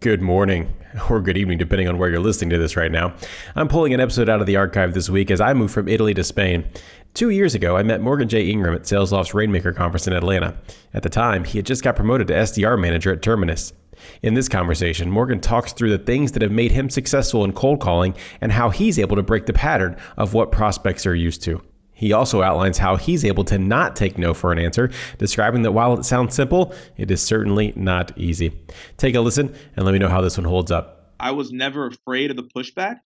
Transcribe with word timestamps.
Good 0.00 0.22
morning, 0.22 0.72
or 1.10 1.20
good 1.20 1.36
evening, 1.36 1.58
depending 1.58 1.86
on 1.86 1.98
where 1.98 2.08
you're 2.08 2.20
listening 2.20 2.48
to 2.48 2.58
this 2.58 2.74
right 2.74 2.90
now. 2.90 3.12
I'm 3.54 3.68
pulling 3.68 3.92
an 3.92 4.00
episode 4.00 4.30
out 4.30 4.40
of 4.40 4.46
the 4.46 4.56
archive 4.56 4.94
this 4.94 5.10
week 5.10 5.30
as 5.30 5.42
I 5.42 5.52
move 5.52 5.70
from 5.70 5.88
Italy 5.88 6.14
to 6.14 6.24
Spain. 6.24 6.64
Two 7.12 7.28
years 7.28 7.54
ago, 7.54 7.76
I 7.76 7.82
met 7.82 8.00
Morgan 8.00 8.26
J. 8.26 8.48
Ingram 8.48 8.74
at 8.74 8.84
SalesLoft's 8.84 9.34
Rainmaker 9.34 9.74
Conference 9.74 10.06
in 10.06 10.14
Atlanta. 10.14 10.56
At 10.94 11.02
the 11.02 11.10
time, 11.10 11.44
he 11.44 11.58
had 11.58 11.66
just 11.66 11.84
got 11.84 11.96
promoted 11.96 12.28
to 12.28 12.32
SDR 12.32 12.80
manager 12.80 13.12
at 13.12 13.20
Terminus. 13.20 13.74
In 14.22 14.32
this 14.32 14.48
conversation, 14.48 15.10
Morgan 15.10 15.38
talks 15.38 15.74
through 15.74 15.90
the 15.90 16.02
things 16.02 16.32
that 16.32 16.40
have 16.40 16.50
made 16.50 16.72
him 16.72 16.88
successful 16.88 17.44
in 17.44 17.52
cold 17.52 17.82
calling 17.82 18.14
and 18.40 18.52
how 18.52 18.70
he's 18.70 18.98
able 18.98 19.16
to 19.16 19.22
break 19.22 19.44
the 19.44 19.52
pattern 19.52 19.98
of 20.16 20.32
what 20.32 20.50
prospects 20.50 21.04
are 21.04 21.14
used 21.14 21.42
to. 21.42 21.60
He 22.00 22.14
also 22.14 22.40
outlines 22.40 22.78
how 22.78 22.96
he's 22.96 23.26
able 23.26 23.44
to 23.44 23.58
not 23.58 23.94
take 23.94 24.16
no 24.16 24.32
for 24.32 24.52
an 24.52 24.58
answer, 24.58 24.90
describing 25.18 25.60
that 25.62 25.72
while 25.72 25.92
it 25.98 26.04
sounds 26.04 26.34
simple, 26.34 26.74
it 26.96 27.10
is 27.10 27.20
certainly 27.20 27.74
not 27.76 28.16
easy. 28.16 28.58
Take 28.96 29.14
a 29.14 29.20
listen 29.20 29.54
and 29.76 29.84
let 29.84 29.92
me 29.92 29.98
know 29.98 30.08
how 30.08 30.22
this 30.22 30.38
one 30.38 30.46
holds 30.46 30.70
up. 30.70 31.12
I 31.20 31.32
was 31.32 31.52
never 31.52 31.86
afraid 31.86 32.30
of 32.30 32.38
the 32.38 32.48
pushback 32.56 33.00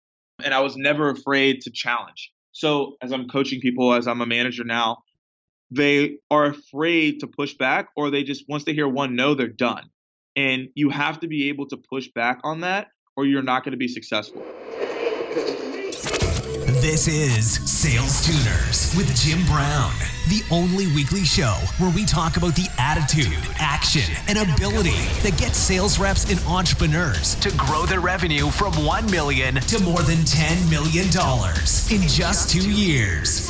and 0.45 0.55
I 0.55 0.61
was 0.61 0.77
never 0.77 1.11
afraid 1.11 1.63
to 1.63 1.73
challenge. 1.73 2.31
So, 2.53 2.95
as 3.03 3.11
I'm 3.11 3.27
coaching 3.27 3.61
people, 3.61 3.93
as 3.93 4.07
I'm 4.07 4.21
a 4.21 4.27
manager 4.27 4.63
now, 4.63 4.99
they 5.73 6.19
are 6.31 6.45
afraid 6.45 7.19
to 7.19 7.27
push 7.27 7.55
back 7.55 7.89
or 7.97 8.13
they 8.13 8.23
just, 8.23 8.45
once 8.49 8.63
they 8.63 8.75
hear 8.75 8.87
one 8.87 9.17
no, 9.17 9.35
they're 9.35 9.49
done. 9.49 9.91
And 10.37 10.69
you 10.77 10.91
have 10.91 11.19
to 11.19 11.27
be 11.27 11.49
able 11.49 11.67
to 11.71 11.77
push 11.77 12.07
back 12.15 12.39
on 12.45 12.61
that 12.61 12.87
or 13.17 13.27
you're 13.27 13.43
not 13.43 13.65
going 13.65 13.73
to 13.73 13.77
be 13.77 13.89
successful. 13.89 14.45
This 16.85 17.09
is 17.09 17.55
Sales 17.65 18.27
Tuners 18.27 18.95
with 18.95 19.17
Jim 19.17 19.43
Brown, 19.47 19.91
the 20.29 20.43
only 20.51 20.87
weekly 20.89 21.25
show 21.25 21.57
where 21.79 21.91
we 21.95 22.05
talk 22.05 22.37
about 22.37 22.55
the 22.57 22.69
attitude, 22.77 23.39
action, 23.57 24.15
and 24.29 24.37
ability 24.37 24.91
that 25.23 25.35
gets 25.39 25.57
sales 25.57 25.99
reps 25.99 26.31
and 26.31 26.39
entrepreneurs 26.47 27.37
to 27.37 27.51
grow 27.57 27.87
their 27.87 28.01
revenue 28.01 28.51
from 28.51 28.75
1 28.85 29.11
million 29.11 29.55
to 29.55 29.83
more 29.83 30.03
than 30.03 30.27
10 30.27 30.69
million 30.69 31.11
dollars 31.11 31.91
in 31.91 32.03
just 32.03 32.51
2 32.51 32.71
years. 32.71 33.49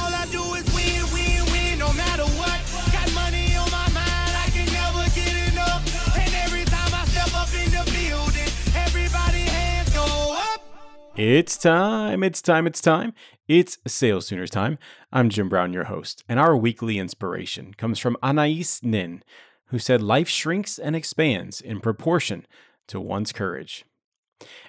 It's 11.17 11.57
time, 11.57 12.25
it's 12.25 12.43
time, 12.43 12.67
it's 12.67 12.81
time. 12.81 13.15
It's 13.47 13.79
Sales 13.87 14.27
Tuners 14.27 14.51
time. 14.51 14.79
I'm 15.13 15.31
Jim 15.31 15.49
Brown, 15.49 15.73
your 15.73 15.85
host, 15.85 16.25
and 16.29 16.41
our 16.41 16.57
weekly 16.57 16.99
inspiration 16.99 17.73
comes 17.75 18.01
from 18.01 18.17
Anais 18.21 18.65
Nin, 18.83 19.23
who 19.67 19.79
said 19.79 20.03
life 20.03 20.29
shrinks 20.29 20.77
and 20.77 20.97
expands 20.97 21.61
in 21.61 21.79
proportion 21.79 22.49
to 22.89 22.99
one's 22.99 23.31
courage. 23.31 23.85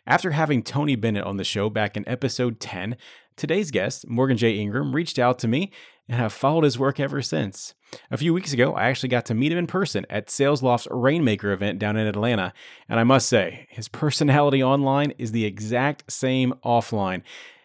After 0.06 0.32
having 0.32 0.62
Tony 0.62 0.96
Bennett 0.96 1.24
on 1.24 1.38
the 1.38 1.44
show 1.44 1.72
back 1.72 1.98
in 1.98 2.08
episode 2.08 2.60
10, 2.60 2.96
today's 3.36 3.72
guest, 3.72 4.08
Morgan 4.08 4.38
J. 4.38 4.52
Ingram, 4.60 4.94
reached 4.94 5.18
out 5.18 5.40
to 5.40 5.48
me 5.48 5.72
and 6.08 6.20
have 6.20 6.32
followed 6.32 6.64
his 6.64 6.78
work 6.78 7.00
ever 7.00 7.24
since. 7.24 7.74
A 8.12 8.18
few 8.18 8.34
weeks 8.34 8.54
ago, 8.54 8.74
I 8.74 8.86
actually 8.86 9.10
got 9.10 9.26
to 9.26 9.34
meet 9.34 9.52
him 9.52 9.58
in 9.58 9.68
person 9.68 10.06
at 10.10 10.28
SalesLoft's 10.28 10.88
Rainmaker 10.92 11.52
event 11.52 11.80
down 11.80 11.98
in 11.98 12.08
Atlanta, 12.08 12.54
and 12.90 13.00
I 13.00 13.04
must 13.04 13.28
say, 13.28 13.68
his 13.70 13.88
personality 13.88 14.64
online 14.64 15.12
is 15.18 15.32
the 15.32 15.46
exact 15.46 16.12
same 16.12 16.54
offline. 16.64 17.22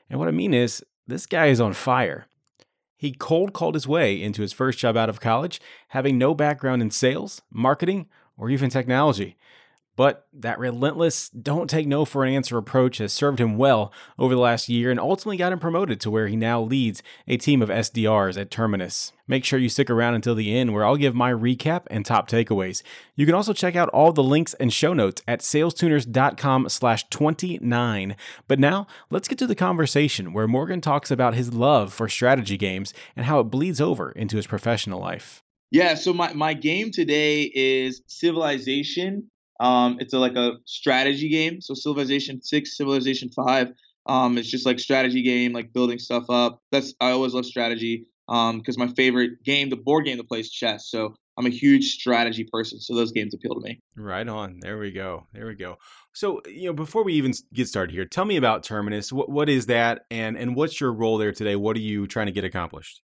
And 0.09 0.19
what 0.19 0.29
I 0.29 0.33
mean 0.33 0.55
is, 0.55 0.85
this 1.07 1.27
guy 1.27 1.47
is 1.47 1.61
on 1.61 1.73
fire. 1.73 2.27
He 2.97 3.13
cold 3.13 3.53
called 3.53 3.75
his 3.75 3.89
way 3.89 4.23
into 4.23 4.43
his 4.43 4.53
first 4.53 4.79
job 4.79 4.97
out 4.97 5.09
of 5.09 5.21
college, 5.21 5.61
having 5.89 6.19
no 6.19 6.35
background 6.35 6.83
in 6.83 6.91
sales, 6.91 7.43
marketing, 7.51 8.09
or 8.37 8.51
even 8.51 8.71
technology. 8.71 9.37
But 10.01 10.27
that 10.33 10.59
relentless, 10.59 11.29
don't 11.29 11.69
take 11.69 11.87
no 11.87 12.07
for 12.07 12.25
an 12.25 12.33
answer 12.33 12.57
approach 12.57 12.97
has 12.97 13.13
served 13.13 13.39
him 13.39 13.59
well 13.59 13.93
over 14.19 14.35
the 14.35 14.41
last 14.41 14.67
year 14.67 14.91
and 14.91 14.99
ultimately 14.99 15.37
got 15.37 15.53
him 15.53 15.59
promoted 15.59 16.01
to 16.01 16.11
where 16.11 16.27
he 16.27 16.37
now 16.37 16.59
leads 16.59 17.03
a 17.29 17.37
team 17.37 17.61
of 17.61 17.69
SDRs 17.69 18.41
at 18.41 18.51
Terminus. 18.51 19.13
Make 19.29 19.45
sure 19.45 19.59
you 19.59 19.69
stick 19.69 19.91
around 19.91 20.15
until 20.15 20.35
the 20.35 20.57
end 20.57 20.73
where 20.73 20.87
I'll 20.87 20.97
give 20.97 21.15
my 21.15 21.31
recap 21.31 21.83
and 21.91 22.07
top 22.07 22.31
takeaways. 22.31 22.83
You 23.15 23.27
can 23.27 23.35
also 23.35 23.53
check 23.53 23.77
out 23.77 23.91
all 23.91 24.11
the 24.11 24.23
links 24.23 24.55
and 24.55 24.73
show 24.73 24.95
notes 24.95 25.21
at 25.29 25.41
salestuners.com 25.41 26.71
slash 26.71 27.07
29. 27.11 28.17
But 28.49 28.59
now, 28.59 28.87
let's 29.11 29.29
get 29.29 29.37
to 29.37 29.47
the 29.47 29.55
conversation 29.55 30.33
where 30.33 30.49
Morgan 30.49 30.81
talks 30.81 31.11
about 31.11 31.35
his 31.35 31.53
love 31.53 31.93
for 31.93 32.09
strategy 32.09 32.57
games 32.57 32.95
and 33.15 33.27
how 33.27 33.41
it 33.41 33.51
bleeds 33.51 33.83
over 33.83 34.13
into 34.13 34.39
his 34.39 34.47
professional 34.47 34.99
life. 34.99 35.43
Yeah, 35.71 35.93
so 35.93 36.15
my, 36.15 36.33
my 36.33 36.55
game 36.55 36.91
today 36.91 37.53
is 37.55 38.01
Civilization 38.07 39.29
um, 39.61 39.99
it's 40.01 40.15
a, 40.15 40.19
like 40.19 40.37
a 40.37 40.55
strategy 40.65 41.29
game. 41.29 41.61
So 41.61 41.75
Civilization 41.75 42.43
Six, 42.43 42.77
Civilization 42.77 43.31
Five. 43.31 43.73
Um, 44.07 44.39
it's 44.39 44.51
just 44.51 44.67
like 44.67 44.81
strategy 44.81 45.23
game, 45.23 45.53
like 45.53 45.73
building 45.73 45.99
stuff 45.99 46.25
up. 46.31 46.61
That's 46.73 46.95
I 47.01 47.11
always 47.13 47.35
love 47.35 47.47
strategy 47.47 48.07
because 48.27 48.77
um, 48.77 48.87
my 48.87 48.89
favorite 48.97 49.43
game, 49.45 49.71
the 49.71 49.77
board 49.77 50.07
game 50.07 50.17
to 50.17 50.25
play 50.25 50.41
is 50.41 50.51
chess. 50.51 50.89
So 50.89 51.15
I'm 51.37 51.47
a 51.47 51.51
huge 51.51 51.93
strategy 51.95 52.47
person. 52.51 52.81
So 52.81 52.95
those 52.95 53.13
games 53.13 53.35
appeal 53.35 53.55
to 53.55 53.61
me. 53.61 53.81
Right 53.97 54.27
on. 54.27 54.61
There 54.61 54.79
we 54.79 54.93
go. 54.93 55.27
There 55.33 55.47
we 55.47 55.55
go. 55.55 55.77
So 56.15 56.41
you 56.47 56.67
know, 56.67 56.73
before 56.73 57.05
we 57.05 57.13
even 57.15 57.33
get 57.53 57.69
started 57.69 57.93
here, 57.93 58.07
tell 58.07 58.25
me 58.25 58.37
about 58.37 58.63
Terminus. 58.63 59.13
What 59.13 59.29
what 59.29 59.49
is 59.51 59.67
that, 59.67 60.07
and 60.11 60.39
and 60.39 60.57
what's 60.57 60.81
your 60.81 60.93
role 60.93 61.19
there 61.19 61.33
today? 61.33 61.57
What 61.57 61.77
are 61.77 61.81
you 61.81 62.07
trying 62.07 62.27
to 62.27 62.33
get 62.33 62.45
accomplished? 62.45 63.03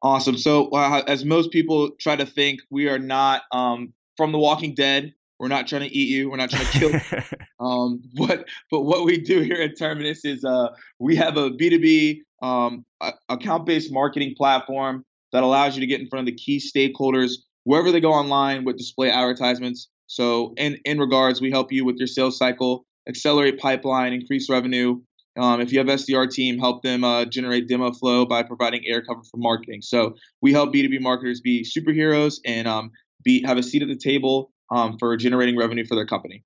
Awesome. 0.00 0.36
So 0.36 0.68
uh, 0.70 1.02
as 1.06 1.24
most 1.24 1.50
people 1.50 1.90
try 1.98 2.16
to 2.16 2.26
think, 2.26 2.60
we 2.70 2.88
are 2.88 2.98
not 2.98 3.42
um, 3.52 3.92
from 4.16 4.32
The 4.32 4.38
Walking 4.38 4.74
Dead. 4.74 5.14
We're 5.42 5.48
not 5.48 5.66
trying 5.66 5.82
to 5.82 5.92
eat 5.92 6.08
you. 6.08 6.30
We're 6.30 6.36
not 6.36 6.50
trying 6.50 6.66
to 6.66 6.78
kill. 6.78 7.20
um, 7.60 8.00
but 8.14 8.46
but 8.70 8.82
what 8.82 9.04
we 9.04 9.18
do 9.18 9.40
here 9.40 9.56
at 9.56 9.76
Terminus 9.76 10.24
is 10.24 10.44
uh, 10.44 10.68
we 11.00 11.16
have 11.16 11.36
a 11.36 11.50
B2B 11.50 12.20
um, 12.42 12.84
account-based 13.28 13.92
marketing 13.92 14.34
platform 14.38 15.04
that 15.32 15.42
allows 15.42 15.74
you 15.74 15.80
to 15.80 15.86
get 15.88 16.00
in 16.00 16.06
front 16.08 16.28
of 16.28 16.32
the 16.32 16.40
key 16.40 16.58
stakeholders 16.60 17.32
wherever 17.64 17.90
they 17.90 17.98
go 17.98 18.12
online 18.12 18.64
with 18.64 18.76
display 18.76 19.10
advertisements. 19.10 19.88
So 20.06 20.54
in 20.58 20.78
in 20.84 21.00
regards, 21.00 21.40
we 21.40 21.50
help 21.50 21.72
you 21.72 21.84
with 21.84 21.96
your 21.96 22.06
sales 22.06 22.38
cycle, 22.38 22.86
accelerate 23.08 23.58
pipeline, 23.58 24.12
increase 24.12 24.48
revenue. 24.48 25.00
Um, 25.36 25.60
if 25.60 25.72
you 25.72 25.80
have 25.80 25.88
SDR 25.88 26.30
team, 26.30 26.60
help 26.60 26.84
them 26.84 27.02
uh, 27.02 27.24
generate 27.24 27.68
demo 27.68 27.90
flow 27.90 28.24
by 28.26 28.44
providing 28.44 28.82
air 28.86 29.02
cover 29.02 29.22
for 29.28 29.38
marketing. 29.38 29.82
So 29.82 30.14
we 30.40 30.52
help 30.52 30.72
B2B 30.72 31.00
marketers 31.00 31.40
be 31.40 31.64
superheroes 31.64 32.36
and 32.46 32.68
um, 32.68 32.92
be 33.24 33.42
have 33.44 33.58
a 33.58 33.62
seat 33.64 33.82
at 33.82 33.88
the 33.88 33.96
table 33.96 34.51
um, 34.72 34.96
for 34.98 35.16
generating 35.16 35.56
revenue 35.56 35.84
for 35.84 35.94
their 35.94 36.06
company. 36.06 36.44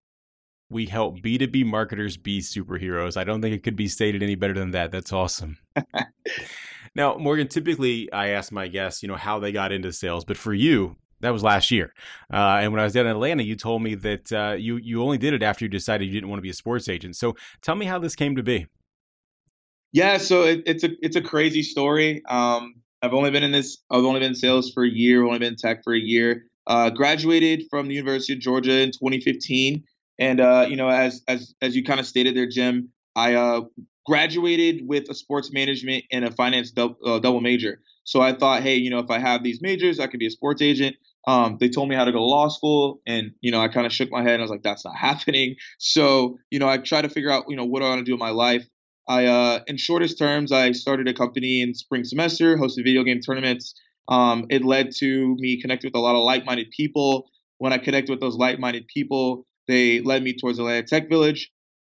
We 0.69 0.87
help 0.87 1.21
B2B 1.21 1.65
marketers 1.65 2.17
be 2.17 2.41
superheroes. 2.41 3.17
I 3.17 3.23
don't 3.23 3.41
think 3.41 3.55
it 3.55 3.63
could 3.63 3.77
be 3.77 3.87
stated 3.87 4.23
any 4.23 4.35
better 4.35 4.55
than 4.55 4.73
that. 4.73 4.91
That's 4.91 5.13
awesome. 5.13 5.59
now, 6.95 7.17
Morgan, 7.17 7.47
typically 7.47 8.13
I 8.13 8.29
ask 8.29 8.51
my 8.51 8.67
guests, 8.67 9.01
you 9.03 9.09
know, 9.09 9.15
how 9.15 9.39
they 9.39 9.53
got 9.53 9.71
into 9.71 9.93
sales, 9.93 10.25
but 10.25 10.37
for 10.37 10.53
you, 10.53 10.97
that 11.21 11.31
was 11.31 11.45
last 11.45 11.71
year. 11.71 11.95
Uh, 12.33 12.59
and 12.61 12.73
when 12.73 12.81
I 12.81 12.85
was 12.85 12.93
down 12.93 13.07
in 13.07 13.13
Atlanta, 13.13 13.45
you 13.45 13.55
told 13.55 13.81
me 13.81 13.95
that 13.95 14.33
uh, 14.33 14.57
you 14.59 14.77
you 14.77 15.03
only 15.03 15.19
did 15.19 15.33
it 15.33 15.43
after 15.43 15.65
you 15.65 15.69
decided 15.69 16.07
you 16.07 16.13
didn't 16.13 16.29
want 16.29 16.39
to 16.39 16.43
be 16.43 16.51
a 16.51 16.55
sports 16.55 16.89
agent. 16.89 17.17
So 17.17 17.37
tell 17.63 17.75
me 17.75 17.87
how 17.87 17.99
this 17.99 18.17
came 18.17 18.37
to 18.37 18.43
be. 18.43 18.67
Yeah, 19.93 20.19
so 20.19 20.43
it, 20.43 20.65
it's 20.67 20.85
a 20.85 20.91
it's 21.01 21.17
a 21.17 21.23
crazy 21.23 21.63
story. 21.63 22.23
Um, 22.29 22.75
I've 23.01 23.15
only 23.15 23.31
been 23.31 23.45
in 23.45 23.53
this. 23.53 23.79
I've 23.91 24.05
only 24.05 24.21
been 24.21 24.31
in 24.31 24.35
sales 24.35 24.73
for 24.73 24.85
a 24.85 24.91
year. 24.91 25.23
I've 25.23 25.29
only 25.29 25.39
been 25.39 25.53
in 25.53 25.57
tech 25.57 25.85
for 25.85 25.95
a 25.95 25.99
year. 25.99 26.45
Uh, 26.66 26.91
graduated 26.91 27.65
from 27.71 27.88
the 27.88 27.94
University 27.94 28.32
of 28.32 28.41
Georgia 28.41 28.81
in 28.81 28.91
2015, 28.91 29.84
and 30.19 30.41
uh, 30.41 30.66
you 30.69 30.77
know, 30.77 30.88
as 30.88 31.22
as 31.28 31.54
as 31.62 31.77
you 31.77 31.84
kind 31.84 32.00
of 32.00 32.06
stated 32.06 32.37
there, 32.37 32.49
Jim, 32.49 32.91
I 33.15 33.34
uh, 33.34 33.60
graduated 34.06 34.87
with 34.87 35.09
a 35.10 35.15
sports 35.15 35.53
management 35.53 36.04
and 36.12 36.25
a 36.25 36.31
finance 36.31 36.71
double, 36.71 36.97
uh, 37.04 37.19
double 37.19 37.41
major. 37.41 37.81
So 38.04 38.21
I 38.21 38.32
thought, 38.32 38.62
hey, 38.62 38.77
you 38.77 38.88
know, 38.91 39.00
if 39.00 39.10
I 39.10 39.19
have 39.19 39.43
these 39.43 39.60
majors, 39.60 39.99
I 40.00 40.06
could 40.06 40.21
be 40.21 40.27
a 40.27 40.31
sports 40.31 40.62
agent. 40.62 40.97
Um, 41.27 41.56
they 41.59 41.69
told 41.69 41.88
me 41.88 41.97
how 41.97 42.04
to 42.04 42.12
go 42.12 42.19
to 42.19 42.25
law 42.25 42.49
school, 42.49 43.00
and 43.06 43.33
you 43.41 43.50
know, 43.50 43.60
I 43.60 43.69
kind 43.69 43.84
of 43.84 43.93
shook 43.93 44.10
my 44.12 44.22
head 44.22 44.34
and 44.34 44.43
I 44.43 44.44
was 44.44 44.50
like, 44.50 44.62
that's 44.62 44.84
not 44.84 44.97
happening. 44.97 45.56
So 45.78 46.38
you 46.51 46.59
know, 46.59 46.69
I 46.69 46.78
tried 46.78 47.03
to 47.03 47.09
figure 47.09 47.30
out, 47.30 47.45
you 47.48 47.57
know, 47.57 47.65
what 47.65 47.83
I 47.83 47.89
want 47.89 48.01
to 48.01 48.04
do 48.04 48.12
in 48.15 48.19
my 48.19 48.30
life. 48.30 48.66
I, 49.09 49.27
uh, 49.27 49.60
in 49.69 49.77
shortest 49.77 50.19
terms, 50.19 50.51
I 50.51 50.72
started 50.72 51.07
a 51.07 51.15
company 51.15 51.60
in 51.62 51.74
spring 51.74 52.03
semester, 52.04 52.57
hosted 52.57 52.83
video 52.84 53.04
game 53.04 53.21
tournaments, 53.21 53.74
um, 54.09 54.47
it 54.51 54.65
led 54.65 54.93
to 54.99 55.35
me 55.39 55.61
connecting 55.61 55.89
with 55.89 55.97
a 55.97 56.01
lot 56.01 56.15
of 56.15 56.23
like-minded 56.23 56.71
people. 56.71 57.29
When 57.59 57.73
I 57.73 57.79
connected 57.79 58.11
with 58.11 58.21
those 58.21 58.37
like-minded 58.37 58.87
people, 58.87 59.47
they 59.67 60.01
led 60.01 60.23
me 60.23 60.35
towards 60.35 60.59
Atlanta 60.59 60.87
Tech 60.87 61.09
Village. 61.09 61.51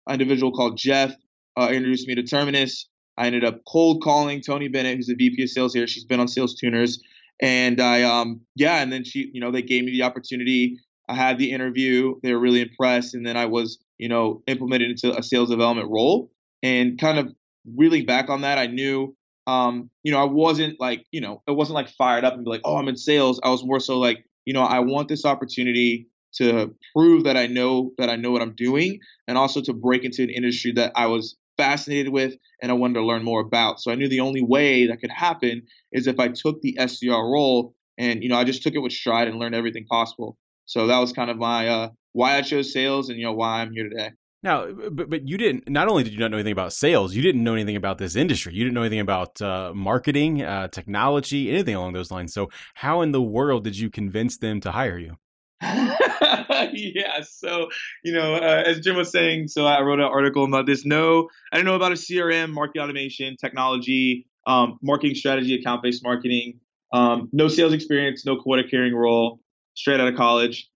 An 0.06 0.14
individual 0.14 0.52
called 0.52 0.78
Jeff 0.78 1.12
uh, 1.58 1.68
introduced 1.70 2.06
me 2.08 2.14
to 2.14 2.22
Terminus. 2.22 2.88
I 3.18 3.26
ended 3.26 3.44
up 3.44 3.60
cold 3.66 4.02
calling 4.02 4.40
Tony 4.40 4.68
Bennett, 4.68 4.96
who's 4.96 5.08
the 5.08 5.14
VP 5.14 5.42
of 5.42 5.50
Sales 5.50 5.74
here. 5.74 5.86
She's 5.86 6.04
been 6.04 6.20
on 6.20 6.28
Sales 6.28 6.54
Tuners, 6.54 7.02
and 7.42 7.80
I, 7.80 8.02
um, 8.02 8.40
yeah, 8.54 8.80
and 8.80 8.92
then 8.92 9.04
she, 9.04 9.30
you 9.32 9.40
know, 9.40 9.50
they 9.50 9.62
gave 9.62 9.84
me 9.84 9.90
the 9.90 10.04
opportunity. 10.04 10.78
I 11.08 11.14
had 11.14 11.36
the 11.38 11.50
interview. 11.50 12.14
They 12.22 12.32
were 12.32 12.38
really 12.38 12.60
impressed, 12.60 13.14
and 13.14 13.26
then 13.26 13.36
I 13.36 13.46
was, 13.46 13.78
you 13.98 14.08
know, 14.08 14.42
implemented 14.46 14.90
into 14.90 15.18
a 15.18 15.22
sales 15.22 15.50
development 15.50 15.90
role. 15.90 16.30
And 16.62 16.98
kind 16.98 17.18
of 17.18 17.34
reeling 17.76 18.06
back 18.06 18.30
on 18.30 18.42
that, 18.42 18.58
I 18.58 18.66
knew 18.66 19.16
um, 19.48 19.90
you 20.04 20.12
know, 20.12 20.20
I 20.20 20.24
wasn't 20.24 20.78
like, 20.80 21.04
you 21.10 21.20
know, 21.20 21.42
it 21.48 21.52
wasn't 21.52 21.76
like 21.76 21.88
fired 21.90 22.24
up 22.24 22.34
and 22.34 22.44
be 22.44 22.50
like, 22.50 22.62
oh, 22.64 22.76
I'm 22.76 22.88
in 22.88 22.96
sales. 22.96 23.40
I 23.42 23.50
was 23.50 23.64
more 23.64 23.80
so 23.80 23.98
like, 23.98 24.24
you 24.44 24.54
know, 24.54 24.62
I 24.62 24.80
want 24.80 25.08
this 25.08 25.24
opportunity. 25.24 26.08
to 26.34 26.74
prove 26.94 27.24
that 27.24 27.36
I 27.38 27.46
know 27.46 27.92
that 27.98 28.10
I 28.10 28.16
know 28.16 28.30
what 28.30 28.42
I'm 28.42 28.54
doing, 28.54 29.00
and 29.26 29.38
also 29.38 29.62
to 29.62 29.72
break 29.72 30.04
into 30.04 30.22
an 30.22 30.30
industry 30.30 30.72
that 30.72 30.92
I 30.94 31.06
was 31.06 31.36
fascinated 31.56 32.12
with 32.12 32.34
and 32.62 32.70
I 32.70 32.74
wanted 32.74 32.94
to 32.94 33.04
learn 33.04 33.24
more 33.24 33.40
about. 33.40 33.80
So 33.80 33.90
I 33.90 33.96
knew 33.96 34.08
the 34.08 34.20
only 34.20 34.42
way 34.42 34.86
that 34.88 35.00
could 35.00 35.10
happen 35.10 35.62
is 35.92 36.06
if 36.06 36.20
I 36.20 36.28
took 36.28 36.60
the 36.62 36.76
SDR 36.78 37.22
role 37.22 37.74
and 37.98 38.22
you 38.22 38.28
know 38.28 38.36
I 38.38 38.44
just 38.44 38.62
took 38.62 38.74
it 38.74 38.78
with 38.80 38.92
stride 38.92 39.28
and 39.28 39.38
learned 39.38 39.54
everything 39.54 39.86
possible. 39.86 40.36
So 40.66 40.86
that 40.88 40.98
was 40.98 41.12
kind 41.12 41.30
of 41.30 41.38
my 41.38 41.68
uh, 41.68 41.88
why 42.12 42.36
I 42.36 42.42
chose 42.42 42.72
sales 42.72 43.08
and 43.08 43.18
you 43.18 43.24
know 43.24 43.32
why 43.32 43.60
I'm 43.62 43.72
here 43.72 43.88
today. 43.88 44.10
Now, 44.42 44.70
but 44.70 45.10
but 45.10 45.26
you 45.26 45.36
didn't. 45.36 45.68
Not 45.68 45.88
only 45.88 46.04
did 46.04 46.12
you 46.12 46.20
not 46.20 46.30
know 46.30 46.36
anything 46.36 46.52
about 46.52 46.72
sales, 46.72 47.14
you 47.14 47.22
didn't 47.22 47.42
know 47.42 47.54
anything 47.54 47.76
about 47.76 47.98
this 47.98 48.14
industry. 48.14 48.54
You 48.54 48.62
didn't 48.62 48.74
know 48.74 48.82
anything 48.82 49.00
about 49.00 49.42
uh, 49.42 49.72
marketing, 49.74 50.42
uh, 50.42 50.68
technology, 50.68 51.50
anything 51.50 51.74
along 51.74 51.94
those 51.94 52.12
lines. 52.12 52.32
So, 52.32 52.48
how 52.74 53.02
in 53.02 53.10
the 53.10 53.22
world 53.22 53.64
did 53.64 53.76
you 53.76 53.90
convince 53.90 54.38
them 54.38 54.60
to 54.60 54.70
hire 54.70 54.98
you? 54.98 55.16
yeah. 55.60 57.22
So, 57.28 57.68
you 58.04 58.12
know, 58.12 58.34
uh, 58.34 58.62
as 58.64 58.78
Jim 58.78 58.94
was 58.94 59.10
saying, 59.10 59.48
so 59.48 59.66
I 59.66 59.80
wrote 59.82 59.98
an 59.98 60.04
article 60.04 60.44
about 60.44 60.66
this. 60.66 60.86
No, 60.86 61.28
I 61.52 61.56
didn't 61.56 61.66
know 61.66 61.74
about 61.74 61.90
a 61.90 61.96
CRM, 61.96 62.52
market 62.52 62.80
automation, 62.80 63.36
technology, 63.36 64.28
um, 64.46 64.78
marketing 64.82 65.16
strategy, 65.16 65.56
account 65.56 65.82
based 65.82 66.04
marketing. 66.04 66.60
Um, 66.92 67.28
no 67.32 67.48
sales 67.48 67.72
experience, 67.72 68.24
no 68.24 68.36
quota 68.36 68.62
carrying 68.68 68.94
role, 68.94 69.40
straight 69.74 69.98
out 69.98 70.08
of 70.08 70.14
college. 70.14 70.68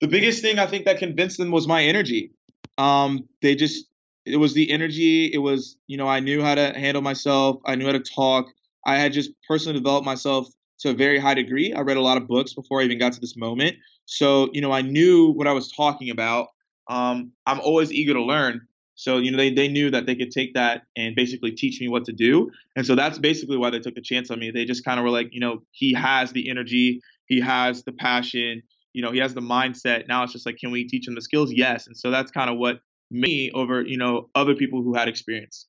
The 0.00 0.08
biggest 0.08 0.42
thing 0.42 0.58
I 0.58 0.66
think 0.66 0.84
that 0.86 0.98
convinced 0.98 1.38
them 1.38 1.50
was 1.52 1.66
my 1.66 1.84
energy. 1.84 2.32
Um, 2.78 3.28
they 3.42 3.54
just, 3.54 3.86
it 4.24 4.36
was 4.36 4.54
the 4.54 4.70
energy. 4.70 5.26
It 5.32 5.38
was, 5.38 5.76
you 5.86 5.96
know, 5.96 6.08
I 6.08 6.20
knew 6.20 6.42
how 6.42 6.54
to 6.54 6.72
handle 6.72 7.02
myself. 7.02 7.60
I 7.66 7.74
knew 7.74 7.86
how 7.86 7.92
to 7.92 8.00
talk. 8.00 8.46
I 8.86 8.96
had 8.96 9.12
just 9.12 9.30
personally 9.46 9.78
developed 9.78 10.06
myself 10.06 10.48
to 10.80 10.90
a 10.90 10.94
very 10.94 11.18
high 11.18 11.34
degree. 11.34 11.72
I 11.72 11.80
read 11.80 11.96
a 11.96 12.02
lot 12.02 12.16
of 12.16 12.28
books 12.28 12.54
before 12.54 12.80
I 12.80 12.84
even 12.84 12.98
got 12.98 13.12
to 13.12 13.20
this 13.20 13.36
moment. 13.36 13.76
So, 14.06 14.48
you 14.52 14.60
know, 14.60 14.72
I 14.72 14.82
knew 14.82 15.32
what 15.32 15.46
I 15.46 15.52
was 15.52 15.70
talking 15.72 16.10
about. 16.10 16.48
Um, 16.88 17.32
I'm 17.46 17.60
always 17.60 17.92
eager 17.92 18.14
to 18.14 18.22
learn. 18.22 18.62
So, 18.94 19.18
you 19.18 19.30
know, 19.30 19.36
they, 19.36 19.52
they 19.52 19.68
knew 19.68 19.90
that 19.90 20.06
they 20.06 20.16
could 20.16 20.30
take 20.32 20.54
that 20.54 20.82
and 20.96 21.14
basically 21.14 21.52
teach 21.52 21.80
me 21.80 21.88
what 21.88 22.04
to 22.06 22.12
do. 22.12 22.50
And 22.74 22.84
so 22.84 22.94
that's 22.94 23.18
basically 23.18 23.56
why 23.56 23.70
they 23.70 23.78
took 23.78 23.94
the 23.94 24.00
chance 24.00 24.30
on 24.30 24.40
me. 24.40 24.50
They 24.50 24.64
just 24.64 24.84
kind 24.84 24.98
of 24.98 25.04
were 25.04 25.10
like, 25.10 25.28
you 25.32 25.40
know, 25.40 25.62
he 25.70 25.94
has 25.94 26.32
the 26.32 26.48
energy, 26.48 27.00
he 27.26 27.40
has 27.40 27.84
the 27.84 27.92
passion, 27.92 28.62
you 28.92 29.02
know, 29.02 29.12
he 29.12 29.18
has 29.18 29.34
the 29.34 29.40
mindset. 29.40 30.08
Now 30.08 30.24
it's 30.24 30.32
just 30.32 30.46
like, 30.46 30.56
can 30.58 30.70
we 30.70 30.84
teach 30.84 31.06
him 31.06 31.14
the 31.14 31.22
skills? 31.22 31.52
Yes. 31.52 31.86
And 31.86 31.96
so 31.96 32.10
that's 32.10 32.30
kind 32.30 32.50
of 32.50 32.58
what 32.58 32.80
me 33.10 33.50
over, 33.54 33.82
you 33.82 33.96
know, 33.96 34.28
other 34.34 34.54
people 34.54 34.82
who 34.82 34.94
had 34.94 35.08
experience. 35.08 35.66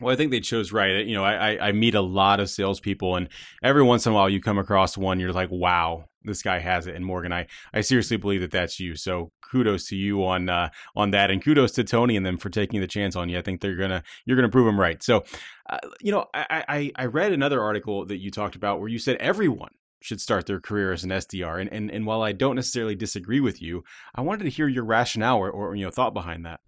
Well, 0.00 0.12
I 0.12 0.16
think 0.16 0.30
they 0.30 0.40
chose 0.40 0.72
right. 0.72 1.04
You 1.04 1.14
know, 1.14 1.24
I, 1.24 1.68
I 1.68 1.72
meet 1.72 1.96
a 1.96 2.00
lot 2.00 2.38
of 2.38 2.48
salespeople, 2.48 3.16
and 3.16 3.28
every 3.64 3.82
once 3.82 4.06
in 4.06 4.12
a 4.12 4.14
while 4.14 4.28
you 4.28 4.40
come 4.40 4.56
across 4.56 4.96
one, 4.96 5.18
you're 5.18 5.32
like, 5.32 5.50
wow, 5.50 6.04
this 6.22 6.40
guy 6.40 6.60
has 6.60 6.86
it. 6.86 6.94
And 6.94 7.04
Morgan, 7.04 7.32
I, 7.32 7.48
I 7.74 7.80
seriously 7.80 8.16
believe 8.16 8.40
that 8.42 8.52
that's 8.52 8.78
you. 8.78 8.94
So 8.94 9.32
kudos 9.50 9.88
to 9.88 9.96
you 9.96 10.24
on 10.24 10.48
uh, 10.48 10.68
on 10.94 11.10
that, 11.10 11.32
and 11.32 11.42
kudos 11.42 11.72
to 11.72 11.84
Tony 11.84 12.16
and 12.16 12.24
them 12.24 12.38
for 12.38 12.48
taking 12.48 12.80
the 12.80 12.86
chance 12.86 13.16
on 13.16 13.28
you. 13.28 13.38
I 13.38 13.42
think 13.42 13.60
they're 13.60 13.74
gonna 13.74 14.04
you're 14.24 14.36
gonna 14.36 14.48
prove 14.48 14.66
them 14.66 14.78
right. 14.78 15.02
So, 15.02 15.24
uh, 15.68 15.78
you 16.00 16.12
know, 16.12 16.26
I, 16.32 16.64
I 16.68 16.92
I 16.94 17.06
read 17.06 17.32
another 17.32 17.60
article 17.60 18.06
that 18.06 18.18
you 18.18 18.30
talked 18.30 18.54
about 18.54 18.78
where 18.78 18.88
you 18.88 19.00
said 19.00 19.16
everyone 19.16 19.72
should 20.00 20.20
start 20.20 20.46
their 20.46 20.60
career 20.60 20.92
as 20.92 21.04
an 21.04 21.10
SDR, 21.10 21.60
and 21.60 21.72
and 21.72 21.90
and 21.90 22.06
while 22.06 22.22
I 22.22 22.32
don't 22.32 22.56
necessarily 22.56 22.94
disagree 22.94 23.40
with 23.40 23.60
you, 23.60 23.84
I 24.14 24.20
wanted 24.20 24.44
to 24.44 24.50
hear 24.50 24.68
your 24.68 24.84
rationale 24.84 25.38
or, 25.38 25.50
or 25.50 25.74
you 25.74 25.84
know 25.84 25.90
thought 25.90 26.14
behind 26.14 26.46
that 26.46 26.60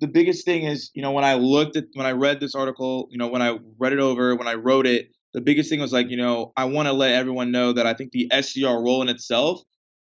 the 0.00 0.06
biggest 0.06 0.44
thing 0.44 0.64
is, 0.64 0.90
you 0.94 1.02
know, 1.02 1.12
when 1.12 1.24
I 1.24 1.34
looked 1.34 1.76
at 1.76 1.84
when 1.94 2.06
I 2.06 2.12
read 2.12 2.40
this 2.40 2.54
article, 2.54 3.08
you 3.10 3.18
know, 3.18 3.28
when 3.28 3.42
I 3.42 3.58
read 3.78 3.92
it 3.92 3.98
over, 3.98 4.34
when 4.36 4.48
I 4.48 4.54
wrote 4.54 4.86
it, 4.86 5.08
the 5.32 5.40
biggest 5.40 5.70
thing 5.70 5.80
was 5.80 5.92
like, 5.92 6.10
you 6.10 6.16
know, 6.16 6.52
I 6.56 6.64
want 6.64 6.88
to 6.88 6.92
let 6.92 7.12
everyone 7.12 7.50
know 7.50 7.72
that 7.72 7.86
I 7.86 7.94
think 7.94 8.12
the 8.12 8.28
SDR 8.32 8.82
role 8.82 9.02
in 9.02 9.08
itself 9.08 9.60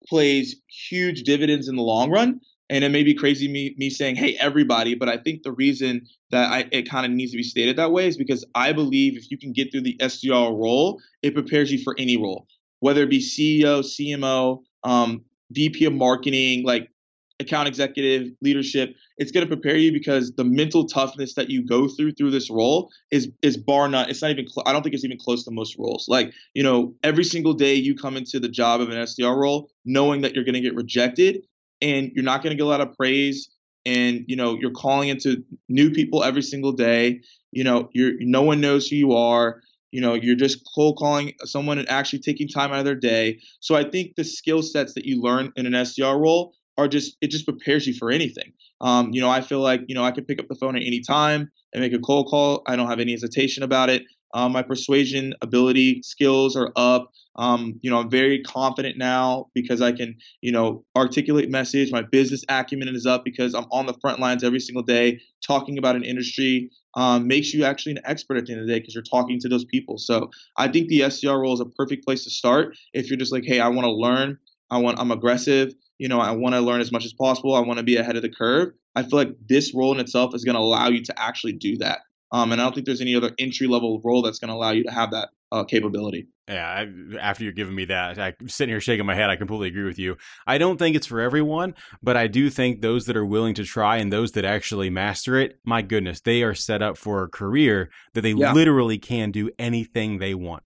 plays 0.08 0.56
huge 0.88 1.23
dividends 1.23 1.69
in 1.69 1.76
the 1.76 1.82
long 1.82 2.11
run. 2.11 2.41
And 2.68 2.82
it 2.82 2.88
may 2.90 3.04
be 3.04 3.14
crazy 3.14 3.48
me 3.48 3.74
me 3.76 3.90
saying, 3.90 4.16
hey, 4.16 4.36
everybody, 4.40 4.94
but 4.94 5.08
I 5.08 5.18
think 5.18 5.42
the 5.42 5.52
reason 5.52 6.06
that 6.30 6.52
I, 6.52 6.68
it 6.72 6.88
kind 6.90 7.06
of 7.06 7.12
needs 7.12 7.30
to 7.30 7.36
be 7.36 7.42
stated 7.42 7.76
that 7.76 7.92
way 7.92 8.08
is 8.08 8.16
because 8.16 8.44
I 8.54 8.72
believe 8.72 9.16
if 9.16 9.30
you 9.30 9.38
can 9.38 9.52
get 9.52 9.70
through 9.70 9.82
the 9.82 9.96
SDR 10.00 10.50
role, 10.50 11.00
it 11.22 11.34
prepares 11.34 11.70
you 11.70 11.82
for 11.82 11.94
any 11.98 12.16
role, 12.16 12.46
whether 12.80 13.02
it 13.02 13.10
be 13.10 13.20
CEO, 13.20 13.80
CMO, 13.80 14.62
um, 14.82 15.24
VP 15.52 15.84
of 15.84 15.92
marketing, 15.92 16.64
like 16.64 16.90
account 17.38 17.68
executive 17.68 18.32
leadership 18.40 18.94
it's 19.19 19.30
going 19.30 19.46
to 19.46 19.54
prepare 19.54 19.76
you 19.76 19.92
because 19.92 20.32
the 20.36 20.44
mental 20.44 20.86
toughness 20.86 21.34
that 21.34 21.50
you 21.50 21.64
go 21.64 21.88
through 21.88 22.12
through 22.12 22.30
this 22.30 22.50
role 22.50 22.90
is 23.10 23.28
is 23.42 23.56
bar 23.56 23.88
none 23.88 24.08
it's 24.08 24.22
not 24.22 24.30
even 24.30 24.46
cl- 24.48 24.64
i 24.66 24.72
don't 24.72 24.82
think 24.82 24.94
it's 24.94 25.04
even 25.04 25.19
close 25.19 25.44
to 25.44 25.50
most 25.50 25.76
roles. 25.78 26.06
Like 26.08 26.32
you 26.54 26.62
know 26.62 26.94
every 27.02 27.24
single 27.24 27.54
day 27.54 27.74
you 27.74 27.94
come 27.94 28.16
into 28.16 28.40
the 28.40 28.48
job 28.48 28.80
of 28.80 28.88
an 28.88 28.96
sdr 28.98 29.36
role 29.36 29.70
knowing 29.84 30.22
that 30.22 30.34
you're 30.34 30.44
going 30.44 30.54
to 30.54 30.60
get 30.60 30.74
rejected 30.74 31.42
and 31.81 32.11
you're 32.14 32.25
not 32.25 32.43
going 32.43 32.50
to 32.50 32.56
get 32.56 32.64
a 32.64 32.69
lot 32.69 32.81
of 32.81 32.93
praise 32.96 33.49
and 33.84 34.25
you 34.26 34.37
know 34.37 34.56
you're 34.58 34.70
calling 34.70 35.08
into 35.08 35.44
new 35.69 35.90
people 35.90 36.23
every 36.23 36.43
single 36.43 36.73
day 36.73 37.20
you 37.52 37.64
know 37.64 37.88
you're 37.93 38.12
no 38.20 38.43
one 38.43 38.61
knows 38.61 38.88
who 38.88 38.96
you 38.96 39.12
are 39.12 39.61
you 39.93 40.00
know 40.00 40.14
you're 40.14 40.37
just 40.37 40.69
cold 40.75 40.96
calling 40.96 41.32
someone 41.44 41.78
and 41.78 41.88
actually 41.88 42.19
taking 42.19 42.49
time 42.49 42.73
out 42.73 42.78
of 42.78 42.84
their 42.84 42.94
day 42.94 43.38
so 43.61 43.75
i 43.75 43.84
think 43.88 44.14
the 44.17 44.25
skill 44.25 44.62
sets 44.62 44.94
that 44.94 45.05
you 45.05 45.20
learn 45.20 45.52
in 45.56 45.67
an 45.67 45.73
sdr 45.73 46.19
role 46.19 46.52
are 46.78 46.88
just 46.88 47.17
it 47.20 47.31
just 47.31 47.46
prepares 47.46 47.87
you 47.87 47.94
for 47.94 48.11
anything. 48.11 48.52
Um, 48.81 49.12
you 49.12 49.20
know, 49.20 49.31
I 49.31 49.40
feel 49.40 49.61
like 49.61 49.82
you 49.88 49.94
know 49.94 50.05
I 50.05 50.11
can 50.11 50.25
pick 50.25 50.40
up 50.40 50.49
the 50.49 50.55
phone 50.55 50.76
at 50.76 50.82
any 50.82 51.00
time 51.00 51.50
and 51.72 51.82
make 51.82 51.93
a 51.93 51.99
cold 51.99 52.29
call. 52.29 52.62
I 52.67 52.76
don't 52.76 52.88
have 52.88 53.00
any 53.00 53.12
hesitation 53.12 53.62
about 53.62 53.90
it. 53.90 54.02
Um, 54.36 54.52
my 54.52 54.62
persuasion 54.62 55.34
ability 55.40 56.02
skills 56.02 56.56
are 56.56 56.70
up. 56.76 57.10
Um, 57.36 57.80
you 57.80 57.90
know, 57.90 57.98
I'm 57.98 58.10
very 58.10 58.42
confident 58.42 58.98
now 58.98 59.46
because 59.54 59.80
I 59.80 59.92
can, 59.92 60.16
you 60.42 60.52
know, 60.52 60.84
articulate 60.94 61.50
message. 61.50 61.90
My 61.90 62.02
business 62.02 62.44
acumen 62.48 62.88
is 62.94 63.06
up 63.06 63.24
because 63.24 63.54
I'm 63.54 63.64
on 63.72 63.86
the 63.86 63.94
front 64.00 64.20
lines 64.20 64.44
every 64.44 64.60
single 64.60 64.82
day 64.82 65.20
talking 65.46 65.78
about 65.78 65.96
an 65.96 66.04
industry. 66.04 66.70
Um, 66.94 67.26
makes 67.26 67.52
you 67.52 67.64
actually 67.64 67.92
an 67.92 68.02
expert 68.04 68.36
at 68.36 68.46
the 68.46 68.52
end 68.52 68.60
of 68.60 68.66
the 68.66 68.72
day 68.72 68.78
because 68.78 68.94
you're 68.94 69.02
talking 69.02 69.38
to 69.40 69.48
those 69.48 69.64
people. 69.64 69.98
So 69.98 70.30
I 70.56 70.68
think 70.68 70.88
the 70.88 71.00
SDR 71.00 71.40
role 71.40 71.54
is 71.54 71.60
a 71.60 71.66
perfect 71.66 72.04
place 72.04 72.24
to 72.24 72.30
start 72.30 72.76
if 72.92 73.08
you're 73.08 73.18
just 73.18 73.32
like, 73.32 73.44
hey, 73.44 73.60
I 73.60 73.68
want 73.68 73.84
to 73.84 73.92
learn. 73.92 74.38
I 74.70 74.78
want. 74.78 74.98
I'm 74.98 75.10
aggressive 75.10 75.72
you 75.98 76.08
know, 76.08 76.20
I 76.20 76.32
want 76.32 76.54
to 76.54 76.60
learn 76.60 76.80
as 76.80 76.92
much 76.92 77.04
as 77.04 77.12
possible. 77.12 77.54
I 77.54 77.60
want 77.60 77.78
to 77.78 77.84
be 77.84 77.96
ahead 77.96 78.16
of 78.16 78.22
the 78.22 78.28
curve. 78.28 78.72
I 78.94 79.02
feel 79.02 79.18
like 79.18 79.34
this 79.48 79.74
role 79.74 79.92
in 79.92 80.00
itself 80.00 80.34
is 80.34 80.44
going 80.44 80.54
to 80.54 80.60
allow 80.60 80.88
you 80.88 81.02
to 81.04 81.14
actually 81.20 81.52
do 81.52 81.78
that. 81.78 82.00
Um, 82.36 82.52
and 82.52 82.60
I 82.60 82.64
don't 82.64 82.74
think 82.74 82.84
there's 82.84 83.00
any 83.00 83.16
other 83.16 83.32
entry 83.38 83.66
level 83.66 83.98
role 84.04 84.20
that's 84.20 84.38
going 84.38 84.50
to 84.50 84.54
allow 84.54 84.72
you 84.72 84.84
to 84.84 84.90
have 84.90 85.10
that 85.12 85.30
uh, 85.52 85.64
capability. 85.64 86.28
Yeah, 86.46 86.68
I, 86.68 87.16
after 87.18 87.44
you're 87.44 87.54
giving 87.54 87.74
me 87.74 87.86
that, 87.86 88.18
I'm 88.18 88.46
sitting 88.46 88.74
here 88.74 88.80
shaking 88.80 89.06
my 89.06 89.14
head. 89.14 89.30
I 89.30 89.36
completely 89.36 89.68
agree 89.68 89.84
with 89.84 89.98
you. 89.98 90.18
I 90.46 90.58
don't 90.58 90.76
think 90.76 90.96
it's 90.96 91.06
for 91.06 91.18
everyone, 91.18 91.74
but 92.02 92.14
I 92.14 92.26
do 92.26 92.50
think 92.50 92.82
those 92.82 93.06
that 93.06 93.16
are 93.16 93.24
willing 93.24 93.54
to 93.54 93.64
try 93.64 93.96
and 93.96 94.12
those 94.12 94.32
that 94.32 94.44
actually 94.44 94.90
master 94.90 95.36
it, 95.36 95.58
my 95.64 95.81
goodness, 95.81 96.20
they 96.20 96.43
are 96.43 96.55
set 96.55 96.82
up 96.82 96.98
for 96.98 97.22
a 97.22 97.28
career 97.28 97.88
that 98.12 98.20
they 98.20 98.32
yeah. 98.32 98.52
literally 98.52 98.98
can 98.98 99.31
do 99.31 99.50
anything 99.58 100.19
they 100.19 100.34
want 100.34 100.64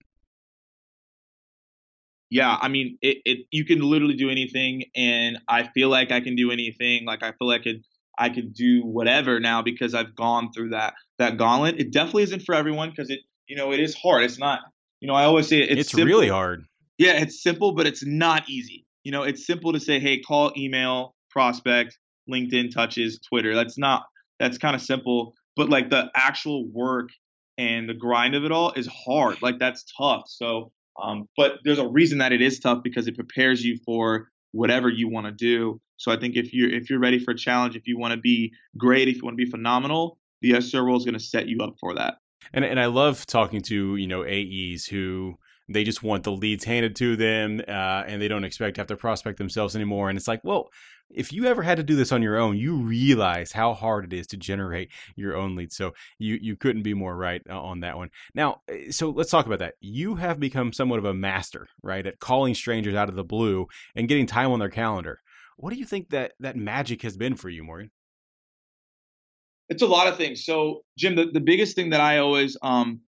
yeah, 2.31 2.57
I 2.61 2.69
mean, 2.69 2.97
it, 3.01 3.17
it 3.25 3.39
you 3.51 3.65
can 3.65 3.81
literally 3.81 4.15
do 4.15 4.29
anything, 4.29 4.85
and 4.95 5.37
I 5.49 5.63
feel 5.67 5.89
like 5.89 6.13
I 6.13 6.21
can 6.21 6.37
do 6.37 6.49
anything. 6.49 7.05
Like 7.05 7.23
I 7.23 7.33
feel 7.33 7.47
like 7.47 7.65
it, 7.65 7.85
I 8.17 8.29
could 8.29 8.53
do 8.53 8.81
whatever 8.85 9.39
now 9.39 9.61
because 9.61 9.93
I've 9.93 10.15
gone 10.15 10.51
through 10.51 10.69
that 10.69 10.93
that 11.17 11.37
gauntlet. 11.37 11.79
It 11.79 11.91
definitely 11.91 12.23
isn't 12.23 12.43
for 12.43 12.55
everyone 12.55 12.89
because 12.89 13.09
it, 13.09 13.19
you 13.47 13.55
know, 13.55 13.71
it 13.71 13.79
is 13.79 13.95
hard. 13.95 14.23
It's 14.23 14.39
not, 14.39 14.59
you 14.99 15.07
know, 15.07 15.13
I 15.13 15.23
always 15.23 15.47
say 15.47 15.57
it's, 15.57 15.93
it's 15.93 15.93
really 15.93 16.29
hard. 16.29 16.65
Yeah, 16.97 17.13
it's 17.13 17.41
simple, 17.41 17.73
but 17.73 17.87
it's 17.87 18.05
not 18.05 18.49
easy. 18.49 18.85
You 19.03 19.11
know, 19.11 19.23
it's 19.23 19.45
simple 19.45 19.73
to 19.73 19.79
say, 19.79 19.99
hey, 19.99 20.19
call, 20.19 20.51
email, 20.55 21.15
prospect, 21.29 21.97
LinkedIn 22.29 22.73
touches, 22.73 23.19
Twitter. 23.19 23.55
That's 23.55 23.77
not. 23.77 24.03
That's 24.39 24.57
kind 24.57 24.75
of 24.75 24.81
simple, 24.81 25.33
but 25.55 25.69
like 25.69 25.89
the 25.89 26.11
actual 26.15 26.67
work 26.67 27.09
and 27.57 27.87
the 27.87 27.93
grind 27.93 28.35
of 28.35 28.43
it 28.43 28.51
all 28.51 28.71
is 28.73 28.87
hard. 28.87 29.41
Like 29.41 29.59
that's 29.59 29.85
tough. 29.97 30.23
So 30.27 30.71
um, 31.01 31.27
but 31.37 31.59
there's 31.63 31.79
a 31.79 31.87
reason 31.87 32.19
that 32.19 32.31
it 32.31 32.41
is 32.41 32.59
tough 32.59 32.83
because 32.83 33.07
it 33.07 33.15
prepares 33.15 33.63
you 33.63 33.77
for 33.85 34.30
whatever 34.51 34.89
you 34.89 35.09
want 35.09 35.25
to 35.27 35.31
do. 35.31 35.79
So 35.97 36.11
I 36.11 36.17
think 36.17 36.35
if 36.35 36.53
you're 36.53 36.69
if 36.69 36.89
you're 36.89 36.99
ready 36.99 37.19
for 37.19 37.31
a 37.31 37.37
challenge, 37.37 37.75
if 37.75 37.87
you 37.87 37.97
want 37.97 38.13
to 38.13 38.19
be 38.19 38.51
great, 38.77 39.07
if 39.07 39.17
you 39.17 39.21
want 39.23 39.37
to 39.37 39.43
be 39.43 39.49
phenomenal, 39.49 40.17
the 40.41 40.51
SDR 40.53 40.85
role 40.85 40.97
is 40.97 41.05
going 41.05 41.13
to 41.13 41.19
set 41.19 41.47
you 41.47 41.59
up 41.59 41.75
for 41.79 41.93
that. 41.95 42.15
And 42.53 42.65
and 42.65 42.79
I 42.79 42.87
love 42.87 43.25
talking 43.25 43.61
to 43.63 43.95
you 43.95 44.07
know 44.07 44.23
AEs 44.25 44.85
who 44.85 45.35
they 45.69 45.83
just 45.83 46.03
want 46.03 46.23
the 46.23 46.31
leads 46.31 46.65
handed 46.65 46.95
to 46.97 47.15
them 47.15 47.61
uh, 47.67 48.03
and 48.05 48.21
they 48.21 48.27
don't 48.27 48.43
expect 48.43 48.75
to 48.75 48.81
have 48.81 48.87
to 48.87 48.97
prospect 48.97 49.37
themselves 49.37 49.75
anymore. 49.75 50.09
And 50.09 50.17
it's 50.17 50.27
like, 50.27 50.41
well, 50.43 50.69
if 51.13 51.31
you 51.33 51.45
ever 51.45 51.63
had 51.63 51.77
to 51.77 51.83
do 51.83 51.95
this 51.95 52.11
on 52.11 52.21
your 52.21 52.37
own, 52.37 52.57
you 52.57 52.75
realize 52.75 53.51
how 53.51 53.73
hard 53.73 54.05
it 54.05 54.13
is 54.13 54.27
to 54.27 54.37
generate 54.37 54.91
your 55.15 55.35
own 55.35 55.55
leads. 55.55 55.75
So 55.75 55.93
you 56.17 56.37
you 56.41 56.55
couldn't 56.55 56.83
be 56.83 56.93
more 56.93 57.15
right 57.15 57.41
uh, 57.49 57.61
on 57.61 57.81
that 57.81 57.97
one. 57.97 58.09
Now, 58.33 58.61
eh, 58.67 58.91
so 58.91 59.09
let's 59.09 59.31
talk 59.31 59.45
about 59.45 59.59
that. 59.59 59.75
You 59.79 60.15
have 60.15 60.39
become 60.39 60.73
somewhat 60.73 60.99
of 60.99 61.05
a 61.05 61.13
master, 61.13 61.67
right, 61.81 62.05
at 62.05 62.19
calling 62.19 62.53
strangers 62.53 62.95
out 62.95 63.09
of 63.09 63.15
the 63.15 63.23
blue 63.23 63.67
and 63.95 64.07
getting 64.07 64.25
time 64.25 64.51
on 64.51 64.59
their 64.59 64.69
calendar. 64.69 65.21
What 65.57 65.71
do 65.71 65.79
you 65.79 65.85
think 65.85 66.09
that 66.09 66.33
that 66.39 66.55
magic 66.55 67.01
has 67.03 67.17
been 67.17 67.35
for 67.35 67.49
you, 67.49 67.63
Morgan? 67.63 67.91
It's 69.69 69.83
a 69.83 69.87
lot 69.87 70.07
of 70.07 70.17
things. 70.17 70.43
So, 70.43 70.83
Jim, 70.97 71.15
the, 71.15 71.27
the 71.31 71.39
biggest 71.39 71.75
thing 71.75 71.91
that 71.91 72.01
I 72.01 72.17
always 72.17 72.57
um, 72.61 73.01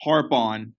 harp 0.00 0.32
on 0.32 0.74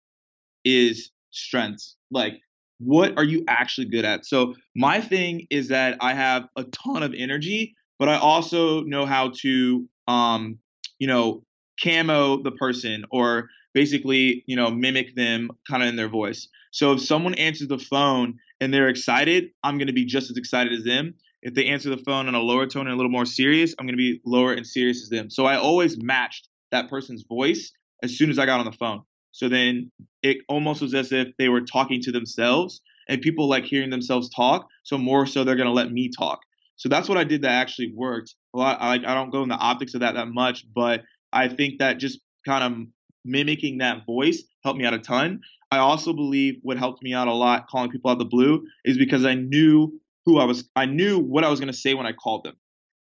is 0.64 1.10
strengths. 1.30 1.96
Like 2.10 2.40
what 2.78 3.16
are 3.16 3.25
you 3.25 3.44
actually 3.49 3.87
good 3.87 4.04
at? 4.04 4.25
So 4.26 4.54
my 4.75 5.00
thing 5.00 5.47
is 5.50 5.68
that 5.68 5.99
I 6.00 6.14
have 6.14 6.49
a 6.56 6.64
ton 6.64 7.02
of 7.02 7.14
energy, 7.16 7.75
but 7.99 8.08
I 8.08 8.16
also 8.16 8.82
know 8.82 9.06
how 9.06 9.32
to, 9.40 9.88
um, 10.06 10.58
you 10.99 11.06
know, 11.06 11.42
camo 11.82 12.42
the 12.42 12.52
person 12.52 13.04
or 13.11 13.49
basically, 13.75 14.44
you 14.47 14.56
know, 14.56 14.70
mimic 14.70 15.14
them 15.14 15.50
kind 15.68 15.82
of 15.82 15.88
in 15.88 15.97
their 15.97 16.08
voice. 16.08 16.49
So 16.70 16.92
if 16.92 17.00
someone 17.02 17.35
answers 17.35 17.68
the 17.68 17.78
phone 17.78 18.38
and 18.61 18.73
they're 18.73 18.88
excited, 18.88 19.50
I'm 19.62 19.78
going 19.78 19.87
to 19.88 19.92
be 19.92 20.04
just 20.04 20.30
as 20.30 20.37
excited 20.37 20.73
as 20.73 20.85
them. 20.85 21.14
If 21.42 21.54
they 21.54 21.66
answer 21.66 21.90
the 21.90 21.99
phone 21.99 22.28
in 22.28 22.35
a 22.35 22.40
lower 22.40 22.66
tone 22.66 22.87
and 22.87 22.94
a 22.94 22.97
little 22.97 23.12
more 23.12 23.26
serious, 23.26 23.75
I'm 23.78 23.87
going 23.87 23.97
to 23.97 23.97
be 23.97 24.20
lower 24.25 24.52
and 24.52 24.66
serious 24.66 25.02
as 25.02 25.08
them. 25.08 25.30
So 25.30 25.47
I 25.47 25.56
always 25.56 25.97
matched 26.02 26.49
that 26.73 26.90
person's 26.90 27.23
voice 27.23 27.73
as 28.02 28.16
soon 28.16 28.30
as 28.30 28.38
I 28.38 28.47
got 28.47 28.61
on 28.61 28.66
the 28.66 28.73
phone. 28.73 29.02
So 29.38 29.49
then 29.49 29.92
it 30.25 30.38
almost 30.49 30.83
was 30.83 30.95
as 30.95 31.12
if 31.12 31.28
they 31.38 31.49
were 31.49 31.61
talking 31.61 32.00
to 32.02 32.11
themselves 32.11 32.80
and 33.09 33.23
people 33.23 33.49
like 33.49 33.64
hearing 33.64 33.88
themselves 33.88 34.28
talk. 34.30 34.66
So 34.83 34.99
more 34.99 35.26
so 35.26 35.45
they're 35.45 35.54
going 35.54 35.68
to 35.68 35.73
let 35.73 35.92
me 35.92 36.09
talk. 36.09 36.40
So 36.75 36.88
that's 36.88 37.09
what 37.09 37.18
I 37.18 37.23
did 37.23 37.42
that 37.42 37.52
actually 37.52 37.92
worked. 37.95 38.35
Well, 38.52 38.66
I, 38.66 38.88
like 38.88 39.04
I 39.04 39.14
don't 39.14 39.30
go 39.30 39.45
in 39.45 39.49
the 39.49 39.54
optics 39.54 39.95
of 39.95 40.00
that 40.00 40.16
that 40.16 40.26
much, 40.26 40.64
but 40.75 41.04
I 41.33 41.47
think 41.47 41.78
that 41.78 41.99
just 41.99 42.18
kind 42.45 42.64
of 42.64 42.88
mimicking 43.25 43.78
that 43.78 44.04
voice 44.07 44.42
helped 44.64 44.80
me 44.80 44.85
out 44.85 44.95
a 44.95 44.99
ton. 44.99 45.40
I 45.71 45.78
also 45.78 46.12
believe 46.12 46.57
what 46.62 46.76
helped 46.76 47.04
me 47.04 47.14
out 47.14 47.28
a 47.28 47.33
lot 47.33 47.68
calling 47.68 47.90
people 47.90 48.11
out 48.11 48.18
the 48.18 48.25
blue 48.25 48.66
is 48.85 48.99
because 48.99 49.25
I 49.25 49.35
knew 49.35 50.00
who 50.26 50.38
I 50.38 50.47
was 50.47 50.68
I 50.75 50.87
knew 50.87 51.21
what 51.21 51.45
I 51.45 51.49
was 51.49 51.61
going 51.61 51.73
to 51.73 51.78
say 51.78 51.95
when 51.95 52.07
I 52.07 52.12
called 52.12 52.42
them. 52.42 52.57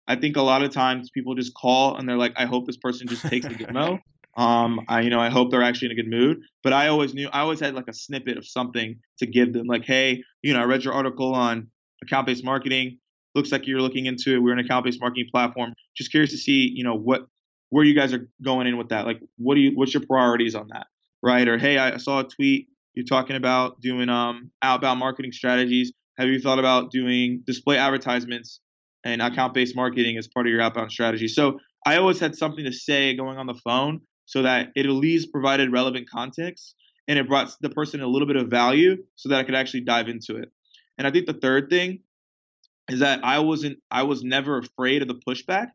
I 0.07 0.17
think 0.17 0.37
a 0.37 0.43
lot 0.43 0.63
of 0.63 0.71
times 0.71 1.09
people 1.09 1.35
just 1.35 1.55
call 1.55 1.97
and 1.97 2.07
they're 2.07 2.19
like 2.19 2.35
I 2.37 2.45
hope 2.45 2.67
this 2.67 2.77
person 2.77 3.09
just 3.09 3.23
takes 3.23 3.47
the 3.47 3.55
demo. 3.65 4.01
Um, 4.41 4.81
I 4.89 5.03
you 5.03 5.11
know 5.11 5.21
I 5.21 5.29
hope 5.29 5.51
they're 5.51 5.63
actually 5.63 5.87
in 5.87 5.93
a 5.93 6.03
good 6.03 6.11
mood. 6.11 6.41
But 6.65 6.73
I 6.73 6.89
always 6.89 7.13
knew 7.15 7.29
I 7.33 7.41
always 7.41 7.61
had 7.61 7.75
like 7.75 7.89
a 7.89 7.93
snippet 7.93 8.39
of 8.39 8.47
something 8.47 8.97
to 9.19 9.27
give 9.27 9.53
them. 9.53 9.67
Like, 9.67 9.85
hey, 9.85 10.23
you 10.43 10.55
know, 10.55 10.61
I 10.61 10.65
read 10.65 10.83
your 10.83 10.95
article 10.95 11.35
on 11.35 11.69
account-based 12.03 12.45
marketing. 12.45 12.99
Looks 13.35 13.53
like 13.53 13.67
you're 13.67 13.83
looking 13.83 14.07
into 14.07 14.35
it. 14.35 14.39
We're 14.39 14.55
an 14.55 14.59
account-based 14.59 15.01
marketing 15.01 15.29
platform. 15.31 15.75
Just 15.95 16.11
curious 16.11 16.31
to 16.31 16.39
see, 16.39 16.73
you 16.75 16.85
know, 16.85 16.95
what 16.95 17.27
where 17.69 17.85
you 17.85 17.95
guys 17.95 18.13
are 18.15 18.29
going 18.43 18.67
in 18.67 18.79
with 18.79 18.89
that. 18.89 19.07
Like, 19.07 19.21
what 19.37 19.57
do 19.57 19.61
you 19.61 19.73
what's 19.75 19.93
your 19.93 20.05
priorities 20.07 20.55
on 20.55 20.69
that, 20.73 20.87
right? 21.23 21.47
Or 21.47 21.59
hey, 21.59 21.77
I 21.77 21.99
saw 21.99 22.21
a 22.21 22.25
tweet 22.25 22.69
you're 22.95 23.05
talking 23.05 23.37
about 23.37 23.81
doing 23.81 24.09
um 24.09 24.51
outbound 24.63 25.01
marketing 25.01 25.33
strategies. 25.33 25.93
Have 26.19 26.29
you 26.29 26.41
thought 26.41 26.59
about 26.59 26.91
doing 26.91 27.43
display 27.47 27.79
advertisements 27.79 28.61
and 29.05 29.23
account-based 29.23 29.75
marketing 29.77 30.19
as 30.19 30.29
part 30.29 30.47
of 30.47 30.51
your 30.53 30.61
outbound 30.61 30.93
strategy? 30.93 31.29
So 31.29 31.59
I 31.87 31.97
always 31.97 32.21
had 32.21 32.37
something 32.37 32.65
to 32.65 32.73
say 32.73 33.15
going 33.15 33.39
on 33.39 33.47
the 33.47 33.55
phone 33.55 34.01
so 34.31 34.43
that 34.43 34.69
it 34.77 34.87
at 34.87 34.93
least 34.93 35.33
provided 35.33 35.73
relevant 35.73 36.09
context 36.09 36.77
and 37.09 37.19
it 37.19 37.27
brought 37.27 37.53
the 37.63 37.69
person 37.69 38.01
a 38.01 38.07
little 38.07 38.29
bit 38.29 38.37
of 38.37 38.47
value 38.47 38.97
so 39.17 39.29
that 39.29 39.41
I 39.41 39.43
could 39.43 39.57
actually 39.57 39.81
dive 39.81 40.07
into 40.07 40.37
it. 40.37 40.53
And 40.97 41.05
I 41.05 41.11
think 41.11 41.27
the 41.27 41.33
third 41.33 41.69
thing 41.69 42.05
is 42.89 43.01
that 43.01 43.25
I 43.25 43.41
wasn't 43.41 43.79
I 43.91 44.05
was 44.05 44.23
never 44.23 44.57
afraid 44.59 45.03
of 45.03 45.09
the 45.09 45.17
pushback. 45.17 45.71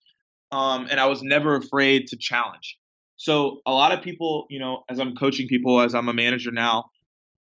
Um, 0.53 0.87
and 0.89 1.01
I 1.01 1.07
was 1.07 1.21
never 1.21 1.57
afraid 1.57 2.07
to 2.07 2.17
challenge. 2.17 2.77
So 3.17 3.59
a 3.65 3.73
lot 3.73 3.91
of 3.91 4.01
people, 4.01 4.45
you 4.49 4.59
know, 4.59 4.85
as 4.89 4.99
I'm 4.99 5.15
coaching 5.15 5.49
people, 5.49 5.81
as 5.81 5.93
I'm 5.93 6.07
a 6.07 6.13
manager 6.13 6.51
now, 6.51 6.85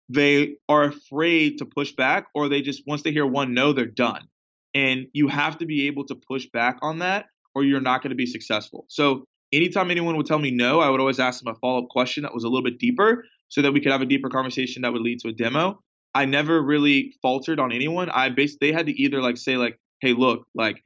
they 0.09 0.57
are 0.69 0.83
afraid 0.83 1.59
to 1.59 1.67
push 1.67 1.93
back 1.93 2.27
or 2.35 2.49
they 2.49 2.63
just 2.63 2.83
once 2.85 3.03
they 3.03 3.13
hear 3.13 3.27
one 3.27 3.55
no, 3.55 3.73
they're 3.73 3.87
done. 3.87 4.27
And 4.75 5.07
you 5.13 5.29
have 5.29 5.59
to 5.59 5.67
be 5.67 5.87
able 5.87 6.05
to 6.07 6.17
push 6.17 6.47
back 6.53 6.79
on 6.83 6.99
that 6.99 7.27
or 7.55 7.63
you're 7.63 7.81
not 7.81 8.03
going 8.03 8.11
to 8.11 8.17
be 8.17 8.27
successful. 8.27 8.87
So 8.89 9.29
anytime 9.57 9.91
anyone 9.91 10.17
would 10.17 10.27
tell 10.27 10.39
me 10.39 10.51
no, 10.51 10.81
I 10.81 10.91
would 10.91 11.01
always 11.01 11.19
ask 11.19 11.43
them 11.43 11.53
a 11.53 11.59
follow 11.59 11.85
up 11.85 11.89
question 11.89 12.23
that 12.23 12.35
was 12.35 12.45
a 12.45 12.49
little 12.49 12.63
bit 12.63 12.79
deeper 12.79 13.25
so 13.49 13.63
that 13.63 13.73
we 13.73 13.81
could 13.81 13.93
have 13.93 14.03
a 14.03 14.07
deeper 14.07 14.29
conversation 14.29 14.83
that 14.83 14.93
would 14.93 15.03
lead 15.03 15.21
to 15.21 15.29
a 15.29 15.33
demo. 15.33 15.81
I 16.15 16.25
never 16.25 16.63
really 16.63 17.15
faltered 17.23 17.59
on 17.61 17.73
anyone. 17.73 18.11
I 18.11 18.29
basically 18.31 18.69
they 18.69 18.77
had 18.77 18.87
to 18.87 18.93
either 18.93 19.21
like 19.21 19.37
say 19.37 19.57
like, 19.57 19.79
hey, 20.01 20.13
look, 20.13 20.47
like 20.55 20.83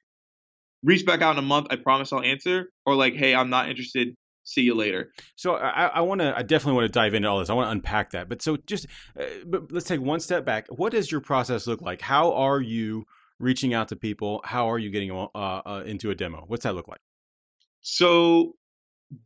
reach 0.83 1.05
back 1.05 1.23
out 1.23 1.33
in 1.33 1.39
a 1.39 1.47
month. 1.47 1.69
I 1.71 1.77
promise 1.77 2.12
I'll 2.12 2.23
answer, 2.23 2.71
or 2.87 2.95
like, 2.95 3.15
hey, 3.15 3.35
I'm 3.35 3.50
not 3.50 3.69
interested. 3.69 4.15
See 4.43 4.62
you 4.62 4.75
later. 4.75 5.12
So 5.37 5.55
I, 5.55 5.87
I 5.87 6.00
want 6.00 6.23
to, 6.23 6.37
I 6.37 6.43
definitely 6.43 6.81
want 6.81 6.87
to 6.87 6.99
dive 6.99 7.15
into 7.15 7.29
all 7.29 7.39
this. 7.39 7.50
I 7.50 7.55
want 7.55 7.69
to 7.69 7.73
unpack 7.73 8.11
that. 8.12 8.29
But 8.29 8.43
so 8.43 8.57
just, 8.67 8.87
uh, 9.19 9.25
but 9.47 9.71
let's 9.71 9.87
take 9.87 10.00
one 10.00 10.19
step 10.19 10.45
back. 10.45 10.67
What 10.71 10.93
does 10.93 11.12
your 11.12 11.21
process 11.21 11.67
look 11.67 11.81
like? 11.83 12.00
How 12.00 12.33
are 12.33 12.61
you 12.61 13.05
reaching 13.39 13.75
out 13.75 13.89
to 13.89 13.97
people? 13.97 14.41
How 14.45 14.71
are 14.71 14.79
you 14.79 14.91
getting 14.91 15.12
uh, 15.12 15.27
uh, 15.35 15.83
into 15.87 16.11
a 16.11 16.15
demo? 16.15 16.45
What's 16.49 16.65
that 16.65 16.75
look 16.75 16.89
like? 16.89 17.00
So 17.83 18.55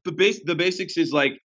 the 0.05 0.12
base 0.12 0.41
the 0.45 0.55
basics 0.55 0.97
is 0.97 1.12
like 1.12 1.41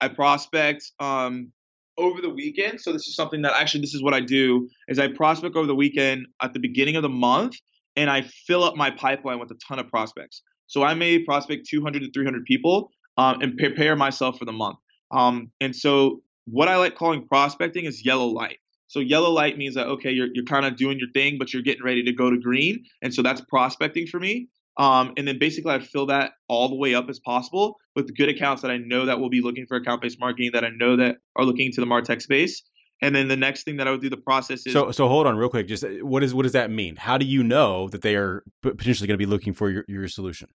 I 0.00 0.08
prospect 0.08 0.90
um 1.00 1.52
over 1.98 2.20
the 2.20 2.30
weekend. 2.30 2.80
So 2.80 2.92
this 2.92 3.06
is 3.06 3.14
something 3.14 3.42
that 3.42 3.52
actually 3.52 3.82
this 3.82 3.94
is 3.94 4.02
what 4.02 4.14
I 4.14 4.20
do 4.20 4.68
is 4.88 4.98
I 4.98 5.08
prospect 5.08 5.56
over 5.56 5.66
the 5.66 5.74
weekend 5.74 6.26
at 6.40 6.54
the 6.54 6.58
beginning 6.58 6.96
of 6.96 7.02
the 7.02 7.08
month 7.08 7.56
and 7.96 8.08
I 8.08 8.22
fill 8.22 8.64
up 8.64 8.76
my 8.76 8.90
pipeline 8.90 9.38
with 9.38 9.50
a 9.50 9.56
ton 9.68 9.78
of 9.78 9.88
prospects. 9.88 10.42
So 10.66 10.82
I 10.82 10.94
may 10.94 11.18
prospect 11.18 11.68
200 11.68 12.00
to 12.00 12.10
300 12.10 12.44
people 12.44 12.90
um, 13.18 13.42
and 13.42 13.56
prepare 13.58 13.94
myself 13.94 14.38
for 14.38 14.46
the 14.46 14.52
month. 14.52 14.78
Um, 15.10 15.50
and 15.60 15.76
so 15.76 16.22
what 16.46 16.68
I 16.68 16.76
like 16.76 16.94
calling 16.94 17.26
prospecting 17.28 17.84
is 17.84 18.04
yellow 18.04 18.26
light. 18.26 18.58
So 18.88 19.00
yellow 19.00 19.30
light 19.30 19.56
means 19.56 19.74
that 19.74 19.86
okay, 19.86 20.10
you're 20.10 20.28
you're 20.34 20.44
kind 20.44 20.66
of 20.66 20.76
doing 20.76 20.98
your 20.98 21.10
thing, 21.14 21.36
but 21.38 21.52
you're 21.52 21.62
getting 21.62 21.82
ready 21.82 22.02
to 22.04 22.12
go 22.12 22.30
to 22.30 22.38
green, 22.38 22.84
and 23.00 23.12
so 23.14 23.22
that's 23.22 23.40
prospecting 23.40 24.06
for 24.06 24.20
me. 24.20 24.48
Um, 24.78 25.12
and 25.16 25.28
then 25.28 25.38
basically 25.38 25.72
I'd 25.72 25.86
fill 25.86 26.06
that 26.06 26.32
all 26.48 26.68
the 26.68 26.76
way 26.76 26.94
up 26.94 27.10
as 27.10 27.18
possible 27.18 27.76
with 27.94 28.16
good 28.16 28.28
accounts 28.28 28.62
that 28.62 28.70
I 28.70 28.78
know 28.78 29.04
that 29.04 29.20
will 29.20 29.28
be 29.28 29.42
looking 29.42 29.66
for 29.66 29.76
account-based 29.76 30.18
marketing 30.18 30.50
that 30.54 30.64
I 30.64 30.70
know 30.70 30.96
that 30.96 31.16
are 31.36 31.44
looking 31.44 31.66
into 31.66 31.80
the 31.80 31.86
Martech 31.86 32.22
space. 32.22 32.62
And 33.02 33.14
then 33.14 33.28
the 33.28 33.36
next 33.36 33.64
thing 33.64 33.76
that 33.78 33.88
I 33.88 33.90
would 33.90 34.00
do 34.00 34.08
the 34.08 34.16
process 34.16 34.64
is 34.64 34.72
so 34.72 34.92
so 34.92 35.08
hold 35.08 35.26
on 35.26 35.36
real 35.36 35.48
quick. 35.48 35.66
Just 35.66 35.84
uh, 35.84 35.88
what 36.02 36.22
is 36.22 36.32
what 36.34 36.44
does 36.44 36.52
that 36.52 36.70
mean? 36.70 36.94
How 36.94 37.18
do 37.18 37.26
you 37.26 37.42
know 37.42 37.88
that 37.88 38.02
they 38.02 38.14
are 38.14 38.44
potentially 38.62 39.08
going 39.08 39.18
to 39.18 39.24
be 39.24 39.28
looking 39.28 39.52
for 39.52 39.70
your, 39.70 39.84
your 39.88 40.06
solution? 40.06 40.48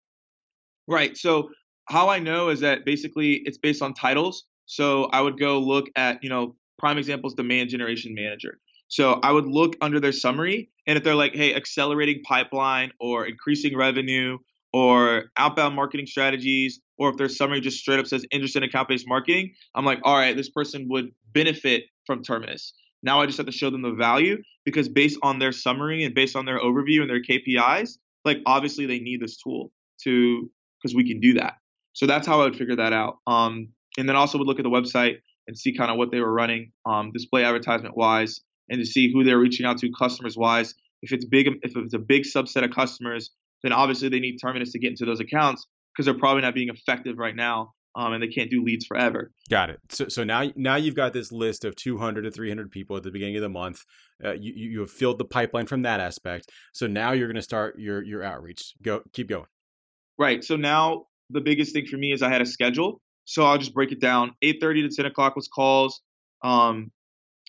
Right. 0.86 1.16
So 1.16 1.48
how 1.86 2.10
I 2.10 2.18
know 2.18 2.50
is 2.50 2.60
that 2.60 2.84
basically 2.84 3.42
it's 3.46 3.56
based 3.56 3.80
on 3.80 3.94
titles. 3.94 4.44
So 4.66 5.04
I 5.04 5.22
would 5.22 5.38
go 5.38 5.58
look 5.58 5.86
at 5.96 6.22
you 6.22 6.28
know 6.28 6.54
prime 6.78 6.98
examples 6.98 7.34
demand 7.34 7.70
generation 7.70 8.14
manager. 8.14 8.60
So 8.88 9.18
I 9.22 9.32
would 9.32 9.46
look 9.46 9.76
under 9.80 10.00
their 10.00 10.12
summary, 10.12 10.70
and 10.86 10.96
if 10.96 11.04
they're 11.04 11.14
like, 11.14 11.34
hey, 11.34 11.54
accelerating 11.54 12.22
pipeline 12.22 12.92
or 13.00 13.26
increasing 13.26 13.76
revenue 13.76 14.38
or 14.72 15.24
outbound 15.36 15.74
marketing 15.74 16.06
strategies, 16.06 16.80
or 16.98 17.10
if 17.10 17.16
their 17.16 17.28
summary 17.28 17.60
just 17.60 17.78
straight 17.78 17.98
up 17.98 18.06
says 18.06 18.24
interested 18.30 18.62
in 18.62 18.68
account 18.68 18.88
based 18.88 19.06
marketing, 19.08 19.52
I'm 19.74 19.84
like, 19.84 20.00
all 20.04 20.16
right, 20.16 20.36
this 20.36 20.50
person 20.50 20.86
would 20.90 21.10
benefit 21.32 21.84
from 22.06 22.22
Terminus. 22.22 22.72
Now 23.02 23.20
I 23.20 23.26
just 23.26 23.38
have 23.38 23.46
to 23.46 23.52
show 23.52 23.70
them 23.70 23.82
the 23.82 23.92
value 23.92 24.38
because 24.64 24.88
based 24.88 25.18
on 25.22 25.38
their 25.38 25.52
summary 25.52 26.04
and 26.04 26.14
based 26.14 26.36
on 26.36 26.44
their 26.44 26.58
overview 26.58 27.02
and 27.02 27.10
their 27.10 27.22
KPIs, 27.22 27.98
like 28.24 28.38
obviously 28.46 28.86
they 28.86 28.98
need 28.98 29.20
this 29.20 29.36
tool 29.36 29.70
to 30.04 30.50
because 30.80 30.94
we 30.94 31.06
can 31.06 31.20
do 31.20 31.34
that. 31.34 31.54
So 31.92 32.06
that's 32.06 32.26
how 32.26 32.40
I 32.40 32.44
would 32.44 32.56
figure 32.56 32.76
that 32.76 32.92
out. 32.92 33.18
Um, 33.26 33.68
and 33.96 34.08
then 34.08 34.16
also 34.16 34.38
would 34.38 34.46
look 34.46 34.58
at 34.58 34.64
the 34.64 34.70
website 34.70 35.16
and 35.46 35.56
see 35.56 35.76
kind 35.76 35.90
of 35.90 35.98
what 35.98 36.10
they 36.10 36.20
were 36.20 36.32
running, 36.32 36.72
um, 36.86 37.12
display 37.12 37.44
advertisement 37.44 37.96
wise, 37.96 38.40
and 38.68 38.80
to 38.80 38.86
see 38.86 39.12
who 39.12 39.24
they're 39.24 39.38
reaching 39.38 39.66
out 39.66 39.78
to 39.78 39.90
customers 39.98 40.36
wise. 40.36 40.74
If 41.02 41.12
it's 41.12 41.24
big, 41.24 41.48
if 41.62 41.76
it's 41.76 41.94
a 41.94 41.98
big 41.98 42.22
subset 42.24 42.64
of 42.64 42.70
customers, 42.70 43.30
then 43.62 43.72
obviously 43.72 44.08
they 44.08 44.20
need 44.20 44.38
Terminus 44.38 44.72
to 44.72 44.78
get 44.78 44.90
into 44.90 45.04
those 45.04 45.20
accounts 45.20 45.66
because 45.92 46.06
they're 46.06 46.18
probably 46.18 46.42
not 46.42 46.54
being 46.54 46.68
effective 46.68 47.18
right 47.18 47.36
now. 47.36 47.72
Um, 47.96 48.12
and 48.12 48.20
they 48.20 48.26
can't 48.26 48.50
do 48.50 48.64
leads 48.64 48.86
forever. 48.86 49.30
Got 49.48 49.70
it. 49.70 49.78
So, 49.88 50.08
so 50.08 50.24
now, 50.24 50.50
now 50.56 50.74
you've 50.74 50.96
got 50.96 51.12
this 51.12 51.30
list 51.30 51.64
of 51.64 51.76
200 51.76 52.22
to 52.22 52.30
300 52.32 52.72
people 52.72 52.96
at 52.96 53.04
the 53.04 53.12
beginning 53.12 53.36
of 53.36 53.42
the 53.42 53.48
month. 53.48 53.84
Uh, 54.24 54.32
you, 54.32 54.52
you 54.56 54.80
have 54.80 54.90
filled 54.90 55.18
the 55.18 55.24
pipeline 55.24 55.66
from 55.66 55.82
that 55.82 56.00
aspect. 56.00 56.50
So 56.72 56.88
now 56.88 57.12
you're 57.12 57.28
going 57.28 57.36
to 57.36 57.42
start 57.42 57.78
your 57.78 58.02
your 58.02 58.24
outreach. 58.24 58.74
Go, 58.82 59.02
keep 59.12 59.28
going. 59.28 59.46
Right. 60.18 60.42
So 60.42 60.56
now 60.56 61.04
the 61.30 61.40
biggest 61.40 61.72
thing 61.72 61.86
for 61.86 61.96
me 61.96 62.12
is 62.12 62.20
I 62.20 62.30
had 62.30 62.42
a 62.42 62.46
schedule. 62.46 63.00
So 63.26 63.44
I'll 63.44 63.58
just 63.58 63.74
break 63.74 63.92
it 63.92 64.00
down. 64.00 64.32
8:30 64.42 64.88
to 64.88 64.96
10 64.96 65.06
o'clock 65.06 65.36
was 65.36 65.46
calls. 65.46 66.00
Um, 66.42 66.90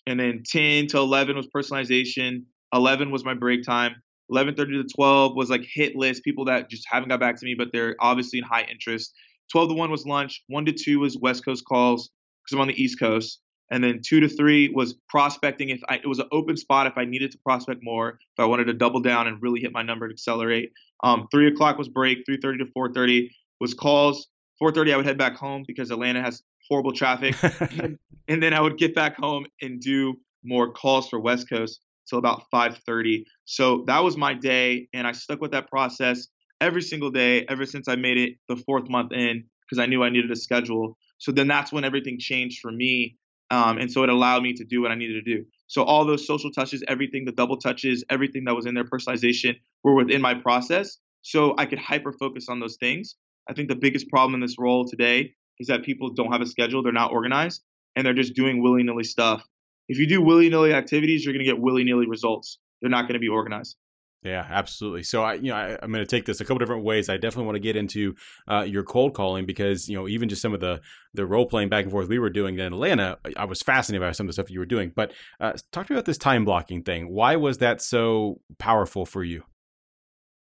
and 0.07 0.19
then 0.19 0.43
10 0.45 0.87
to 0.87 0.97
11 0.97 1.35
was 1.35 1.47
personalization 1.47 2.43
11 2.73 3.11
was 3.11 3.23
my 3.23 3.33
break 3.33 3.63
time 3.63 3.95
11:30 4.31 4.55
to 4.55 4.83
12 4.95 5.35
was 5.35 5.49
like 5.49 5.65
hit 5.71 5.95
list 5.95 6.23
people 6.23 6.45
that 6.45 6.69
just 6.69 6.85
haven't 6.89 7.09
got 7.09 7.19
back 7.19 7.37
to 7.39 7.45
me 7.45 7.55
but 7.55 7.69
they're 7.71 7.95
obviously 7.99 8.39
in 8.39 8.45
high 8.45 8.65
interest. 8.71 9.13
12 9.51 9.69
to 9.69 9.75
1 9.75 9.91
was 9.91 10.05
lunch 10.05 10.43
1 10.47 10.65
to 10.65 10.71
2 10.71 10.99
was 10.99 11.17
west 11.17 11.45
coast 11.45 11.63
calls 11.65 12.09
because 12.43 12.55
i'm 12.55 12.61
on 12.61 12.67
the 12.67 12.81
east 12.81 12.99
coast 12.99 13.41
and 13.71 13.83
then 13.83 13.99
2 14.03 14.19
to 14.19 14.29
3 14.29 14.69
was 14.69 14.95
prospecting 15.09 15.69
if 15.69 15.81
I, 15.89 15.95
it 15.95 16.07
was 16.07 16.19
an 16.19 16.27
open 16.31 16.57
spot 16.57 16.87
if 16.87 16.97
i 16.97 17.05
needed 17.05 17.31
to 17.31 17.37
prospect 17.39 17.81
more 17.83 18.09
if 18.09 18.39
i 18.39 18.45
wanted 18.45 18.65
to 18.65 18.73
double 18.73 18.99
down 18.99 19.27
and 19.27 19.41
really 19.41 19.61
hit 19.61 19.71
my 19.71 19.83
number 19.83 20.07
to 20.07 20.13
accelerate. 20.13 20.71
Um, 21.03 21.27
3 21.31 21.47
o'clock 21.47 21.77
was 21.77 21.89
break 21.89 22.19
3.30 22.29 22.59
to 22.59 22.65
4.30 22.75 23.29
was 23.59 23.73
calls. 23.73 24.27
4.30 24.61 24.93
i 24.93 24.97
would 24.97 25.05
head 25.05 25.17
back 25.17 25.35
home 25.35 25.63
because 25.67 25.91
atlanta 25.91 26.21
has 26.21 26.41
horrible 26.69 26.93
traffic. 26.93 27.37
and 28.27 28.43
then 28.43 28.53
I 28.53 28.61
would 28.61 28.77
get 28.77 28.95
back 28.95 29.17
home 29.17 29.45
and 29.61 29.79
do 29.81 30.15
more 30.43 30.71
calls 30.71 31.09
for 31.09 31.19
West 31.19 31.49
Coast 31.49 31.81
till 32.09 32.19
about 32.19 32.43
5:30. 32.53 33.25
So 33.45 33.83
that 33.87 34.03
was 34.03 34.17
my 34.17 34.33
day, 34.33 34.87
and 34.93 35.07
I 35.07 35.11
stuck 35.13 35.41
with 35.41 35.51
that 35.51 35.69
process 35.69 36.27
every 36.61 36.81
single 36.81 37.11
day 37.11 37.45
ever 37.49 37.65
since 37.65 37.87
I 37.87 37.95
made 37.95 38.17
it 38.17 38.35
the 38.47 38.55
fourth 38.57 38.89
month 38.89 39.11
in 39.13 39.43
because 39.61 39.79
I 39.81 39.87
knew 39.87 40.03
I 40.03 40.09
needed 40.09 40.31
a 40.31 40.35
schedule. 40.35 40.97
So 41.17 41.31
then 41.31 41.47
that's 41.47 41.71
when 41.71 41.83
everything 41.83 42.17
changed 42.19 42.59
for 42.61 42.71
me 42.71 43.17
Um, 43.51 43.77
and 43.77 43.91
so 43.91 44.03
it 44.03 44.09
allowed 44.09 44.41
me 44.43 44.53
to 44.53 44.63
do 44.63 44.81
what 44.81 44.91
I 44.91 44.95
needed 44.95 45.23
to 45.23 45.35
do. 45.35 45.45
So 45.67 45.83
all 45.83 46.05
those 46.05 46.25
social 46.25 46.51
touches, 46.51 46.83
everything, 46.87 47.25
the 47.25 47.31
double 47.31 47.57
touches, 47.57 48.03
everything 48.09 48.45
that 48.45 48.55
was 48.55 48.65
in 48.65 48.73
their 48.73 48.83
personalization 48.85 49.55
were 49.83 49.93
within 49.95 50.21
my 50.21 50.33
process. 50.33 50.97
So 51.21 51.53
I 51.57 51.65
could 51.65 51.79
hyper 51.79 52.11
focus 52.13 52.49
on 52.49 52.59
those 52.59 52.77
things. 52.77 53.15
I 53.47 53.53
think 53.53 53.69
the 53.69 53.75
biggest 53.75 54.09
problem 54.09 54.33
in 54.35 54.41
this 54.41 54.57
role 54.57 54.85
today 54.85 55.33
is 55.59 55.67
that 55.67 55.83
people 55.83 56.13
don't 56.13 56.31
have 56.31 56.41
a 56.41 56.45
schedule, 56.45 56.83
they're 56.83 56.91
not 56.91 57.11
organized, 57.11 57.63
and 57.95 58.05
they're 58.05 58.13
just 58.13 58.35
doing 58.35 58.61
willy 58.61 58.83
nilly 58.83 59.03
stuff. 59.03 59.43
If 59.87 59.99
you 59.99 60.07
do 60.07 60.21
willy 60.21 60.49
nilly 60.49 60.73
activities, 60.73 61.23
you're 61.23 61.33
going 61.33 61.45
to 61.45 61.51
get 61.51 61.59
willy 61.59 61.83
nilly 61.83 62.07
results. 62.07 62.59
They're 62.81 62.89
not 62.89 63.03
going 63.03 63.13
to 63.13 63.19
be 63.19 63.29
organized. 63.29 63.77
Yeah, 64.25 64.43
absolutely. 64.49 65.03
So 65.03 65.21
I, 65.21 65.35
you 65.35 65.51
know, 65.51 65.55
I, 65.55 65.77
am 65.83 65.91
going 65.91 66.03
to 66.03 66.05
take 66.05 66.25
this 66.25 66.41
a 66.41 66.45
couple 66.45 66.57
different 66.57 66.83
ways. 66.83 67.09
I 67.09 67.17
definitely 67.17 67.45
want 67.45 67.57
to 67.57 67.59
get 67.59 67.75
into 67.75 68.15
uh, 68.49 68.65
your 68.67 68.81
cold 68.81 69.13
calling 69.13 69.45
because 69.45 69.87
you 69.87 69.95
know 69.95 70.07
even 70.07 70.29
just 70.29 70.41
some 70.41 70.53
of 70.53 70.59
the 70.59 70.81
the 71.13 71.27
role 71.27 71.45
playing 71.45 71.69
back 71.69 71.83
and 71.83 71.91
forth 71.91 72.09
we 72.09 72.17
were 72.17 72.31
doing 72.31 72.55
in 72.57 72.73
Atlanta, 72.73 73.19
I 73.37 73.45
was 73.45 73.61
fascinated 73.61 74.01
by 74.01 74.11
some 74.13 74.25
of 74.25 74.29
the 74.29 74.33
stuff 74.33 74.49
you 74.49 74.57
were 74.57 74.65
doing. 74.65 74.91
But 74.95 75.13
uh, 75.39 75.53
talk 75.71 75.85
to 75.87 75.93
me 75.93 75.97
about 75.97 76.05
this 76.05 76.17
time 76.17 76.43
blocking 76.43 76.81
thing. 76.81 77.13
Why 77.13 77.35
was 77.35 77.59
that 77.59 77.83
so 77.83 78.41
powerful 78.57 79.05
for 79.05 79.23
you? 79.23 79.43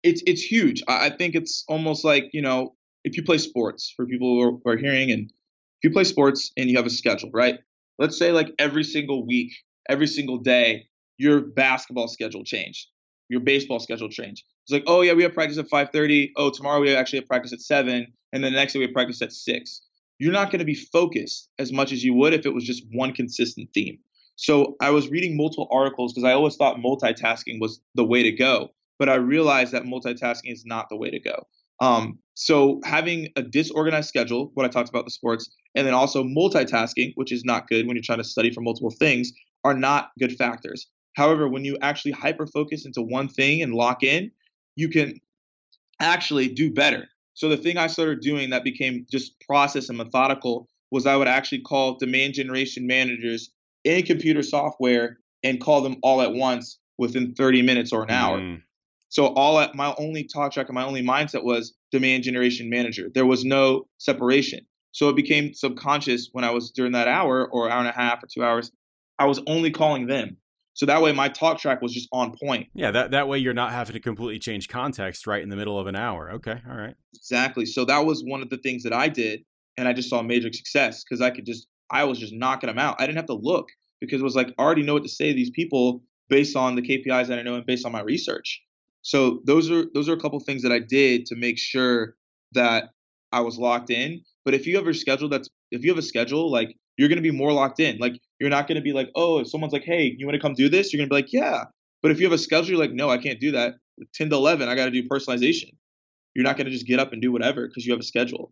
It's 0.02 0.24
it's 0.26 0.42
huge. 0.42 0.82
I 0.88 1.10
think 1.10 1.36
it's 1.36 1.66
almost 1.68 2.06
like 2.06 2.30
you 2.32 2.42
know 2.42 2.77
if 3.04 3.18
you 3.18 3.24
play 3.24 3.38
sports 3.38 3.94
for 3.96 4.06
people 4.06 4.28
who 4.28 4.42
are, 4.42 4.52
who 4.64 4.72
are 4.72 4.78
hearing 4.78 5.12
and 5.12 5.30
if 5.30 5.90
you 5.90 5.92
play 5.92 6.04
sports 6.04 6.52
and 6.58 6.70
you 6.70 6.78
have 6.78 6.86
a 6.86 6.90
schedule, 6.92 7.30
right? 7.34 7.60
Let's 8.00 8.18
say 8.18 8.32
like 8.32 8.50
every 8.60 8.84
single 8.84 9.26
week, 9.26 9.54
every 9.90 10.08
single 10.08 10.38
day, 10.38 10.88
your 11.18 11.42
basketball 11.42 12.08
schedule 12.08 12.44
changed 12.44 12.88
your 13.30 13.42
baseball 13.42 13.80
schedule 13.80 14.10
changed. 14.10 14.44
It's 14.64 14.72
like, 14.72 14.84
oh 14.88 15.02
yeah, 15.02 15.14
we 15.14 15.24
have 15.24 15.34
practice 15.34 15.58
at 15.58 15.70
5:30. 15.70 16.32
Oh, 16.36 16.50
tomorrow 16.50 16.82
we 16.82 16.96
actually 16.96 17.20
have 17.20 17.28
practice 17.28 17.54
at 17.54 17.62
seven, 17.62 18.08
and 18.34 18.44
then 18.44 18.54
the 18.54 18.58
next 18.60 18.74
day 18.74 18.80
we 18.80 18.86
have 18.86 18.94
practice 18.94 19.22
at 19.22 19.34
six. 19.34 19.82
You're 20.20 20.34
not 20.34 20.52
going 20.52 20.60
to 20.60 20.66
be 20.66 20.76
focused 20.76 21.50
as 21.60 21.72
much 21.72 21.92
as 21.92 22.04
you 22.04 22.14
would 22.16 22.34
if 22.34 22.46
it 22.46 22.54
was 22.54 22.64
just 22.64 22.84
one 22.92 23.14
consistent 23.14 23.70
theme. 23.74 24.00
So 24.36 24.76
I 24.82 24.90
was 24.90 25.10
reading 25.10 25.38
multiple 25.38 25.68
articles 25.72 26.14
because 26.14 26.28
I 26.28 26.34
always 26.34 26.56
thought 26.56 26.78
multitasking 26.78 27.60
was 27.60 27.82
the 27.96 28.04
way 28.04 28.24
to 28.24 28.32
go, 28.32 28.70
but 29.00 29.10
I 29.10 29.16
realized 29.16 29.74
that 29.74 29.84
multitasking 29.84 30.52
is 30.52 30.66
not 30.66 30.90
the 30.90 30.96
way 30.96 31.10
to 31.12 31.20
go. 31.20 31.48
Um, 31.80 32.20
so 32.34 32.80
having 32.84 33.30
a 33.36 33.42
disorganized 33.42 34.10
schedule, 34.10 34.52
what 34.54 34.66
I 34.66 34.70
talked 34.70 34.90
about 34.90 35.06
the 35.06 35.12
sports, 35.12 35.50
and 35.76 35.86
then 35.86 35.94
also 35.94 36.24
multitasking, 36.24 37.14
which 37.16 37.32
is 37.32 37.44
not 37.44 37.68
good 37.68 37.88
when 37.88 37.96
you're 37.96 38.04
trying 38.04 38.20
to 38.20 38.24
study 38.24 38.52
for 38.52 38.62
multiple 38.62 38.92
things, 38.92 39.32
are 39.64 39.74
not 39.74 40.12
good 40.20 40.36
factors. 40.38 40.88
However, 41.16 41.48
when 41.48 41.66
you 41.66 41.78
actually 41.82 42.12
hyper 42.12 42.46
focus 42.46 42.86
into 42.86 43.02
one 43.02 43.28
thing 43.28 43.62
and 43.62 43.74
lock 43.74 44.04
in, 44.04 44.32
you 44.76 44.90
can 44.90 45.20
actually 46.00 46.48
do 46.48 46.72
better. 46.72 47.08
So 47.34 47.50
the 47.50 47.58
thing 47.58 47.78
I 47.78 47.88
started 47.88 48.22
doing 48.22 48.52
that 48.52 48.64
became 48.64 49.06
just 49.12 49.40
process 49.42 49.90
and 49.90 49.98
methodical 49.98 50.68
was 50.92 51.06
I 51.06 51.16
would 51.16 51.28
actually 51.28 51.62
call 51.62 51.98
demand 51.98 52.36
generation 52.36 52.88
managers 52.88 53.50
in 53.84 54.04
computer 54.04 54.44
software 54.44 55.18
and 55.44 55.62
call 55.62 55.82
them 55.82 55.98
all 56.02 56.22
at 56.22 56.34
once 56.34 56.80
within 56.98 57.34
30 57.34 57.62
minutes 57.62 57.92
or 57.92 58.04
an 58.04 58.12
hour. 58.12 58.40
Mm. 58.40 58.62
So 59.10 59.28
all 59.28 59.60
at 59.60 59.76
my 59.76 59.96
only 59.98 60.24
talk 60.24 60.54
track 60.54 60.68
and 60.68 60.76
my 60.76 60.84
only 60.84 61.02
mindset 61.02 61.44
was 61.44 61.74
demand 61.92 62.24
generation 62.24 62.70
manager. 62.70 63.10
There 63.14 63.26
was 63.26 63.46
no 63.46 63.88
separation. 63.98 64.62
So 64.92 65.10
it 65.10 65.16
became 65.16 65.54
subconscious 65.54 66.30
when 66.32 66.44
I 66.44 66.52
was 66.52 66.72
during 66.72 66.92
that 66.94 67.08
hour 67.08 67.48
or 67.48 67.70
hour 67.70 67.80
and 67.80 67.88
a 67.88 67.92
half 67.92 68.24
or 68.24 68.28
two 68.28 68.44
hours, 68.44 68.72
I 69.20 69.26
was 69.26 69.40
only 69.48 69.72
calling 69.72 70.08
them. 70.08 70.38
So 70.74 70.86
that 70.86 71.02
way 71.02 71.12
my 71.12 71.30
talk 71.30 71.60
track 71.60 71.82
was 71.82 71.94
just 71.94 72.08
on 72.12 72.36
point. 72.38 72.68
Yeah, 72.74 72.92
that, 72.92 73.12
that 73.12 73.28
way 73.28 73.40
you're 73.40 73.54
not 73.54 73.72
having 73.72 73.94
to 73.94 74.00
completely 74.00 74.40
change 74.40 74.68
context 74.68 75.26
right 75.26 75.42
in 75.42 75.50
the 75.50 75.56
middle 75.56 75.80
of 75.80 75.88
an 75.88 75.96
hour. 75.96 76.32
Okay, 76.34 76.62
all 76.70 76.78
right. 76.78 76.96
Exactly. 77.16 77.66
So 77.66 77.86
that 77.86 78.06
was 78.06 78.24
one 78.24 78.42
of 78.42 78.50
the 78.50 78.58
things 78.58 78.84
that 78.84 78.94
I 78.94 79.08
did 79.08 79.42
and 79.78 79.88
I 79.88 79.94
just 79.94 80.10
saw 80.10 80.22
major 80.22 80.52
success 80.52 81.04
because 81.04 81.22
I 81.22 81.30
could 81.30 81.46
just 81.46 81.68
I 81.90 82.04
was 82.04 82.20
just 82.20 82.34
knocking 82.34 82.68
them 82.68 82.80
out. 82.80 82.98
I 83.00 83.06
didn't 83.06 83.18
have 83.18 83.28
to 83.28 83.34
look 83.34 83.70
because 84.02 84.22
it 84.22 84.24
was 84.24 84.36
like 84.36 84.54
I 84.58 84.64
already 84.64 84.84
know 84.84 84.94
what 84.94 85.04
to 85.04 85.10
say 85.10 85.30
to 85.30 85.34
these 85.34 85.52
people 85.52 86.04
based 86.30 86.56
on 86.56 86.76
the 86.76 86.82
KPIs 86.82 87.28
that 87.28 87.40
I 87.40 87.44
know 87.44 87.56
and 87.56 87.66
based 87.66 87.86
on 87.86 87.92
my 87.92 88.02
research. 88.02 88.62
So 89.08 89.40
those 89.46 89.72
are 89.72 89.86
those 89.94 90.10
are 90.10 90.14
a 90.14 90.20
couple 90.20 90.38
things 90.42 90.62
that 90.64 90.72
I 90.74 90.80
did 90.80 91.26
to 91.28 91.36
make 91.38 91.58
sure 91.58 92.16
that 92.52 92.90
I 93.32 93.40
was 93.40 93.58
locked 93.58 93.90
in. 93.90 94.22
But 94.44 94.54
if 94.54 94.68
you 94.68 94.76
have 94.76 94.86
a 94.86 94.94
schedule 94.94 95.30
that's 95.30 95.50
if 95.72 95.84
you 95.84 95.92
have 95.92 95.98
a 95.98 96.10
schedule 96.14 96.52
like 96.52 96.76
you're 96.98 97.08
to 97.18 97.22
be 97.22 97.32
more 97.32 97.54
locked 97.54 97.80
in. 97.80 97.98
Like 98.00 98.20
you're 98.40 98.50
not 98.50 98.68
to 98.68 98.82
be 98.82 98.94
like, 98.94 99.10
oh, 99.16 99.40
if 99.40 99.50
someone's 99.50 99.74
like, 99.74 99.84
hey, 99.84 100.16
you 100.18 100.26
want 100.26 100.36
to 100.36 100.42
come 100.42 100.54
do 100.54 100.68
this? 100.68 100.92
You're 100.92 101.00
to 101.10 101.14
be 101.14 101.16
like, 101.16 101.32
yeah. 101.32 101.64
But 102.02 102.12
if 102.12 102.20
you 102.20 102.26
have 102.26 102.34
a 102.34 102.38
schedule, 102.38 102.72
you're 102.72 102.80
like, 102.80 102.92
no, 102.92 103.10
I 103.10 103.18
can't 103.18 103.40
do 103.40 103.52
that. 103.52 103.76
10 104.14 104.30
to 104.30 104.36
11, 104.36 104.68
I 104.68 104.76
got 104.76 104.86
to 104.86 104.92
do 104.92 105.08
personalization. 105.08 105.70
You're 106.36 106.44
not 106.44 106.58
to 106.66 106.72
just 106.72 106.86
get 106.86 107.00
up 107.00 107.14
and 107.14 107.22
do 107.22 107.32
whatever 107.32 107.68
because 107.68 107.86
you 107.86 107.94
have 107.94 108.00
a 108.00 108.04
schedule. 108.04 108.52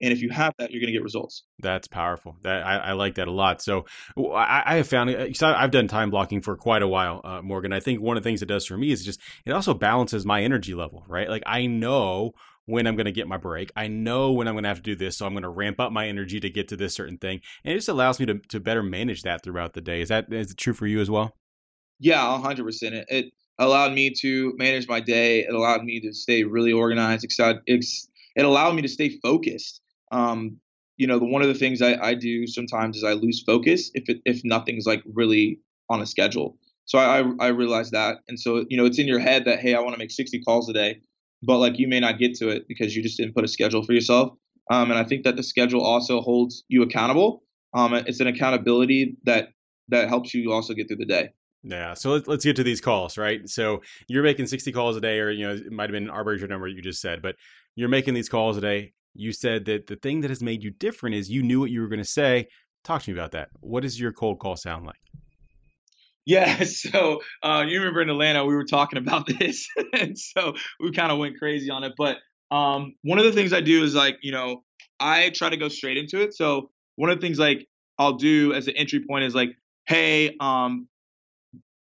And 0.00 0.12
if 0.12 0.20
you 0.20 0.28
have 0.30 0.52
that, 0.58 0.70
you're 0.70 0.80
going 0.80 0.88
to 0.88 0.92
get 0.92 1.02
results. 1.02 1.44
That's 1.58 1.88
powerful. 1.88 2.36
That 2.42 2.66
I, 2.66 2.76
I 2.76 2.92
like 2.92 3.14
that 3.14 3.28
a 3.28 3.32
lot. 3.32 3.62
So 3.62 3.86
I, 4.18 4.62
I 4.66 4.76
have 4.76 4.88
found 4.88 5.10
because 5.10 5.42
I've 5.42 5.70
done 5.70 5.88
time 5.88 6.10
blocking 6.10 6.42
for 6.42 6.56
quite 6.56 6.82
a 6.82 6.88
while, 6.88 7.20
uh, 7.24 7.40
Morgan. 7.42 7.72
I 7.72 7.80
think 7.80 8.00
one 8.00 8.16
of 8.16 8.22
the 8.22 8.28
things 8.28 8.42
it 8.42 8.46
does 8.46 8.66
for 8.66 8.76
me 8.76 8.90
is 8.90 9.04
just 9.04 9.20
it 9.46 9.52
also 9.52 9.72
balances 9.72 10.26
my 10.26 10.42
energy 10.42 10.74
level, 10.74 11.04
right? 11.08 11.28
Like 11.30 11.42
I 11.46 11.66
know 11.66 12.32
when 12.66 12.86
I'm 12.86 12.96
going 12.96 13.06
to 13.06 13.12
get 13.12 13.28
my 13.28 13.36
break. 13.38 13.70
I 13.74 13.86
know 13.86 14.32
when 14.32 14.48
I'm 14.48 14.54
going 14.54 14.64
to 14.64 14.68
have 14.68 14.78
to 14.78 14.82
do 14.82 14.96
this, 14.96 15.16
so 15.16 15.24
I'm 15.24 15.32
going 15.32 15.44
to 15.44 15.48
ramp 15.48 15.80
up 15.80 15.92
my 15.92 16.08
energy 16.08 16.40
to 16.40 16.50
get 16.50 16.68
to 16.68 16.76
this 16.76 16.94
certain 16.94 17.16
thing, 17.16 17.40
and 17.64 17.72
it 17.72 17.76
just 17.76 17.88
allows 17.88 18.20
me 18.20 18.26
to 18.26 18.38
to 18.50 18.60
better 18.60 18.82
manage 18.82 19.22
that 19.22 19.42
throughout 19.42 19.72
the 19.72 19.80
day. 19.80 20.02
Is 20.02 20.10
that 20.10 20.32
is 20.32 20.50
it 20.50 20.58
true 20.58 20.74
for 20.74 20.86
you 20.86 21.00
as 21.00 21.08
well? 21.08 21.34
Yeah, 21.98 22.38
hundred 22.40 22.64
percent. 22.64 22.94
It, 22.94 23.06
it 23.08 23.26
allowed 23.58 23.92
me 23.92 24.10
to 24.20 24.54
manage 24.58 24.86
my 24.88 25.00
day. 25.00 25.40
It 25.40 25.54
allowed 25.54 25.84
me 25.84 26.00
to 26.00 26.12
stay 26.12 26.44
really 26.44 26.72
organized. 26.72 27.24
It 27.26 28.44
allowed 28.44 28.74
me 28.74 28.82
to 28.82 28.88
stay 28.88 29.18
focused. 29.22 29.80
Um, 30.12 30.58
you 30.96 31.06
know, 31.06 31.18
the, 31.18 31.26
one 31.26 31.42
of 31.42 31.48
the 31.48 31.54
things 31.54 31.82
I, 31.82 31.94
I 32.00 32.14
do 32.14 32.46
sometimes 32.46 32.96
is 32.96 33.04
I 33.04 33.12
lose 33.12 33.42
focus 33.44 33.90
if 33.94 34.08
it, 34.08 34.18
if 34.24 34.42
nothing's 34.44 34.86
like 34.86 35.02
really 35.12 35.60
on 35.90 36.00
a 36.00 36.06
schedule. 36.06 36.58
So 36.86 36.98
I, 36.98 37.24
I 37.40 37.48
realized 37.48 37.92
that, 37.92 38.18
and 38.28 38.38
so 38.38 38.64
you 38.68 38.76
know, 38.76 38.84
it's 38.86 38.98
in 38.98 39.08
your 39.08 39.18
head 39.18 39.44
that 39.44 39.60
hey, 39.60 39.74
I 39.74 39.80
want 39.80 39.94
to 39.94 39.98
make 39.98 40.10
60 40.10 40.40
calls 40.42 40.68
a 40.68 40.72
day 40.72 41.00
but 41.42 41.58
like 41.58 41.78
you 41.78 41.88
may 41.88 42.00
not 42.00 42.18
get 42.18 42.34
to 42.36 42.48
it 42.48 42.66
because 42.68 42.96
you 42.96 43.02
just 43.02 43.16
didn't 43.16 43.34
put 43.34 43.44
a 43.44 43.48
schedule 43.48 43.82
for 43.82 43.92
yourself. 43.92 44.32
Um, 44.70 44.90
and 44.90 44.98
I 44.98 45.04
think 45.04 45.24
that 45.24 45.36
the 45.36 45.42
schedule 45.42 45.82
also 45.82 46.20
holds 46.20 46.64
you 46.68 46.82
accountable. 46.82 47.42
Um, 47.74 47.94
it's 47.94 48.20
an 48.20 48.26
accountability 48.26 49.16
that 49.24 49.50
that 49.88 50.08
helps 50.08 50.34
you 50.34 50.52
also 50.52 50.74
get 50.74 50.88
through 50.88 50.96
the 50.96 51.06
day. 51.06 51.30
Yeah. 51.62 51.94
So 51.94 52.10
let's, 52.10 52.26
let's 52.26 52.44
get 52.44 52.56
to 52.56 52.64
these 52.64 52.80
calls, 52.80 53.16
right? 53.16 53.48
So 53.48 53.82
you're 54.08 54.22
making 54.22 54.46
60 54.46 54.72
calls 54.72 54.96
a 54.96 55.00
day, 55.00 55.20
or, 55.20 55.30
you 55.30 55.46
know, 55.46 55.54
it 55.54 55.70
might 55.70 55.84
have 55.84 55.92
been 55.92 56.04
an 56.04 56.10
arbitrary 56.10 56.48
number 56.48 56.66
you 56.66 56.82
just 56.82 57.00
said, 57.00 57.22
but 57.22 57.36
you're 57.76 57.88
making 57.88 58.14
these 58.14 58.28
calls 58.28 58.56
a 58.56 58.60
day. 58.60 58.92
You 59.18 59.32
said 59.32 59.64
that 59.66 59.86
the 59.86 59.96
thing 59.96 60.20
that 60.20 60.30
has 60.30 60.42
made 60.42 60.62
you 60.62 60.70
different 60.70 61.16
is 61.16 61.30
you 61.30 61.42
knew 61.42 61.60
what 61.60 61.70
you 61.70 61.80
were 61.80 61.88
going 61.88 61.98
to 61.98 62.04
say. 62.04 62.48
Talk 62.84 63.02
to 63.02 63.10
me 63.10 63.18
about 63.18 63.32
that. 63.32 63.48
What 63.60 63.82
does 63.82 64.00
your 64.00 64.12
cold 64.12 64.38
call 64.38 64.56
sound 64.56 64.86
like? 64.86 65.00
Yeah, 66.26 66.64
so 66.64 67.20
uh, 67.42 67.64
you 67.66 67.78
remember 67.78 68.02
in 68.02 68.10
Atlanta 68.10 68.44
we 68.44 68.54
were 68.54 68.64
talking 68.64 68.98
about 68.98 69.26
this, 69.38 69.66
and 69.92 70.18
so 70.18 70.54
we 70.80 70.92
kind 70.92 71.10
of 71.10 71.18
went 71.18 71.38
crazy 71.38 71.70
on 71.70 71.84
it. 71.84 71.94
But 71.96 72.18
um, 72.50 72.94
one 73.02 73.18
of 73.18 73.24
the 73.24 73.32
things 73.32 73.52
I 73.52 73.60
do 73.60 73.82
is 73.82 73.94
like 73.94 74.18
you 74.22 74.32
know 74.32 74.62
I 75.00 75.30
try 75.30 75.48
to 75.48 75.56
go 75.56 75.68
straight 75.68 75.96
into 75.96 76.20
it. 76.20 76.34
So 76.34 76.70
one 76.96 77.10
of 77.10 77.18
the 77.18 77.26
things 77.26 77.38
like 77.38 77.66
I'll 77.98 78.14
do 78.14 78.52
as 78.52 78.68
an 78.68 78.76
entry 78.76 79.04
point 79.08 79.24
is 79.24 79.34
like, 79.34 79.50
hey, 79.86 80.36
um, 80.40 80.88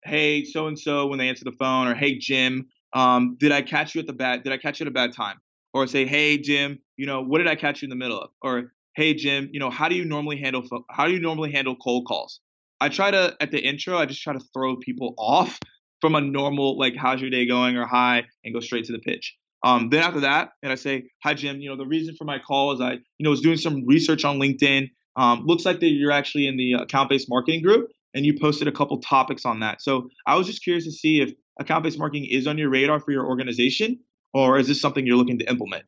hey, 0.03 0.45
so 0.45 0.67
and 0.67 0.79
so 0.79 1.07
when 1.07 1.19
they 1.19 1.27
answer 1.27 1.43
the 1.43 1.51
phone, 1.51 1.87
or 1.87 1.95
hey 1.95 2.17
Jim, 2.17 2.67
um, 2.93 3.35
did 3.39 3.51
I 3.51 3.61
catch 3.61 3.95
you 3.95 4.01
at 4.01 4.07
the 4.07 4.13
bad? 4.13 4.43
Did 4.43 4.53
I 4.53 4.57
catch 4.57 4.79
you 4.79 4.85
at 4.85 4.87
a 4.87 4.91
bad 4.93 5.11
time? 5.13 5.37
Or 5.75 5.85
say, 5.87 6.05
hey 6.05 6.37
Jim, 6.37 6.79
you 6.95 7.05
know 7.05 7.21
what 7.21 7.39
did 7.39 7.47
I 7.47 7.55
catch 7.55 7.81
you 7.81 7.87
in 7.87 7.89
the 7.89 7.97
middle 7.97 8.17
of? 8.17 8.29
Or 8.41 8.71
hey 8.95 9.13
Jim, 9.13 9.49
you 9.51 9.59
know 9.59 9.69
how 9.69 9.89
do 9.89 9.95
you 9.95 10.05
normally 10.05 10.39
handle 10.39 10.63
how 10.89 11.05
do 11.05 11.11
you 11.11 11.19
normally 11.19 11.51
handle 11.51 11.75
cold 11.75 12.05
calls? 12.07 12.39
I 12.79 12.87
try 12.87 13.11
to 13.11 13.35
at 13.41 13.51
the 13.51 13.59
intro, 13.59 13.97
I 13.97 14.05
just 14.05 14.21
try 14.21 14.31
to 14.31 14.39
throw 14.53 14.77
people 14.77 15.13
off 15.19 15.59
from 15.99 16.15
a 16.15 16.21
normal 16.21 16.79
like 16.79 16.95
how's 16.95 17.19
your 17.19 17.29
day 17.29 17.45
going 17.45 17.75
or 17.75 17.85
hi 17.85 18.23
and 18.45 18.53
go 18.53 18.61
straight 18.61 18.85
to 18.85 18.93
the 18.93 18.99
pitch. 18.99 19.35
Um, 19.65 19.89
then 19.89 20.01
after 20.01 20.21
that, 20.21 20.51
and 20.63 20.71
I 20.71 20.75
say, 20.75 21.09
hi 21.21 21.33
Jim, 21.33 21.59
you 21.59 21.69
know 21.69 21.75
the 21.75 21.85
reason 21.85 22.15
for 22.15 22.23
my 22.23 22.39
call 22.39 22.71
is 22.71 22.79
I 22.79 22.93
you 22.93 23.23
know 23.25 23.31
was 23.31 23.41
doing 23.41 23.57
some 23.57 23.85
research 23.85 24.23
on 24.23 24.39
LinkedIn. 24.39 24.89
Um, 25.17 25.43
looks 25.45 25.65
like 25.65 25.81
that 25.81 25.87
you're 25.87 26.13
actually 26.13 26.47
in 26.47 26.55
the 26.55 26.73
account-based 26.73 27.27
marketing 27.29 27.61
group 27.61 27.89
and 28.13 28.25
you 28.25 28.39
posted 28.39 28.69
a 28.69 28.71
couple 28.71 28.97
topics 29.01 29.43
on 29.45 29.59
that. 29.59 29.81
So 29.81 30.07
I 30.25 30.35
was 30.35 30.47
just 30.47 30.63
curious 30.63 30.85
to 30.85 30.91
see 30.91 31.19
if 31.19 31.33
account-based 31.59 31.99
marketing 31.99 32.27
is 32.31 32.47
on 32.47 32.57
your 32.57 32.69
radar 32.69 33.01
for 33.01 33.11
your 33.11 33.25
organization 33.25 33.99
or 34.35 34.59
is 34.59 34.67
this 34.67 34.81
something 34.81 35.07
you're 35.07 35.15
looking 35.15 35.39
to 35.39 35.49
implement? 35.49 35.85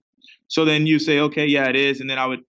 So 0.47 0.63
then 0.63 0.87
you 0.87 0.99
say, 0.99 1.19
okay, 1.19 1.45
yeah, 1.45 1.67
it 1.67 1.75
is, 1.75 1.99
and 1.99 2.09
then 2.09 2.17
I 2.17 2.25
would 2.25 2.39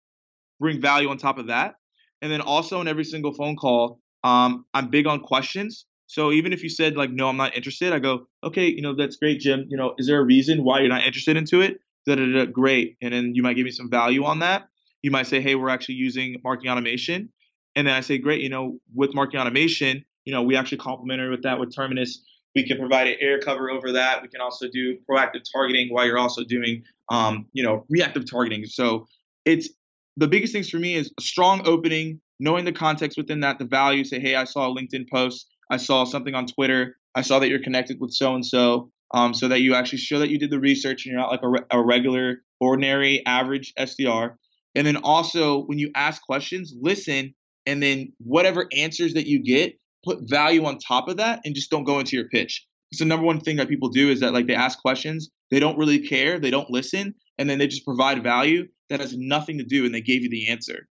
bring 0.60 0.80
value 0.80 1.10
on 1.10 1.18
top 1.18 1.38
of 1.38 1.48
that. 1.48 1.74
And 2.22 2.30
then 2.30 2.40
also 2.40 2.80
in 2.80 2.86
every 2.86 3.04
single 3.04 3.34
phone 3.34 3.56
call, 3.56 4.00
um, 4.22 4.64
I'm 4.72 4.90
big 4.90 5.08
on 5.08 5.18
questions. 5.20 5.86
So 6.06 6.30
even 6.30 6.52
if 6.52 6.62
you 6.62 6.68
said 6.68 6.96
like, 6.96 7.10
no, 7.10 7.28
I'm 7.28 7.36
not 7.36 7.56
interested, 7.56 7.92
I 7.92 7.98
go, 7.98 8.28
okay, 8.44 8.66
you 8.68 8.80
know, 8.80 8.94
that's 8.94 9.16
great, 9.16 9.40
Jim. 9.40 9.66
You 9.68 9.76
know, 9.76 9.94
is 9.98 10.06
there 10.06 10.20
a 10.20 10.24
reason 10.24 10.62
why 10.62 10.80
you're 10.80 10.88
not 10.88 11.04
interested 11.04 11.36
into 11.36 11.60
it? 11.60 11.80
Da, 12.06 12.14
da, 12.14 12.24
da, 12.32 12.46
great. 12.46 12.96
And 13.02 13.12
then 13.12 13.32
you 13.34 13.42
might 13.42 13.54
give 13.54 13.64
me 13.64 13.72
some 13.72 13.90
value 13.90 14.24
on 14.24 14.38
that. 14.38 14.68
You 15.02 15.10
might 15.10 15.26
say, 15.26 15.40
hey, 15.40 15.56
we're 15.56 15.68
actually 15.68 15.96
using 15.96 16.36
marketing 16.44 16.70
automation. 16.70 17.28
And 17.74 17.86
then 17.86 17.94
I 17.94 18.00
say, 18.00 18.18
great, 18.18 18.40
you 18.40 18.48
know, 18.48 18.78
with 18.94 19.14
marketing 19.14 19.40
automation, 19.40 20.04
you 20.24 20.32
know, 20.32 20.42
we 20.42 20.56
actually 20.56 20.78
complementary 20.78 21.30
with 21.30 21.42
that 21.42 21.58
with 21.58 21.74
Terminus. 21.74 22.24
We 22.58 22.66
can 22.66 22.76
provide 22.76 23.06
an 23.06 23.14
air 23.20 23.38
cover 23.38 23.70
over 23.70 23.92
that. 23.92 24.20
We 24.20 24.26
can 24.26 24.40
also 24.40 24.66
do 24.68 24.98
proactive 25.08 25.42
targeting 25.52 25.94
while 25.94 26.04
you're 26.04 26.18
also 26.18 26.42
doing, 26.42 26.82
um, 27.08 27.46
you 27.52 27.62
know, 27.62 27.86
reactive 27.88 28.28
targeting. 28.28 28.64
So 28.64 29.06
it's 29.44 29.68
the 30.16 30.26
biggest 30.26 30.52
things 30.52 30.68
for 30.68 30.78
me 30.78 30.96
is 30.96 31.12
a 31.16 31.22
strong 31.22 31.62
opening, 31.68 32.20
knowing 32.40 32.64
the 32.64 32.72
context 32.72 33.16
within 33.16 33.38
that, 33.40 33.60
the 33.60 33.64
value, 33.64 34.02
say, 34.02 34.18
hey, 34.18 34.34
I 34.34 34.42
saw 34.42 34.68
a 34.68 34.74
LinkedIn 34.74 35.08
post, 35.08 35.46
I 35.70 35.76
saw 35.76 36.02
something 36.02 36.34
on 36.34 36.48
Twitter, 36.48 36.96
I 37.14 37.22
saw 37.22 37.38
that 37.38 37.48
you're 37.48 37.62
connected 37.62 38.00
with 38.00 38.10
so 38.10 38.34
and 38.34 38.44
so, 38.44 38.90
so 39.34 39.46
that 39.46 39.60
you 39.60 39.76
actually 39.76 39.98
show 39.98 40.18
that 40.18 40.28
you 40.28 40.40
did 40.40 40.50
the 40.50 40.58
research 40.58 41.06
and 41.06 41.12
you're 41.12 41.20
not 41.20 41.30
like 41.30 41.44
a, 41.44 41.48
re- 41.48 41.66
a 41.70 41.80
regular, 41.80 42.42
ordinary, 42.58 43.24
average 43.24 43.72
SDR. 43.78 44.34
And 44.74 44.84
then 44.84 44.96
also, 44.96 45.62
when 45.66 45.78
you 45.78 45.92
ask 45.94 46.20
questions, 46.22 46.74
listen, 46.80 47.36
and 47.66 47.80
then 47.80 48.12
whatever 48.18 48.66
answers 48.76 49.14
that 49.14 49.28
you 49.28 49.44
get, 49.44 49.78
put 50.04 50.18
value 50.22 50.64
on 50.64 50.78
top 50.78 51.08
of 51.08 51.16
that, 51.18 51.40
and 51.44 51.54
just 51.54 51.70
don't 51.70 51.84
go 51.84 51.98
into 51.98 52.16
your 52.16 52.28
pitch. 52.28 52.66
It's 52.90 53.00
the 53.00 53.04
number 53.04 53.26
one 53.26 53.40
thing 53.40 53.56
that 53.56 53.68
people 53.68 53.90
do 53.90 54.10
is 54.10 54.20
that 54.20 54.32
like 54.32 54.46
they 54.46 54.54
ask 54.54 54.78
questions, 54.80 55.30
they 55.50 55.60
don't 55.60 55.78
really 55.78 55.98
care, 55.98 56.38
they 56.38 56.50
don't 56.50 56.70
listen, 56.70 57.14
and 57.36 57.48
then 57.48 57.58
they 57.58 57.66
just 57.66 57.84
provide 57.84 58.22
value 58.22 58.66
that 58.88 59.00
has 59.00 59.14
nothing 59.16 59.58
to 59.58 59.64
do, 59.64 59.84
and 59.84 59.94
they 59.94 60.00
gave 60.00 60.22
you 60.22 60.30
the 60.30 60.48
answer. 60.48 60.88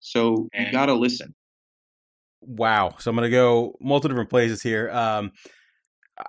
So 0.00 0.48
you 0.54 0.72
gotta 0.72 0.94
listen. 0.94 1.34
Wow. 2.40 2.94
So 2.98 3.10
I'm 3.10 3.16
gonna 3.16 3.30
go 3.30 3.76
multiple 3.80 4.14
different 4.14 4.30
places 4.30 4.62
here. 4.62 4.90
Um, 4.90 5.32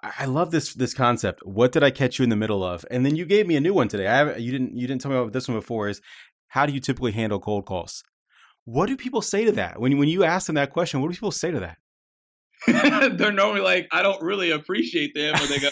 I 0.03 0.25
love 0.25 0.51
this 0.51 0.73
this 0.73 0.93
concept. 0.93 1.41
What 1.45 1.71
did 1.71 1.83
I 1.83 1.91
catch 1.91 2.19
you 2.19 2.23
in 2.23 2.29
the 2.29 2.35
middle 2.35 2.63
of? 2.63 2.85
And 2.91 3.05
then 3.05 3.15
you 3.15 3.25
gave 3.25 3.47
me 3.47 3.55
a 3.55 3.61
new 3.61 3.73
one 3.73 3.87
today. 3.87 4.07
I 4.07 4.17
have, 4.17 4.39
you 4.39 4.51
didn't 4.51 4.77
you 4.77 4.87
didn't 4.87 5.01
tell 5.01 5.11
me 5.11 5.17
about 5.17 5.33
this 5.33 5.47
one 5.47 5.57
before. 5.57 5.87
Is 5.89 6.01
how 6.49 6.65
do 6.65 6.73
you 6.73 6.79
typically 6.79 7.11
handle 7.11 7.39
cold 7.39 7.65
calls? 7.65 8.03
What 8.67 8.87
do 8.87 8.97
people 8.97 9.21
say 9.21 9.45
to 9.45 9.53
that 9.53 9.79
when 9.79 9.97
when 9.97 10.09
you 10.09 10.25
ask 10.25 10.47
them 10.47 10.55
that 10.55 10.73
question? 10.73 10.99
What 10.99 11.07
do 11.07 11.13
people 11.13 11.31
say 11.31 11.51
to 11.51 11.61
that? 11.61 11.77
they're 13.17 13.31
normally 13.31 13.61
like, 13.61 13.87
I 13.93 14.01
don't 14.01 14.21
really 14.21 14.51
appreciate 14.51 15.15
them, 15.15 15.35
or 15.35 15.47
they 15.47 15.59
go, 15.59 15.69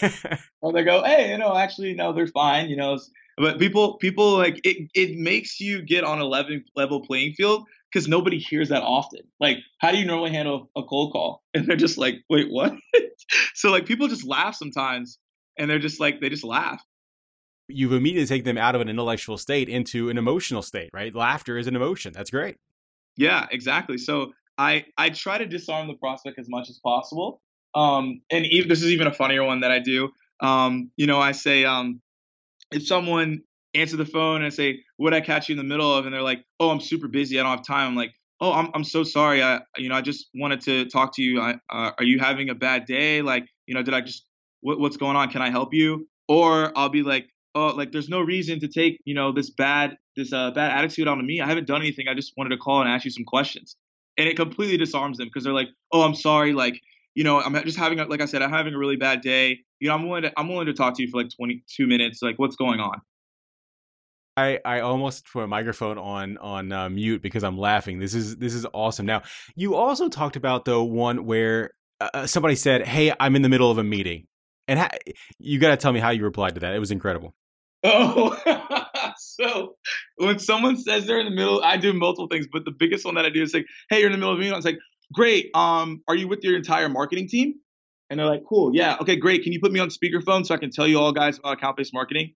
or 0.62 0.72
they 0.72 0.82
go, 0.82 1.04
hey, 1.04 1.30
you 1.30 1.36
know, 1.36 1.54
actually, 1.54 1.92
no, 1.92 2.14
they're 2.14 2.26
fine, 2.26 2.70
you 2.70 2.76
know. 2.76 2.98
But 3.36 3.58
people, 3.58 3.98
people 3.98 4.38
like 4.38 4.62
it. 4.64 4.88
It 4.94 5.18
makes 5.18 5.60
you 5.60 5.82
get 5.82 6.04
on 6.04 6.20
a 6.20 6.24
level 6.24 6.58
level 6.74 7.04
playing 7.04 7.34
field 7.34 7.66
because 7.92 8.08
nobody 8.08 8.38
hears 8.38 8.70
that 8.70 8.82
often. 8.82 9.20
Like, 9.40 9.58
how 9.78 9.90
do 9.90 9.98
you 9.98 10.06
normally 10.06 10.30
handle 10.30 10.70
a 10.74 10.82
cold 10.82 11.12
call? 11.12 11.42
And 11.54 11.66
they're 11.66 11.76
just 11.76 11.98
like, 11.98 12.14
wait, 12.30 12.46
what? 12.50 12.72
so 13.54 13.70
like 13.70 13.84
people 13.84 14.08
just 14.08 14.24
laugh 14.24 14.54
sometimes, 14.54 15.18
and 15.58 15.68
they're 15.68 15.78
just 15.78 16.00
like 16.00 16.22
they 16.22 16.30
just 16.30 16.44
laugh. 16.44 16.82
You've 17.68 17.92
immediately 17.92 18.26
taken 18.26 18.46
them 18.46 18.56
out 18.56 18.74
of 18.74 18.80
an 18.80 18.88
intellectual 18.88 19.36
state 19.36 19.68
into 19.68 20.08
an 20.08 20.16
emotional 20.16 20.62
state, 20.62 20.88
right? 20.94 21.14
Laughter 21.14 21.58
is 21.58 21.66
an 21.66 21.76
emotion. 21.76 22.14
That's 22.14 22.30
great. 22.30 22.56
Yeah, 23.16 23.46
exactly. 23.50 23.98
So 23.98 24.32
I 24.58 24.84
I 24.96 25.10
try 25.10 25.38
to 25.38 25.46
disarm 25.46 25.88
the 25.88 25.94
prospect 25.94 26.38
as 26.38 26.48
much 26.48 26.68
as 26.70 26.78
possible. 26.78 27.40
Um, 27.74 28.22
and 28.30 28.46
even, 28.46 28.68
this 28.68 28.82
is 28.82 28.90
even 28.90 29.06
a 29.06 29.12
funnier 29.12 29.44
one 29.44 29.60
that 29.60 29.70
I 29.70 29.78
do. 29.80 30.10
Um, 30.40 30.90
you 30.96 31.06
know, 31.06 31.20
I 31.20 31.32
say, 31.32 31.64
um, 31.64 32.00
if 32.72 32.86
someone 32.86 33.42
answer 33.74 33.96
the 33.96 34.06
phone 34.06 34.36
and 34.38 34.46
I 34.46 34.50
say, 34.50 34.80
"What 34.98 35.14
I 35.14 35.20
catch 35.20 35.48
you 35.48 35.54
in 35.54 35.58
the 35.58 35.64
middle 35.64 35.92
of?" 35.94 36.06
and 36.06 36.14
they're 36.14 36.22
like, 36.22 36.44
"Oh, 36.60 36.70
I'm 36.70 36.80
super 36.80 37.08
busy. 37.08 37.38
I 37.40 37.42
don't 37.44 37.52
have 37.56 37.66
time." 37.66 37.88
I'm 37.90 37.96
like, 37.96 38.12
"Oh, 38.40 38.52
I'm 38.52 38.70
I'm 38.74 38.84
so 38.84 39.04
sorry. 39.04 39.42
I 39.42 39.60
you 39.78 39.88
know 39.88 39.96
I 39.96 40.02
just 40.02 40.28
wanted 40.34 40.60
to 40.62 40.86
talk 40.86 41.14
to 41.16 41.22
you. 41.22 41.40
I, 41.40 41.52
uh, 41.70 41.92
are 41.98 42.04
you 42.04 42.18
having 42.20 42.50
a 42.50 42.54
bad 42.56 42.86
day? 42.86 43.22
Like, 43.22 43.46
you 43.66 43.74
know, 43.74 43.82
did 43.82 43.94
I 43.94 44.02
just 44.02 44.26
what, 44.62 44.80
what's 44.80 44.96
going 44.98 45.16
on? 45.16 45.30
Can 45.30 45.42
I 45.42 45.50
help 45.50 45.74
you?" 45.74 46.08
Or 46.28 46.72
I'll 46.78 46.88
be 46.90 47.02
like, 47.04 47.28
"Oh, 47.56 47.68
like 47.68 47.90
there's 47.90 48.10
no 48.10 48.20
reason 48.20 48.60
to 48.60 48.68
take 48.68 49.00
you 49.04 49.14
know 49.14 49.32
this 49.32 49.50
bad 49.50 49.96
this 50.14 50.32
uh, 50.32 50.50
bad 50.50 50.78
attitude 50.78 51.08
onto 51.08 51.24
me. 51.24 51.40
I 51.40 51.46
haven't 51.46 51.66
done 51.66 51.80
anything. 51.80 52.06
I 52.06 52.14
just 52.14 52.34
wanted 52.36 52.50
to 52.50 52.58
call 52.58 52.82
and 52.82 52.90
ask 52.90 53.04
you 53.04 53.10
some 53.10 53.24
questions." 53.24 53.76
And 54.18 54.28
it 54.28 54.36
completely 54.36 54.76
disarms 54.76 55.18
them 55.18 55.26
because 55.28 55.44
they're 55.44 55.52
like, 55.52 55.68
"Oh, 55.92 56.02
I'm 56.02 56.14
sorry. 56.14 56.52
Like, 56.52 56.80
you 57.14 57.24
know, 57.24 57.40
I'm 57.40 57.54
just 57.64 57.78
having, 57.78 57.98
a, 57.98 58.04
like 58.04 58.20
I 58.20 58.26
said, 58.26 58.42
I'm 58.42 58.50
having 58.52 58.74
a 58.74 58.78
really 58.78 58.96
bad 58.96 59.22
day. 59.22 59.58
You 59.80 59.88
know, 59.88 59.94
I'm 59.94 60.06
willing 60.06 60.22
to, 60.22 60.32
I'm 60.38 60.48
willing 60.48 60.66
to 60.66 60.74
talk 60.74 60.94
to 60.96 61.02
you 61.02 61.10
for 61.10 61.22
like 61.22 61.30
22 61.34 61.86
minutes. 61.86 62.20
Like, 62.22 62.38
what's 62.38 62.56
going 62.56 62.80
on?" 62.80 63.00
I, 64.36 64.60
I 64.64 64.80
almost 64.80 65.32
put 65.32 65.44
a 65.44 65.46
microphone 65.46 65.96
on 65.96 66.36
on 66.38 66.70
uh, 66.70 66.90
mute 66.90 67.22
because 67.22 67.42
I'm 67.42 67.56
laughing. 67.56 67.98
This 67.98 68.14
is 68.14 68.36
this 68.36 68.52
is 68.52 68.66
awesome. 68.74 69.06
Now 69.06 69.22
you 69.54 69.74
also 69.74 70.08
talked 70.08 70.36
about 70.36 70.66
the 70.66 70.82
one 70.82 71.24
where 71.24 71.70
uh, 72.00 72.10
uh 72.12 72.26
somebody 72.26 72.54
said, 72.54 72.86
"Hey, 72.86 73.12
I'm 73.18 73.34
in 73.34 73.42
the 73.42 73.48
middle 73.48 73.70
of 73.70 73.78
a 73.78 73.84
meeting," 73.84 74.26
and 74.68 74.78
ha- 74.78 74.90
you 75.38 75.58
got 75.58 75.70
to 75.70 75.76
tell 75.78 75.92
me 75.92 76.00
how 76.00 76.10
you 76.10 76.22
replied 76.22 76.54
to 76.54 76.60
that. 76.60 76.74
It 76.74 76.78
was 76.78 76.90
incredible. 76.90 77.34
Oh, 77.86 78.36
so 79.18 79.76
when 80.16 80.38
someone 80.38 80.76
says 80.76 81.06
they're 81.06 81.20
in 81.20 81.26
the 81.26 81.34
middle, 81.34 81.62
I 81.62 81.76
do 81.76 81.92
multiple 81.92 82.28
things, 82.28 82.46
but 82.52 82.64
the 82.64 82.72
biggest 82.72 83.04
one 83.04 83.14
that 83.14 83.24
I 83.24 83.30
do 83.30 83.42
is 83.42 83.54
like, 83.54 83.66
"Hey, 83.90 84.00
you're 84.00 84.06
in 84.06 84.12
the 84.12 84.18
middle 84.18 84.32
of 84.32 84.38
a 84.38 84.40
meeting." 84.40 84.52
I 84.52 84.56
was 84.56 84.64
like, 84.64 84.78
"Great. 85.12 85.50
Um, 85.54 86.02
are 86.08 86.16
you 86.16 86.28
with 86.28 86.40
your 86.42 86.56
entire 86.56 86.88
marketing 86.88 87.28
team?" 87.28 87.54
And 88.10 88.18
they're 88.18 88.26
like, 88.26 88.42
"Cool, 88.48 88.74
yeah, 88.74 88.96
okay, 89.00 89.16
great. 89.16 89.42
Can 89.42 89.52
you 89.52 89.60
put 89.60 89.72
me 89.72 89.80
on 89.80 89.88
speakerphone 89.88 90.44
so 90.44 90.54
I 90.54 90.58
can 90.58 90.70
tell 90.70 90.86
you 90.86 90.98
all 90.98 91.12
guys 91.12 91.38
about 91.38 91.54
account-based 91.54 91.94
marketing?" 91.94 92.34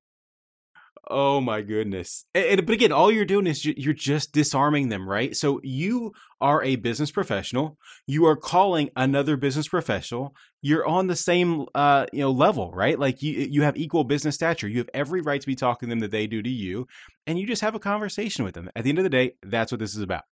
Oh 1.08 1.40
my 1.40 1.62
goodness. 1.62 2.26
And, 2.34 2.64
but 2.66 2.74
again, 2.74 2.92
all 2.92 3.10
you're 3.10 3.24
doing 3.24 3.46
is 3.46 3.64
you're 3.64 3.94
just 3.94 4.32
disarming 4.32 4.90
them, 4.90 5.08
right? 5.08 5.34
So 5.34 5.60
you 5.62 6.12
are 6.40 6.62
a 6.62 6.76
business 6.76 7.10
professional. 7.10 7.78
You 8.06 8.26
are 8.26 8.36
calling 8.36 8.90
another 8.96 9.36
business 9.36 9.66
professional. 9.66 10.34
You're 10.62 10.86
on 10.86 11.06
the 11.06 11.16
same 11.16 11.66
uh, 11.74 12.06
you 12.12 12.20
know 12.20 12.30
level, 12.30 12.70
right? 12.72 12.98
Like 12.98 13.22
you 13.22 13.32
you 13.50 13.62
have 13.62 13.76
equal 13.76 14.04
business 14.04 14.34
stature. 14.34 14.68
You 14.68 14.78
have 14.78 14.90
every 14.92 15.20
right 15.20 15.40
to 15.40 15.46
be 15.46 15.56
talking 15.56 15.88
to 15.88 15.90
them 15.90 16.00
that 16.00 16.10
they 16.10 16.26
do 16.26 16.42
to 16.42 16.50
you, 16.50 16.86
and 17.26 17.38
you 17.38 17.46
just 17.46 17.62
have 17.62 17.74
a 17.74 17.80
conversation 17.80 18.44
with 18.44 18.54
them. 18.54 18.70
At 18.76 18.84
the 18.84 18.90
end 18.90 18.98
of 18.98 19.04
the 19.04 19.10
day, 19.10 19.32
that's 19.42 19.72
what 19.72 19.78
this 19.78 19.96
is 19.96 20.02
about. 20.02 20.24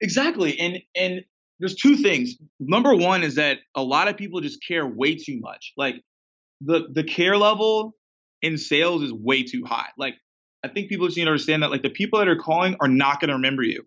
Exactly. 0.00 0.58
And 0.58 0.78
and 0.94 1.24
there's 1.58 1.74
two 1.74 1.96
things. 1.96 2.36
Number 2.60 2.94
one 2.94 3.22
is 3.22 3.34
that 3.36 3.58
a 3.74 3.82
lot 3.82 4.08
of 4.08 4.16
people 4.16 4.40
just 4.40 4.64
care 4.66 4.86
way 4.86 5.16
too 5.16 5.40
much. 5.40 5.72
Like 5.76 5.96
the 6.60 6.88
the 6.92 7.02
care 7.02 7.36
level 7.36 7.94
in 8.46 8.56
sales 8.56 9.02
is 9.02 9.12
way 9.12 9.42
too 9.42 9.64
high. 9.64 9.88
Like, 9.98 10.14
I 10.62 10.68
think 10.68 10.88
people 10.88 11.06
just 11.06 11.16
need 11.16 11.24
to 11.24 11.30
understand 11.30 11.64
that 11.64 11.70
like 11.70 11.82
the 11.82 11.90
people 11.90 12.20
that 12.20 12.28
are 12.28 12.36
calling 12.36 12.76
are 12.80 12.88
not 12.88 13.20
going 13.20 13.28
to 13.28 13.34
remember 13.34 13.62
you. 13.62 13.84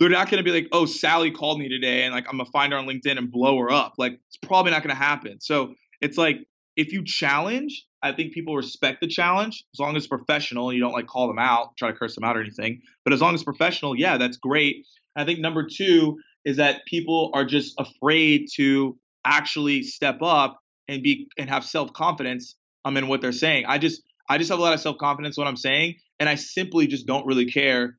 They're 0.00 0.08
not 0.08 0.30
going 0.30 0.42
to 0.42 0.50
be 0.50 0.56
like, 0.56 0.68
oh, 0.72 0.86
Sally 0.86 1.30
called 1.30 1.60
me 1.60 1.68
today 1.68 2.04
and 2.04 2.14
like 2.14 2.24
I'm 2.28 2.38
going 2.38 2.46
to 2.46 2.50
find 2.50 2.72
her 2.72 2.78
on 2.78 2.86
LinkedIn 2.86 3.18
and 3.18 3.30
blow 3.30 3.58
her 3.58 3.70
up. 3.70 3.94
Like, 3.98 4.14
it's 4.28 4.38
probably 4.38 4.72
not 4.72 4.82
going 4.82 4.94
to 4.96 5.00
happen. 5.00 5.38
So 5.40 5.74
it's 6.00 6.16
like, 6.16 6.38
if 6.76 6.92
you 6.92 7.04
challenge, 7.04 7.86
I 8.02 8.12
think 8.12 8.32
people 8.32 8.56
respect 8.56 9.02
the 9.02 9.06
challenge 9.06 9.64
as 9.74 9.78
long 9.78 9.94
as 9.94 10.04
it's 10.04 10.08
professional 10.08 10.70
and 10.70 10.76
you 10.76 10.82
don't 10.82 10.92
like 10.92 11.06
call 11.06 11.28
them 11.28 11.38
out, 11.38 11.76
try 11.76 11.90
to 11.90 11.96
curse 11.96 12.14
them 12.14 12.24
out 12.24 12.38
or 12.38 12.40
anything. 12.40 12.80
But 13.04 13.12
as 13.12 13.20
long 13.20 13.34
as 13.34 13.44
professional, 13.44 13.94
yeah, 13.94 14.16
that's 14.16 14.38
great. 14.38 14.86
I 15.14 15.26
think 15.26 15.40
number 15.40 15.68
two 15.70 16.18
is 16.46 16.56
that 16.56 16.80
people 16.86 17.30
are 17.34 17.44
just 17.44 17.74
afraid 17.78 18.46
to 18.54 18.98
actually 19.26 19.82
step 19.82 20.22
up 20.22 20.58
and 20.88 21.02
be 21.02 21.28
and 21.36 21.50
have 21.50 21.64
self 21.64 21.92
confidence 21.92 22.56
um, 22.84 22.96
in 22.96 23.08
what 23.08 23.20
they're 23.20 23.32
saying. 23.32 23.64
I 23.66 23.78
just 23.78 24.02
I 24.28 24.38
just 24.38 24.50
have 24.50 24.58
a 24.58 24.62
lot 24.62 24.74
of 24.74 24.80
self 24.80 24.98
confidence 24.98 25.36
in 25.36 25.42
what 25.42 25.48
I'm 25.48 25.56
saying, 25.56 25.96
and 26.20 26.28
I 26.28 26.36
simply 26.36 26.86
just 26.86 27.06
don't 27.06 27.26
really 27.26 27.46
care, 27.46 27.98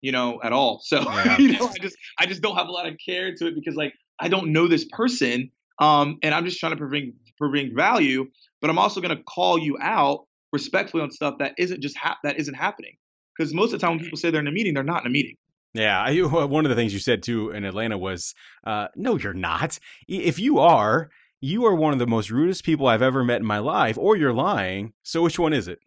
you 0.00 0.12
know, 0.12 0.40
at 0.42 0.52
all. 0.52 0.80
So 0.82 1.00
yeah. 1.02 1.38
you 1.38 1.58
know, 1.58 1.68
I 1.68 1.78
just 1.80 1.96
I 2.18 2.26
just 2.26 2.42
don't 2.42 2.56
have 2.56 2.68
a 2.68 2.72
lot 2.72 2.86
of 2.88 2.96
care 3.04 3.34
to 3.34 3.46
it 3.46 3.54
because 3.54 3.74
like 3.74 3.94
I 4.18 4.28
don't 4.28 4.52
know 4.52 4.68
this 4.68 4.84
person, 4.84 5.50
um, 5.78 6.18
and 6.22 6.34
I'm 6.34 6.44
just 6.44 6.58
trying 6.60 6.76
to 6.76 6.84
bring 6.84 7.14
bring 7.38 7.74
value, 7.74 8.26
but 8.60 8.70
I'm 8.70 8.78
also 8.78 9.00
going 9.00 9.16
to 9.16 9.22
call 9.22 9.58
you 9.58 9.76
out 9.80 10.26
respectfully 10.52 11.02
on 11.02 11.10
stuff 11.10 11.36
that 11.38 11.54
isn't 11.58 11.80
just 11.80 11.96
ha- 11.96 12.18
that 12.22 12.38
isn't 12.38 12.54
happening. 12.54 12.96
Because 13.36 13.54
most 13.54 13.72
of 13.72 13.80
the 13.80 13.86
time 13.86 13.96
when 13.96 14.04
people 14.04 14.18
say 14.18 14.30
they're 14.30 14.40
in 14.40 14.46
a 14.46 14.52
meeting, 14.52 14.74
they're 14.74 14.84
not 14.84 15.02
in 15.02 15.06
a 15.06 15.10
meeting. 15.10 15.36
Yeah, 15.74 16.00
I, 16.00 16.20
one 16.22 16.64
of 16.64 16.68
the 16.68 16.76
things 16.76 16.92
you 16.92 16.98
said 16.98 17.22
too 17.22 17.50
in 17.50 17.64
Atlanta 17.64 17.98
was, 17.98 18.34
uh, 18.64 18.88
"No, 18.94 19.16
you're 19.16 19.34
not. 19.34 19.78
If 20.06 20.38
you 20.38 20.58
are, 20.58 21.10
you 21.42 21.66
are 21.66 21.74
one 21.74 21.92
of 21.92 21.98
the 21.98 22.06
most 22.06 22.30
rudest 22.30 22.64
people 22.64 22.86
I've 22.86 23.02
ever 23.02 23.22
met 23.24 23.40
in 23.40 23.46
my 23.46 23.58
life, 23.58 23.98
or 23.98 24.16
you're 24.16 24.32
lying. 24.32 24.92
So 25.02 25.22
which 25.22 25.38
one 25.38 25.52
is 25.52 25.68
it? 25.68 25.80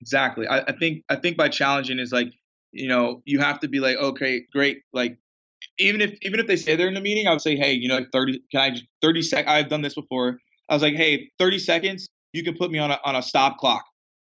Exactly. 0.00 0.48
I, 0.48 0.60
I 0.60 0.72
think 0.72 1.04
I 1.08 1.16
think 1.16 1.36
by 1.36 1.48
challenging 1.48 1.98
is 1.98 2.10
like, 2.10 2.32
you 2.72 2.88
know, 2.88 3.22
you 3.26 3.38
have 3.38 3.60
to 3.60 3.68
be 3.68 3.78
like, 3.78 3.96
okay, 3.98 4.46
great. 4.52 4.82
Like 4.92 5.18
even 5.78 6.00
if 6.00 6.18
even 6.22 6.40
if 6.40 6.46
they 6.46 6.56
say 6.56 6.74
they're 6.74 6.88
in 6.88 6.94
the 6.94 7.00
meeting, 7.00 7.26
I 7.26 7.32
would 7.32 7.42
say, 7.42 7.54
hey, 7.54 7.72
you 7.72 7.88
know, 7.88 8.04
30 8.12 8.40
can 8.50 8.60
I 8.60 8.76
30 9.02 9.22
sec 9.22 9.46
I've 9.46 9.68
done 9.68 9.82
this 9.82 9.94
before. 9.94 10.38
I 10.68 10.74
was 10.74 10.82
like, 10.82 10.94
hey, 10.94 11.30
30 11.38 11.58
seconds, 11.58 12.08
you 12.32 12.42
can 12.42 12.56
put 12.56 12.70
me 12.70 12.78
on 12.78 12.90
a 12.90 12.98
on 13.04 13.14
a 13.14 13.22
stop 13.22 13.58
clock. 13.58 13.84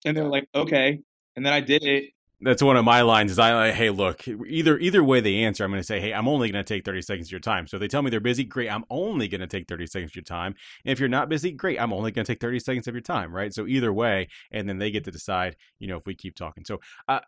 And 0.04 0.16
they're 0.16 0.28
like, 0.28 0.46
okay. 0.54 1.00
And 1.36 1.44
then 1.44 1.52
I 1.52 1.60
did 1.60 1.82
it 1.82 2.10
that's 2.42 2.62
one 2.62 2.76
of 2.76 2.84
my 2.84 3.02
lines 3.02 3.30
is 3.30 3.38
I 3.38 3.54
like, 3.54 3.74
hey, 3.74 3.90
look, 3.90 4.26
either 4.26 4.78
either 4.78 5.02
way 5.02 5.20
they 5.20 5.44
answer, 5.44 5.64
I'm 5.64 5.70
going 5.70 5.80
to 5.80 5.86
say, 5.86 6.00
hey, 6.00 6.12
I'm 6.12 6.26
only 6.28 6.50
going 6.50 6.64
to 6.64 6.74
take 6.74 6.84
30 6.84 7.02
seconds 7.02 7.28
of 7.28 7.32
your 7.32 7.40
time. 7.40 7.66
So 7.66 7.76
if 7.76 7.80
they 7.80 7.88
tell 7.88 8.02
me 8.02 8.10
they're 8.10 8.20
busy, 8.20 8.44
great, 8.44 8.68
I'm 8.68 8.84
only 8.90 9.28
going 9.28 9.40
to 9.40 9.46
take 9.46 9.68
30 9.68 9.86
seconds 9.86 10.10
of 10.10 10.16
your 10.16 10.24
time. 10.24 10.54
And 10.84 10.92
if 10.92 10.98
you're 10.98 11.08
not 11.08 11.28
busy, 11.28 11.52
great, 11.52 11.80
I'm 11.80 11.92
only 11.92 12.10
going 12.10 12.24
to 12.24 12.32
take 12.32 12.40
30 12.40 12.58
seconds 12.58 12.88
of 12.88 12.94
your 12.94 13.00
time, 13.02 13.34
right? 13.34 13.54
So 13.54 13.66
either 13.66 13.92
way, 13.92 14.28
and 14.50 14.68
then 14.68 14.78
they 14.78 14.90
get 14.90 15.04
to 15.04 15.10
decide, 15.10 15.56
you 15.78 15.86
know, 15.86 15.96
if 15.96 16.06
we 16.06 16.14
keep 16.14 16.34
talking. 16.34 16.64
So, 16.64 16.80
uh, 17.08 17.20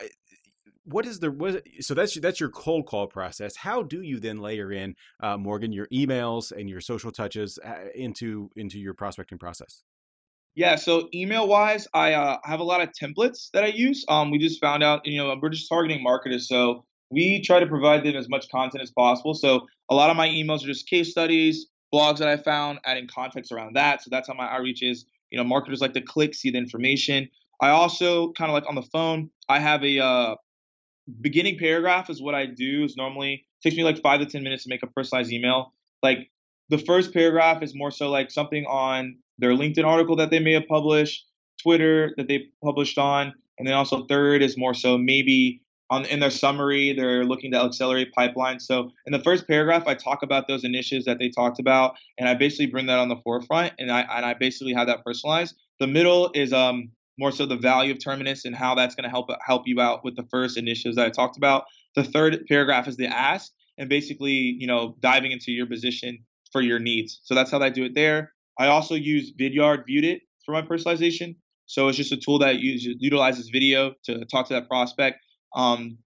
what 0.85 1.07
is 1.07 1.18
the 1.20 1.31
what, 1.31 1.62
so 1.81 1.94
that's 1.94 2.18
that's 2.20 2.40
your 2.40 2.50
cold 2.50 2.87
call 2.87 3.07
process. 3.07 3.57
How 3.57 3.83
do 3.83 4.03
you 4.03 4.20
then 4.20 4.40
layer 4.40 4.70
in 4.70 4.94
uh, 5.22 5.38
Morgan 5.38 5.72
your 5.72 5.87
emails 5.88 6.53
and 6.53 6.68
your 6.68 6.81
social 6.81 7.11
touches 7.11 7.59
uh, 7.64 7.87
into 7.94 8.50
into 8.55 8.79
your 8.79 8.92
prospecting 8.92 9.38
process? 9.38 9.83
Yeah, 10.57 10.77
so 10.77 11.09
email 11.12 11.49
wise, 11.49 11.88
I 11.95 12.12
uh, 12.12 12.38
have 12.45 12.61
a 12.61 12.64
lot 12.64 12.81
of 12.81 12.90
templates 12.90 13.51
that 13.53 13.64
I 13.64 13.69
use. 13.69 14.05
Um, 14.09 14.31
we 14.31 14.38
just 14.38 14.61
found 14.61 14.85
out, 14.85 15.05
you 15.05 15.19
know, 15.19 15.35
we're 15.40 15.49
just 15.49 15.69
targeting 15.69 16.03
marketers, 16.03 16.49
so 16.49 16.85
we 17.11 17.43
try 17.43 17.59
to 17.59 17.67
provide 17.67 18.05
them 18.05 18.14
as 18.14 18.29
much 18.29 18.49
content 18.51 18.83
as 18.83 18.90
possible. 18.93 19.35
So 19.35 19.67
a 19.90 19.95
lot 19.95 20.11
of 20.11 20.17
my 20.17 20.29
emails 20.29 20.62
are 20.62 20.67
just 20.67 20.88
case 20.88 21.11
studies, 21.11 21.67
blogs 21.93 22.19
that 22.19 22.29
I 22.29 22.37
found, 22.37 22.79
adding 22.85 23.09
context 23.12 23.51
around 23.51 23.75
that. 23.75 24.03
So 24.03 24.09
that's 24.11 24.29
how 24.29 24.35
my 24.35 24.49
outreach 24.49 24.83
is. 24.83 25.05
You 25.31 25.38
know, 25.38 25.45
marketers 25.45 25.81
like 25.81 25.93
to 25.95 26.01
click, 26.01 26.35
see 26.35 26.51
the 26.51 26.59
information. 26.59 27.29
I 27.61 27.71
also 27.71 28.33
kind 28.33 28.49
of 28.49 28.55
like 28.55 28.69
on 28.69 28.77
the 28.77 28.83
phone, 28.83 29.31
I 29.49 29.59
have 29.59 29.83
a 29.83 29.99
uh, 29.99 30.35
beginning 31.21 31.59
paragraph 31.59 32.11
is 32.11 32.23
what 32.23 32.37
I 32.37 32.47
do. 32.47 32.85
Is 32.85 32.97
normally 32.97 33.45
takes 33.62 33.77
me 33.77 33.83
like 33.83 34.01
five 34.01 34.21
to 34.21 34.27
ten 34.27 34.45
minutes 34.45 34.64
to 34.64 34.69
make 34.69 34.85
a 34.85 34.87
personalized 34.87 35.33
email. 35.33 35.73
Like 36.03 36.31
the 36.69 36.79
first 36.79 37.12
paragraph 37.12 37.62
is 37.62 37.75
more 37.75 37.90
so 37.90 38.11
like 38.11 38.31
something 38.31 38.64
on 38.67 39.17
their 39.38 39.53
LinkedIn 39.53 39.85
article 39.85 40.16
that 40.16 40.31
they 40.31 40.38
may 40.38 40.53
have 40.53 40.66
published, 40.68 41.27
Twitter 41.62 42.12
that 42.16 42.29
they 42.29 42.47
published 42.62 42.99
on, 42.99 43.33
and 43.59 43.66
then 43.66 43.75
also 43.75 44.05
third 44.07 44.42
is 44.42 44.57
more 44.57 44.75
so 44.75 44.99
maybe 44.99 45.61
on 45.90 46.05
in 46.07 46.20
their 46.20 46.31
summary 46.31 46.92
they're 46.92 47.25
looking 47.25 47.53
to 47.53 47.62
accelerate 47.62 48.12
pipelines. 48.16 48.62
So 48.62 48.90
in 49.07 49.12
the 49.12 49.18
first 49.20 49.47
paragraph, 49.47 49.85
I 49.87 49.94
talk 49.94 50.23
about 50.23 50.49
those 50.49 50.64
initiatives 50.64 51.05
that 51.07 51.18
they 51.18 51.29
talked 51.29 51.61
about, 51.61 51.94
and 52.18 52.29
I 52.29 52.35
basically 52.35 52.66
bring 52.66 52.87
that 52.87 52.99
on 52.99 53.09
the 53.09 53.16
forefront, 53.23 53.75
and 53.79 53.90
I 53.90 54.01
and 54.01 54.25
I 54.25 54.35
basically 54.35 54.75
have 54.75 54.87
that 54.87 55.05
personalized. 55.05 55.55
The 55.81 55.87
middle 55.87 56.31
is 56.35 56.53
um 56.53 56.90
more 57.18 57.31
so 57.31 57.47
the 57.47 57.57
value 57.57 57.92
of 57.92 58.03
Terminus 58.03 58.44
and 58.44 58.57
how 58.57 58.75
that's 58.75 58.94
going 58.94 59.05
to 59.05 59.11
help 59.11 59.29
help 59.47 59.62
you 59.66 59.81
out 59.81 60.05
with 60.05 60.16
the 60.16 60.25
first 60.31 60.57
initiatives 60.57 60.97
that 60.97 61.07
I 61.07 61.11
talked 61.11 61.37
about. 61.37 61.64
The 61.94 62.05
third 62.05 62.44
paragraph 62.49 62.88
is 62.88 62.97
the 62.97 63.07
ask, 63.07 63.53
and 63.79 63.88
basically 63.88 64.33
you 64.33 64.66
know 64.66 64.97
diving 65.01 65.33
into 65.33 65.53
your 65.53 65.66
position 65.66 66.18
for 66.51 66.61
your 66.61 66.79
needs. 66.79 67.20
So 67.25 67.35
that's 67.35 67.51
how 67.51 67.61
I 67.61 67.70
do 67.70 67.85
it 67.85 67.94
there. 67.94 68.34
I 68.59 68.69
also 68.69 68.95
use 68.95 69.33
Vidyard 69.38 69.85
ViewedIt 69.88 70.21
for 70.45 70.53
my 70.53 70.62
personalization. 70.62 71.37
So 71.67 71.88
it's 71.88 71.97
just 71.97 72.12
a 72.12 72.17
tool 72.17 72.38
that 72.40 72.59
uses, 72.59 72.97
utilizes 72.99 73.49
video 73.49 73.95
to 74.05 74.25
talk 74.27 74.49
to 74.49 74.55
that 74.55 74.69
prospect. 74.69 75.19
Um, 75.57 75.99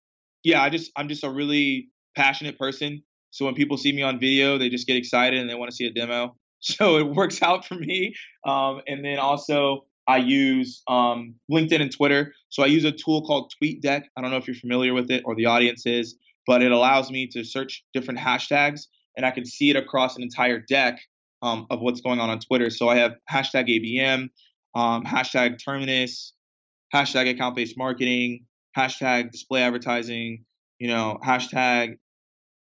yeah, 0.45 0.63
I 0.63 0.71
just 0.71 0.91
I'm 0.97 1.09
just 1.09 1.25
a 1.25 1.31
really 1.31 1.89
passionate 2.17 2.59
person. 2.59 3.03
So 3.31 3.45
when 3.45 3.55
people 3.55 3.77
see 3.77 3.93
me 3.93 4.03
on 4.03 4.19
video, 4.19 4.57
they 4.57 4.69
just 4.69 4.87
get 4.87 4.97
excited 4.97 5.39
and 5.39 5.51
they 5.51 5.55
want 5.55 5.71
to 5.71 5.77
see 5.77 5.87
a 5.87 5.93
demo. 5.93 6.37
So 6.61 6.97
it 6.97 7.07
works 7.07 7.41
out 7.41 7.65
for 7.65 7.77
me. 7.77 8.17
Um, 8.45 8.81
and 8.89 9.05
then 9.05 9.21
also 9.21 9.87
I 10.09 10.17
use 10.17 10.83
um, 10.89 11.37
LinkedIn 11.49 11.81
and 11.81 11.93
Twitter. 11.93 12.35
So 12.49 12.65
I 12.65 12.67
use 12.67 12.83
a 12.83 12.91
tool 12.91 13.25
called 13.25 13.53
TweetDeck. 13.63 14.03
I 14.17 14.21
don't 14.21 14.33
know 14.33 14.39
if 14.39 14.49
you're 14.49 14.57
familiar 14.57 14.93
with 14.93 15.09
it 15.09 15.23
or 15.25 15.37
the 15.37 15.47
audience 15.47 15.87
is, 15.87 16.17
but 16.49 16.61
it 16.61 16.73
allows 16.73 17.13
me 17.13 17.29
to 17.29 17.45
search 17.45 17.85
different 17.95 18.19
hashtags 18.19 18.89
and 19.17 19.25
I 19.25 19.31
can 19.31 19.45
see 19.45 19.71
it 19.71 19.77
across 19.77 20.17
an 20.17 20.25
entire 20.25 20.59
deck 20.59 20.99
um, 21.42 21.66
of 21.70 21.81
what's 21.81 22.01
going 22.01 22.20
on 22.20 22.31
on 22.31 22.40
Twitter. 22.40 22.70
So 22.70 22.88
I 22.88 22.96
have 22.96 23.16
hashtag 23.31 23.68
ABM, 23.68 24.29
um, 24.74 25.05
hashtag 25.05 25.59
Terminus, 25.62 26.33
hashtag 26.94 27.31
account 27.31 27.57
based 27.57 27.77
marketing, 27.77 28.46
hashtag 28.77 29.31
display 29.31 29.62
advertising, 29.62 30.44
you 30.79 30.88
know, 30.88 31.18
hashtag 31.24 31.98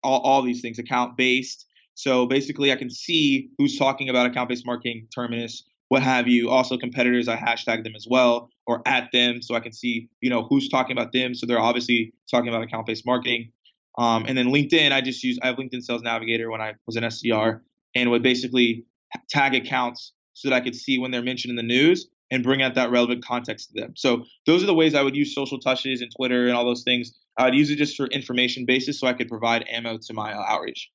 all, 0.02 0.20
all 0.20 0.42
these 0.42 0.60
things, 0.60 0.78
account 0.78 1.16
based. 1.16 1.66
So 1.94 2.26
basically, 2.26 2.72
I 2.72 2.76
can 2.76 2.90
see 2.90 3.50
who's 3.58 3.78
talking 3.78 4.08
about 4.08 4.26
account 4.26 4.48
based 4.48 4.66
marketing, 4.66 5.08
Terminus, 5.14 5.64
what 5.88 6.02
have 6.02 6.26
you. 6.26 6.48
Also, 6.48 6.78
competitors, 6.78 7.28
I 7.28 7.36
hashtag 7.36 7.84
them 7.84 7.94
as 7.94 8.06
well 8.08 8.48
or 8.66 8.80
at 8.86 9.10
them 9.12 9.42
so 9.42 9.54
I 9.54 9.60
can 9.60 9.72
see, 9.72 10.08
you 10.20 10.30
know, 10.30 10.46
who's 10.48 10.68
talking 10.68 10.96
about 10.96 11.12
them. 11.12 11.34
So 11.34 11.46
they're 11.46 11.60
obviously 11.60 12.14
talking 12.30 12.48
about 12.48 12.62
account 12.62 12.86
based 12.86 13.04
marketing. 13.04 13.52
Um, 13.98 14.24
and 14.26 14.38
then 14.38 14.46
LinkedIn, 14.46 14.90
I 14.90 15.02
just 15.02 15.22
use 15.22 15.38
I 15.42 15.48
have 15.48 15.56
LinkedIn 15.56 15.82
Sales 15.82 16.02
Navigator 16.02 16.50
when 16.50 16.62
I 16.62 16.74
was 16.86 16.96
an 16.96 17.04
SDR, 17.04 17.60
and 17.94 18.10
would 18.10 18.22
basically 18.22 18.84
tag 19.28 19.54
accounts 19.54 20.12
so 20.34 20.48
that 20.48 20.54
I 20.54 20.60
could 20.60 20.74
see 20.74 20.98
when 20.98 21.10
they're 21.10 21.22
mentioned 21.22 21.50
in 21.50 21.56
the 21.56 21.62
news 21.62 22.08
and 22.30 22.42
bring 22.42 22.62
out 22.62 22.74
that 22.74 22.90
relevant 22.90 23.24
context 23.24 23.70
to 23.70 23.80
them. 23.80 23.92
So 23.94 24.24
those 24.46 24.62
are 24.62 24.66
the 24.66 24.74
ways 24.74 24.94
I 24.94 25.02
would 25.02 25.14
use 25.14 25.34
social 25.34 25.58
touches 25.58 26.00
and 26.00 26.10
Twitter 26.16 26.46
and 26.46 26.56
all 26.56 26.64
those 26.64 26.82
things. 26.82 27.12
I 27.38 27.44
would 27.44 27.54
use 27.54 27.70
it 27.70 27.76
just 27.76 27.96
for 27.96 28.06
information 28.06 28.64
basis 28.64 28.98
so 28.98 29.06
I 29.06 29.12
could 29.12 29.28
provide 29.28 29.66
ammo 29.68 29.98
to 29.98 30.14
my 30.14 30.32
uh, 30.32 30.42
outreach. 30.48 30.90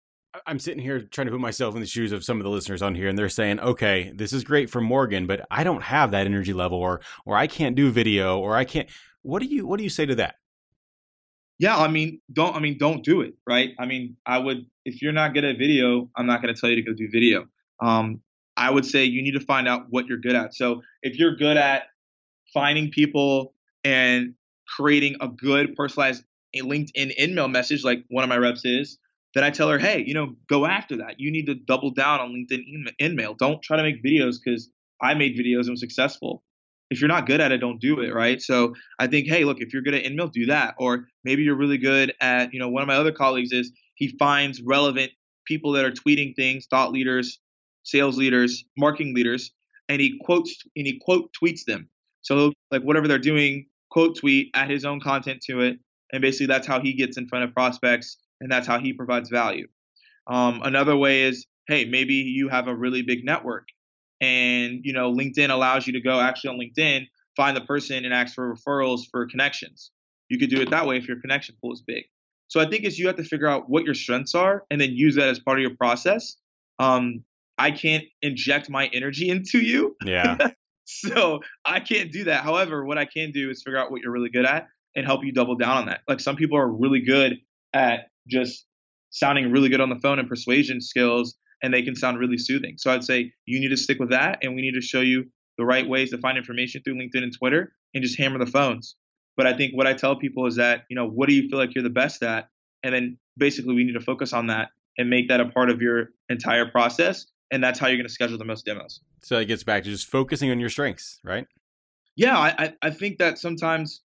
I'm 0.45 0.59
sitting 0.59 0.81
here 0.81 1.01
trying 1.01 1.27
to 1.27 1.31
put 1.31 1.39
myself 1.39 1.75
in 1.75 1.81
the 1.81 1.87
shoes 1.87 2.11
of 2.11 2.23
some 2.23 2.37
of 2.37 2.43
the 2.43 2.49
listeners 2.49 2.81
on 2.81 2.95
here, 2.95 3.07
and 3.07 3.17
they're 3.17 3.29
saying, 3.29 3.59
"Okay, 3.59 4.11
this 4.13 4.33
is 4.33 4.43
great 4.43 4.69
for 4.69 4.81
Morgan, 4.81 5.25
but 5.25 5.45
I 5.49 5.63
don't 5.63 5.83
have 5.83 6.11
that 6.11 6.25
energy 6.25 6.53
level, 6.53 6.77
or 6.77 7.01
or 7.25 7.37
I 7.37 7.47
can't 7.47 7.75
do 7.75 7.89
video, 7.91 8.37
or 8.37 8.55
I 8.55 8.63
can't." 8.63 8.87
What 9.21 9.41
do 9.41 9.47
you 9.47 9.65
What 9.65 9.77
do 9.77 9.83
you 9.83 9.89
say 9.89 10.05
to 10.05 10.15
that? 10.15 10.35
Yeah, 11.59 11.75
I 11.77 11.87
mean, 11.87 12.21
don't 12.31 12.55
I 12.55 12.59
mean 12.59 12.77
don't 12.77 13.03
do 13.03 13.21
it, 13.21 13.33
right? 13.47 13.71
I 13.79 13.85
mean, 13.85 14.15
I 14.25 14.37
would 14.37 14.65
if 14.85 15.01
you're 15.01 15.13
not 15.13 15.33
good 15.33 15.43
at 15.43 15.57
video, 15.57 16.09
I'm 16.15 16.27
not 16.27 16.41
going 16.41 16.53
to 16.53 16.59
tell 16.59 16.69
you 16.69 16.75
to 16.77 16.81
go 16.81 16.93
do 16.93 17.09
video. 17.11 17.47
Um, 17.81 18.21
I 18.55 18.71
would 18.71 18.85
say 18.85 19.05
you 19.05 19.21
need 19.21 19.33
to 19.33 19.39
find 19.39 19.67
out 19.67 19.85
what 19.89 20.07
you're 20.07 20.17
good 20.17 20.35
at. 20.35 20.55
So 20.55 20.81
if 21.03 21.17
you're 21.17 21.35
good 21.35 21.57
at 21.57 21.83
finding 22.53 22.89
people 22.89 23.53
and 23.83 24.33
creating 24.67 25.15
a 25.21 25.27
good 25.27 25.75
personalized 25.75 26.23
LinkedIn 26.55 27.17
InMail 27.19 27.51
message, 27.51 27.83
like 27.83 28.03
one 28.09 28.23
of 28.23 28.29
my 28.29 28.37
reps 28.37 28.65
is, 28.65 28.97
then 29.35 29.43
I 29.43 29.51
tell 29.51 29.69
her, 29.69 29.77
hey, 29.77 30.03
you 30.05 30.13
know, 30.13 30.35
go 30.49 30.65
after 30.65 30.97
that. 30.97 31.19
You 31.19 31.31
need 31.31 31.45
to 31.45 31.55
double 31.55 31.91
down 31.91 32.19
on 32.19 32.29
LinkedIn 32.33 32.63
InMail. 32.99 33.37
Don't 33.37 33.61
try 33.61 33.77
to 33.77 33.83
make 33.83 34.03
videos 34.03 34.37
because 34.43 34.69
I 35.01 35.13
made 35.13 35.37
videos 35.37 35.61
and 35.61 35.71
was 35.71 35.79
successful 35.79 36.43
if 36.89 37.01
you're 37.01 37.07
not 37.07 37.25
good 37.27 37.41
at 37.41 37.51
it, 37.51 37.57
don't 37.57 37.81
do 37.81 37.99
it, 37.99 38.13
right? 38.13 38.41
So 38.41 38.73
I 38.99 39.07
think, 39.07 39.27
hey, 39.27 39.43
look, 39.43 39.57
if 39.59 39.73
you're 39.73 39.81
good 39.81 39.93
at 39.93 40.03
InMail, 40.03 40.31
do 40.31 40.45
that. 40.45 40.75
Or 40.77 41.07
maybe 41.23 41.43
you're 41.43 41.57
really 41.57 41.77
good 41.77 42.13
at, 42.21 42.53
you 42.53 42.59
know, 42.59 42.69
one 42.69 42.81
of 42.81 42.87
my 42.87 42.95
other 42.95 43.11
colleagues 43.11 43.51
is 43.51 43.71
he 43.95 44.15
finds 44.17 44.61
relevant 44.61 45.11
people 45.45 45.71
that 45.73 45.85
are 45.85 45.91
tweeting 45.91 46.35
things, 46.35 46.65
thought 46.69 46.91
leaders, 46.91 47.39
sales 47.83 48.17
leaders, 48.17 48.63
marketing 48.77 49.13
leaders, 49.13 49.51
and 49.89 50.01
he 50.01 50.19
quotes 50.23 50.55
and 50.75 50.85
he 50.85 50.99
quote 51.03 51.29
tweets 51.41 51.63
them. 51.65 51.89
So 52.21 52.51
like 52.71 52.83
whatever 52.83 53.07
they're 53.07 53.17
doing, 53.19 53.67
quote 53.89 54.17
tweet, 54.17 54.49
add 54.53 54.69
his 54.69 54.85
own 54.85 54.99
content 54.99 55.41
to 55.49 55.61
it, 55.61 55.77
and 56.11 56.21
basically 56.21 56.47
that's 56.47 56.67
how 56.67 56.81
he 56.81 56.93
gets 56.93 57.17
in 57.17 57.27
front 57.27 57.45
of 57.45 57.53
prospects, 57.53 58.17
and 58.41 58.51
that's 58.51 58.67
how 58.67 58.79
he 58.79 58.93
provides 58.93 59.29
value. 59.29 59.67
Um, 60.27 60.61
another 60.63 60.95
way 60.95 61.23
is, 61.23 61.45
hey, 61.67 61.85
maybe 61.85 62.15
you 62.15 62.49
have 62.49 62.67
a 62.67 62.75
really 62.75 63.01
big 63.01 63.23
network 63.23 63.67
and 64.21 64.79
you 64.83 64.93
know 64.93 65.11
linkedin 65.11 65.49
allows 65.49 65.85
you 65.85 65.93
to 65.93 66.01
go 66.01 66.19
actually 66.19 66.49
on 66.49 66.57
linkedin 66.57 67.05
find 67.37 67.55
the 67.55 67.61
person 67.61 68.03
and 68.03 68.13
ask 68.13 68.33
for 68.33 68.53
referrals 68.53 69.01
for 69.09 69.25
connections. 69.27 69.91
You 70.27 70.39
could 70.39 70.49
do 70.49 70.59
it 70.59 70.71
that 70.71 70.85
way 70.87 70.97
if 70.97 71.07
your 71.07 71.21
connection 71.21 71.55
pool 71.61 71.71
is 71.71 71.81
big. 71.81 72.03
So 72.49 72.59
i 72.59 72.67
think 72.67 72.83
is 72.83 72.97
you 72.97 73.07
have 73.07 73.15
to 73.17 73.23
figure 73.23 73.47
out 73.47 73.69
what 73.69 73.85
your 73.85 73.93
strengths 73.93 74.35
are 74.35 74.65
and 74.71 74.81
then 74.81 74.91
use 74.91 75.15
that 75.15 75.29
as 75.29 75.39
part 75.39 75.59
of 75.59 75.61
your 75.61 75.75
process. 75.75 76.35
Um, 76.79 77.23
i 77.57 77.71
can't 77.71 78.03
inject 78.21 78.69
my 78.69 78.87
energy 78.87 79.29
into 79.35 79.59
you. 79.59 79.95
Yeah. 80.03 80.37
So 80.89 81.41
i 81.65 81.81
can't 81.81 82.13
do 82.13 82.23
that. 82.23 82.45
However 82.45 82.85
what 82.85 82.97
i 82.97 83.03
can 83.03 83.31
do 83.31 83.49
is 83.49 83.61
figure 83.61 83.77
out 83.77 83.91
what 83.91 84.01
you're 84.01 84.11
really 84.13 84.29
good 84.29 84.45
at 84.45 84.67
and 84.95 85.05
help 85.05 85.25
you 85.25 85.33
double 85.33 85.55
down 85.55 85.75
on 85.75 85.85
that. 85.87 85.99
Like 86.07 86.21
some 86.21 86.37
people 86.37 86.57
are 86.57 86.67
really 86.67 87.01
good 87.01 87.39
at 87.73 88.07
just 88.25 88.65
sounding 89.09 89.51
really 89.51 89.67
good 89.67 89.81
on 89.81 89.89
the 89.89 89.97
phone 89.97 90.17
and 90.17 90.29
persuasion 90.29 90.79
skills 90.79 91.35
and 91.61 91.73
they 91.73 91.81
can 91.81 91.95
sound 91.95 92.19
really 92.19 92.37
soothing. 92.37 92.75
So 92.77 92.91
I'd 92.91 93.03
say 93.03 93.31
you 93.45 93.59
need 93.59 93.69
to 93.69 93.77
stick 93.77 93.99
with 93.99 94.09
that, 94.11 94.39
and 94.41 94.55
we 94.55 94.61
need 94.61 94.73
to 94.73 94.81
show 94.81 95.01
you 95.01 95.25
the 95.57 95.65
right 95.65 95.87
ways 95.87 96.11
to 96.11 96.17
find 96.17 96.37
information 96.37 96.81
through 96.83 96.95
LinkedIn 96.95 97.23
and 97.23 97.35
Twitter, 97.35 97.73
and 97.93 98.03
just 98.03 98.17
hammer 98.17 98.39
the 98.39 98.51
phones. 98.51 98.95
But 99.35 99.47
I 99.47 99.55
think 99.55 99.75
what 99.75 99.87
I 99.87 99.93
tell 99.93 100.15
people 100.15 100.45
is 100.47 100.55
that 100.55 100.85
you 100.89 100.95
know 100.95 101.07
what 101.07 101.29
do 101.29 101.35
you 101.35 101.49
feel 101.49 101.59
like 101.59 101.75
you're 101.75 101.83
the 101.83 101.89
best 101.89 102.23
at, 102.23 102.49
and 102.83 102.93
then 102.93 103.17
basically 103.37 103.75
we 103.75 103.83
need 103.83 103.93
to 103.93 104.01
focus 104.01 104.33
on 104.33 104.47
that 104.47 104.69
and 104.97 105.09
make 105.09 105.27
that 105.29 105.39
a 105.39 105.45
part 105.45 105.69
of 105.69 105.81
your 105.81 106.09
entire 106.29 106.65
process, 106.65 107.27
and 107.51 107.63
that's 107.63 107.79
how 107.79 107.87
you're 107.87 107.97
going 107.97 108.07
to 108.07 108.13
schedule 108.13 108.37
the 108.37 108.45
most 108.45 108.65
demos. 108.65 108.99
So 109.21 109.37
it 109.37 109.45
gets 109.45 109.63
back 109.63 109.83
to 109.83 109.89
just 109.89 110.07
focusing 110.07 110.51
on 110.51 110.59
your 110.59 110.69
strengths, 110.69 111.19
right? 111.23 111.47
Yeah, 112.15 112.37
I, 112.37 112.73
I 112.81 112.89
think 112.89 113.19
that 113.19 113.37
sometimes 113.37 114.01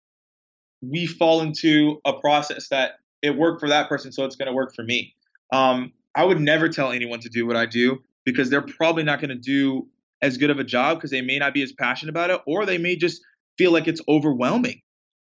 we 0.82 1.06
fall 1.06 1.42
into 1.42 2.00
a 2.04 2.14
process 2.14 2.68
that 2.68 2.94
it 3.22 3.36
worked 3.36 3.60
for 3.60 3.68
that 3.68 3.88
person, 3.88 4.12
so 4.12 4.24
it's 4.24 4.36
going 4.36 4.48
to 4.48 4.52
work 4.52 4.74
for 4.74 4.82
me. 4.82 5.14
Um, 5.52 5.92
I 6.20 6.24
would 6.24 6.38
never 6.38 6.68
tell 6.68 6.92
anyone 6.92 7.20
to 7.20 7.30
do 7.30 7.46
what 7.46 7.56
I 7.56 7.64
do 7.64 8.02
because 8.26 8.50
they're 8.50 8.60
probably 8.60 9.04
not 9.04 9.22
going 9.22 9.30
to 9.30 9.36
do 9.36 9.88
as 10.20 10.36
good 10.36 10.50
of 10.50 10.58
a 10.58 10.64
job 10.64 10.98
because 10.98 11.10
they 11.10 11.22
may 11.22 11.38
not 11.38 11.54
be 11.54 11.62
as 11.62 11.72
passionate 11.72 12.10
about 12.10 12.28
it 12.28 12.42
or 12.46 12.66
they 12.66 12.76
may 12.76 12.94
just 12.94 13.22
feel 13.56 13.72
like 13.72 13.88
it's 13.88 14.02
overwhelming. 14.06 14.82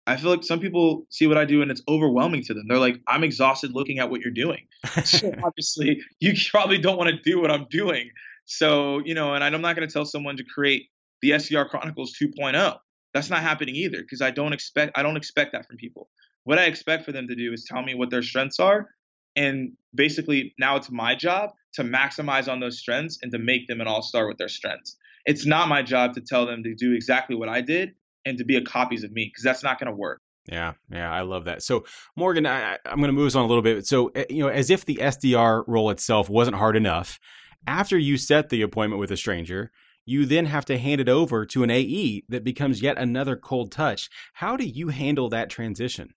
I 0.07 0.17
feel 0.17 0.29
like 0.31 0.43
some 0.43 0.59
people 0.59 1.07
see 1.09 1.25
what 1.25 1.37
I 1.37 1.45
do 1.45 1.61
and 1.61 1.71
it's 1.71 1.81
overwhelming 1.87 2.43
to 2.43 2.53
them. 2.53 2.65
They're 2.67 2.79
like, 2.79 2.99
I'm 3.07 3.23
exhausted 3.23 3.71
looking 3.71 3.99
at 3.99 4.09
what 4.09 4.19
you're 4.19 4.33
doing. 4.33 4.67
so 5.05 5.31
obviously, 5.41 6.01
you 6.19 6.33
probably 6.51 6.79
don't 6.79 6.97
want 6.97 7.11
to 7.11 7.21
do 7.21 7.39
what 7.39 7.49
I'm 7.49 7.65
doing. 7.69 8.09
So, 8.43 8.99
you 9.05 9.13
know, 9.13 9.33
and 9.33 9.41
I'm 9.41 9.61
not 9.61 9.77
going 9.77 9.87
to 9.87 9.93
tell 9.93 10.03
someone 10.03 10.35
to 10.35 10.43
create 10.43 10.89
the 11.21 11.29
SDR 11.29 11.69
Chronicles 11.69 12.13
2.0. 12.21 12.77
That's 13.13 13.29
not 13.29 13.39
happening 13.39 13.77
either 13.77 14.01
because 14.01 14.21
I 14.21 14.31
don't 14.31 14.51
expect 14.51 14.91
I 14.97 15.03
don't 15.03 15.15
expect 15.15 15.53
that 15.53 15.65
from 15.65 15.77
people. 15.77 16.09
What 16.43 16.59
I 16.59 16.65
expect 16.65 17.05
for 17.05 17.13
them 17.13 17.29
to 17.29 17.35
do 17.35 17.53
is 17.53 17.63
tell 17.63 17.81
me 17.81 17.95
what 17.95 18.09
their 18.09 18.21
strengths 18.21 18.59
are 18.59 18.89
and 19.35 19.73
basically, 19.93 20.53
now 20.59 20.75
it's 20.75 20.91
my 20.91 21.15
job 21.15 21.51
to 21.73 21.83
maximize 21.83 22.51
on 22.51 22.59
those 22.59 22.79
strengths 22.79 23.19
and 23.21 23.31
to 23.31 23.39
make 23.39 23.67
them 23.67 23.81
an 23.81 23.87
all 23.87 24.01
star 24.01 24.27
with 24.27 24.37
their 24.37 24.47
strengths. 24.47 24.95
It's 25.25 25.45
not 25.45 25.69
my 25.69 25.81
job 25.81 26.13
to 26.15 26.21
tell 26.21 26.45
them 26.45 26.63
to 26.63 26.75
do 26.75 26.93
exactly 26.93 27.35
what 27.35 27.49
I 27.49 27.61
did 27.61 27.93
and 28.25 28.37
to 28.37 28.45
be 28.45 28.55
a 28.55 28.61
copies 28.61 29.03
of 29.03 29.11
me 29.11 29.29
because 29.31 29.43
that's 29.43 29.63
not 29.63 29.79
going 29.79 29.91
to 29.91 29.95
work. 29.95 30.21
Yeah, 30.45 30.73
yeah, 30.91 31.11
I 31.11 31.21
love 31.21 31.45
that. 31.45 31.63
So, 31.63 31.85
Morgan, 32.17 32.45
I, 32.45 32.77
am 32.85 32.97
going 32.97 33.07
to 33.07 33.13
move 33.13 33.27
us 33.27 33.35
on 33.35 33.45
a 33.45 33.47
little 33.47 33.61
bit. 33.61 33.87
So, 33.87 34.09
eh, 34.09 34.25
you 34.29 34.43
know, 34.43 34.49
as 34.49 34.69
if 34.69 34.83
the 34.83 34.95
SDR 34.95 35.63
role 35.67 35.89
itself 35.89 36.29
wasn't 36.29 36.57
hard 36.57 36.75
enough, 36.75 37.17
after 37.65 37.97
you 37.97 38.17
set 38.17 38.49
the 38.49 38.61
appointment 38.61 38.99
with 38.99 39.11
a 39.11 39.17
stranger, 39.17 39.71
you 40.05 40.25
then 40.25 40.47
have 40.47 40.65
to 40.65 40.77
hand 40.77 40.99
it 40.99 41.07
over 41.07 41.45
to 41.45 41.63
an 41.63 41.71
AE 41.71 42.23
that 42.27 42.43
becomes 42.43 42.81
yet 42.81 42.97
another 42.97 43.37
cold 43.37 43.71
touch. 43.71 44.09
How 44.33 44.57
do 44.57 44.65
you 44.65 44.89
handle 44.89 45.29
that 45.29 45.49
transition? 45.49 46.13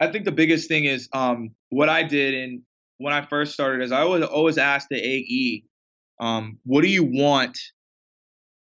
I 0.00 0.08
think 0.08 0.24
the 0.24 0.32
biggest 0.32 0.68
thing 0.68 0.84
is 0.84 1.08
um, 1.12 1.50
what 1.70 1.88
I 1.88 2.02
did 2.02 2.34
and 2.34 2.62
when 2.98 3.12
I 3.12 3.22
first 3.22 3.52
started 3.52 3.82
is 3.82 3.92
I 3.92 4.00
always 4.00 4.24
always 4.24 4.58
ask 4.58 4.88
the 4.88 4.96
AE, 4.96 5.64
um, 6.20 6.58
what 6.64 6.82
do 6.82 6.88
you 6.88 7.04
want 7.04 7.58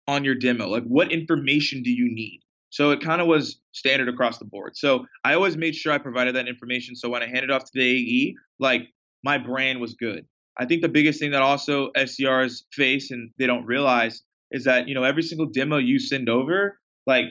on 0.08 0.24
your 0.24 0.36
demo? 0.36 0.68
Like 0.68 0.84
what 0.84 1.12
information 1.12 1.84
do 1.84 1.92
you 1.92 2.14
need? 2.14 2.42
So 2.70 2.92
it 2.92 3.02
kind 3.02 3.22
of 3.22 3.28
was 3.28 3.60
standard 3.72 4.10
across 4.10 4.38
the 4.38 4.46
board. 4.46 4.76
So 4.76 5.06
I 5.24 5.34
always 5.34 5.56
made 5.56 5.76
sure 5.76 5.94
I 5.94 5.98
provided 5.98 6.36
that 6.36 6.48
information. 6.48 6.96
So 6.96 7.10
when 7.10 7.24
I 7.24 7.28
handed 7.28 7.52
off 7.52 7.64
to 7.64 7.72
the 7.74 7.82
AE, 7.82 8.36
like 8.60 8.88
my 9.24 9.38
brand 9.38 9.80
was 9.80 9.94
good. 9.94 10.26
I 10.58 10.66
think 10.66 10.82
the 10.82 10.90
biggest 10.90 11.20
thing 11.20 11.32
that 11.32 11.42
also 11.42 11.92
SDRs 11.92 12.64
face 12.72 13.12
and 13.12 13.32
they 13.38 13.48
don't 13.48 13.66
realize 13.66 14.24
is 14.52 14.64
that, 14.66 14.88
you 14.88 14.96
know, 14.96 15.04
every 15.04 15.24
single 15.24 15.46
demo 15.46 15.78
you 15.78 16.00
send 16.00 16.30
over, 16.30 16.80
like 17.06 17.26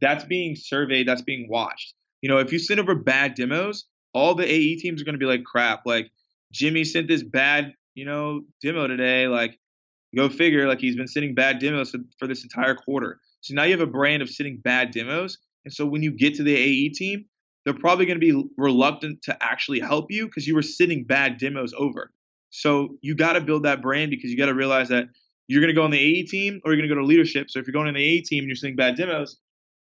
that's 0.00 0.24
being 0.24 0.56
surveyed, 0.56 1.06
that's 1.06 1.22
being 1.22 1.48
watched. 1.48 1.94
You 2.22 2.28
know, 2.28 2.38
if 2.38 2.52
you 2.52 2.58
send 2.58 2.80
over 2.80 2.94
bad 2.94 3.34
demos, 3.34 3.86
all 4.12 4.34
the 4.34 4.50
AE 4.50 4.76
teams 4.76 5.00
are 5.00 5.04
going 5.04 5.14
to 5.14 5.18
be 5.18 5.26
like, 5.26 5.44
crap, 5.44 5.86
like 5.86 6.10
Jimmy 6.52 6.84
sent 6.84 7.08
this 7.08 7.22
bad, 7.22 7.74
you 7.94 8.04
know, 8.04 8.42
demo 8.62 8.86
today. 8.86 9.26
Like, 9.26 9.58
go 10.14 10.28
figure, 10.28 10.66
like 10.66 10.80
he's 10.80 10.96
been 10.96 11.08
sending 11.08 11.34
bad 11.34 11.58
demos 11.58 11.90
for, 11.90 11.98
for 12.18 12.26
this 12.26 12.42
entire 12.42 12.74
quarter. 12.74 13.20
So 13.40 13.54
now 13.54 13.64
you 13.64 13.72
have 13.72 13.80
a 13.80 13.90
brand 13.90 14.22
of 14.22 14.28
sending 14.28 14.58
bad 14.58 14.90
demos. 14.90 15.38
And 15.64 15.72
so 15.72 15.86
when 15.86 16.02
you 16.02 16.10
get 16.10 16.34
to 16.36 16.42
the 16.42 16.56
AE 16.56 16.90
team, 16.90 17.26
they're 17.64 17.74
probably 17.74 18.06
going 18.06 18.20
to 18.20 18.32
be 18.32 18.48
reluctant 18.56 19.22
to 19.22 19.36
actually 19.42 19.80
help 19.80 20.06
you 20.10 20.26
because 20.26 20.46
you 20.46 20.54
were 20.54 20.62
sending 20.62 21.04
bad 21.04 21.38
demos 21.38 21.72
over. 21.76 22.10
So 22.50 22.96
you 23.02 23.14
got 23.14 23.34
to 23.34 23.40
build 23.40 23.64
that 23.64 23.82
brand 23.82 24.10
because 24.10 24.30
you 24.30 24.36
got 24.36 24.46
to 24.46 24.54
realize 24.54 24.88
that 24.88 25.08
you're 25.46 25.60
going 25.60 25.72
to 25.72 25.74
go 25.74 25.84
on 25.84 25.90
the 25.90 25.98
AE 25.98 26.24
team 26.24 26.60
or 26.64 26.72
you're 26.72 26.80
going 26.80 26.88
to 26.88 26.94
go 26.94 27.00
to 27.00 27.06
leadership. 27.06 27.50
So 27.50 27.58
if 27.58 27.66
you're 27.66 27.72
going 27.72 27.88
on 27.88 27.94
the 27.94 28.02
AE 28.02 28.22
team 28.22 28.40
and 28.40 28.48
you're 28.48 28.56
sending 28.56 28.76
bad 28.76 28.96
demos, 28.96 29.36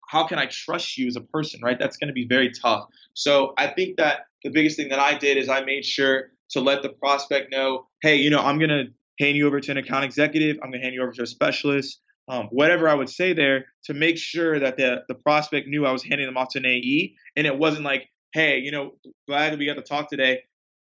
how 0.09 0.25
can 0.25 0.39
I 0.39 0.47
trust 0.47 0.97
you 0.97 1.07
as 1.07 1.15
a 1.15 1.21
person, 1.21 1.59
right? 1.63 1.77
That's 1.77 1.95
going 1.97 2.07
to 2.07 2.13
be 2.13 2.25
very 2.25 2.51
tough. 2.51 2.87
So 3.13 3.53
I 3.59 3.67
think 3.67 3.97
that 3.97 4.21
the 4.43 4.49
biggest 4.49 4.75
thing 4.75 4.89
that 4.89 4.97
I 4.97 5.15
did 5.15 5.37
is 5.37 5.49
I 5.49 5.61
made 5.61 5.85
sure 5.85 6.31
to 6.49 6.61
let 6.61 6.81
the 6.81 6.89
prospect 6.89 7.51
know, 7.51 7.87
hey, 8.01 8.15
you 8.15 8.31
know, 8.31 8.39
I'm 8.39 8.57
going 8.57 8.69
to 8.69 8.85
hand 9.23 9.37
you 9.37 9.45
over 9.45 9.59
to 9.59 9.71
an 9.71 9.77
account 9.77 10.05
executive. 10.05 10.57
I'm 10.63 10.71
going 10.71 10.79
to 10.79 10.83
hand 10.83 10.95
you 10.95 11.03
over 11.03 11.11
to 11.11 11.21
a 11.21 11.27
specialist. 11.27 12.01
Um, 12.27 12.47
whatever 12.51 12.89
I 12.89 12.95
would 12.95 13.09
say 13.09 13.33
there 13.33 13.65
to 13.83 13.93
make 13.93 14.17
sure 14.17 14.59
that 14.59 14.77
the, 14.77 15.03
the 15.07 15.13
prospect 15.13 15.67
knew 15.67 15.85
I 15.85 15.91
was 15.91 16.03
handing 16.03 16.25
them 16.25 16.37
off 16.37 16.49
to 16.53 16.59
an 16.59 16.65
AE. 16.65 17.13
And 17.35 17.45
it 17.45 17.55
wasn't 17.55 17.85
like, 17.85 18.09
hey, 18.33 18.57
you 18.57 18.71
know, 18.71 18.93
glad 19.27 19.53
that 19.53 19.59
we 19.59 19.67
got 19.67 19.75
to 19.75 19.83
talk 19.83 20.09
today. 20.09 20.41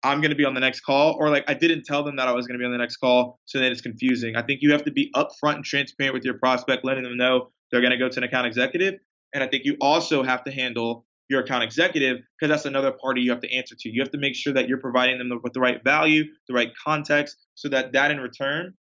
I'm 0.04 0.20
going 0.20 0.30
to 0.30 0.36
be 0.36 0.44
on 0.44 0.54
the 0.54 0.60
next 0.60 0.82
call. 0.82 1.16
Or 1.18 1.30
like 1.30 1.44
I 1.48 1.54
didn't 1.54 1.82
tell 1.82 2.04
them 2.04 2.14
that 2.14 2.28
I 2.28 2.32
was 2.32 2.46
going 2.46 2.58
to 2.58 2.62
be 2.62 2.64
on 2.64 2.72
the 2.72 2.78
next 2.78 2.98
call. 2.98 3.40
So 3.46 3.58
then 3.58 3.72
it's 3.72 3.80
confusing. 3.80 4.36
I 4.36 4.42
think 4.42 4.62
you 4.62 4.70
have 4.70 4.84
to 4.84 4.92
be 4.92 5.10
upfront 5.16 5.56
and 5.56 5.64
transparent 5.64 6.14
with 6.14 6.24
your 6.24 6.34
prospect, 6.34 6.84
letting 6.84 7.02
them 7.02 7.16
know 7.16 7.50
they're 7.70 7.80
going 7.80 7.92
to 7.92 7.98
go 7.98 8.08
to 8.08 8.18
an 8.18 8.24
account 8.24 8.46
executive. 8.46 8.94
And 9.34 9.44
I 9.44 9.46
think 9.46 9.64
you 9.64 9.76
also 9.80 10.22
have 10.22 10.44
to 10.44 10.50
handle 10.50 11.06
your 11.28 11.42
account 11.42 11.62
executive 11.62 12.18
because 12.38 12.50
that's 12.52 12.64
another 12.64 12.92
party 12.92 13.20
you 13.20 13.30
have 13.30 13.40
to 13.40 13.54
answer 13.54 13.76
to. 13.78 13.88
You 13.88 14.02
have 14.02 14.10
to 14.10 14.18
make 14.18 14.34
sure 14.34 14.52
that 14.52 14.68
you're 14.68 14.80
providing 14.80 15.18
them 15.18 15.30
with 15.42 15.52
the 15.52 15.60
right 15.60 15.82
value, 15.84 16.24
the 16.48 16.54
right 16.54 16.72
context, 16.84 17.36
so 17.54 17.68
that 17.68 17.92
that 17.92 18.10
in 18.10 18.18
return 18.18 18.74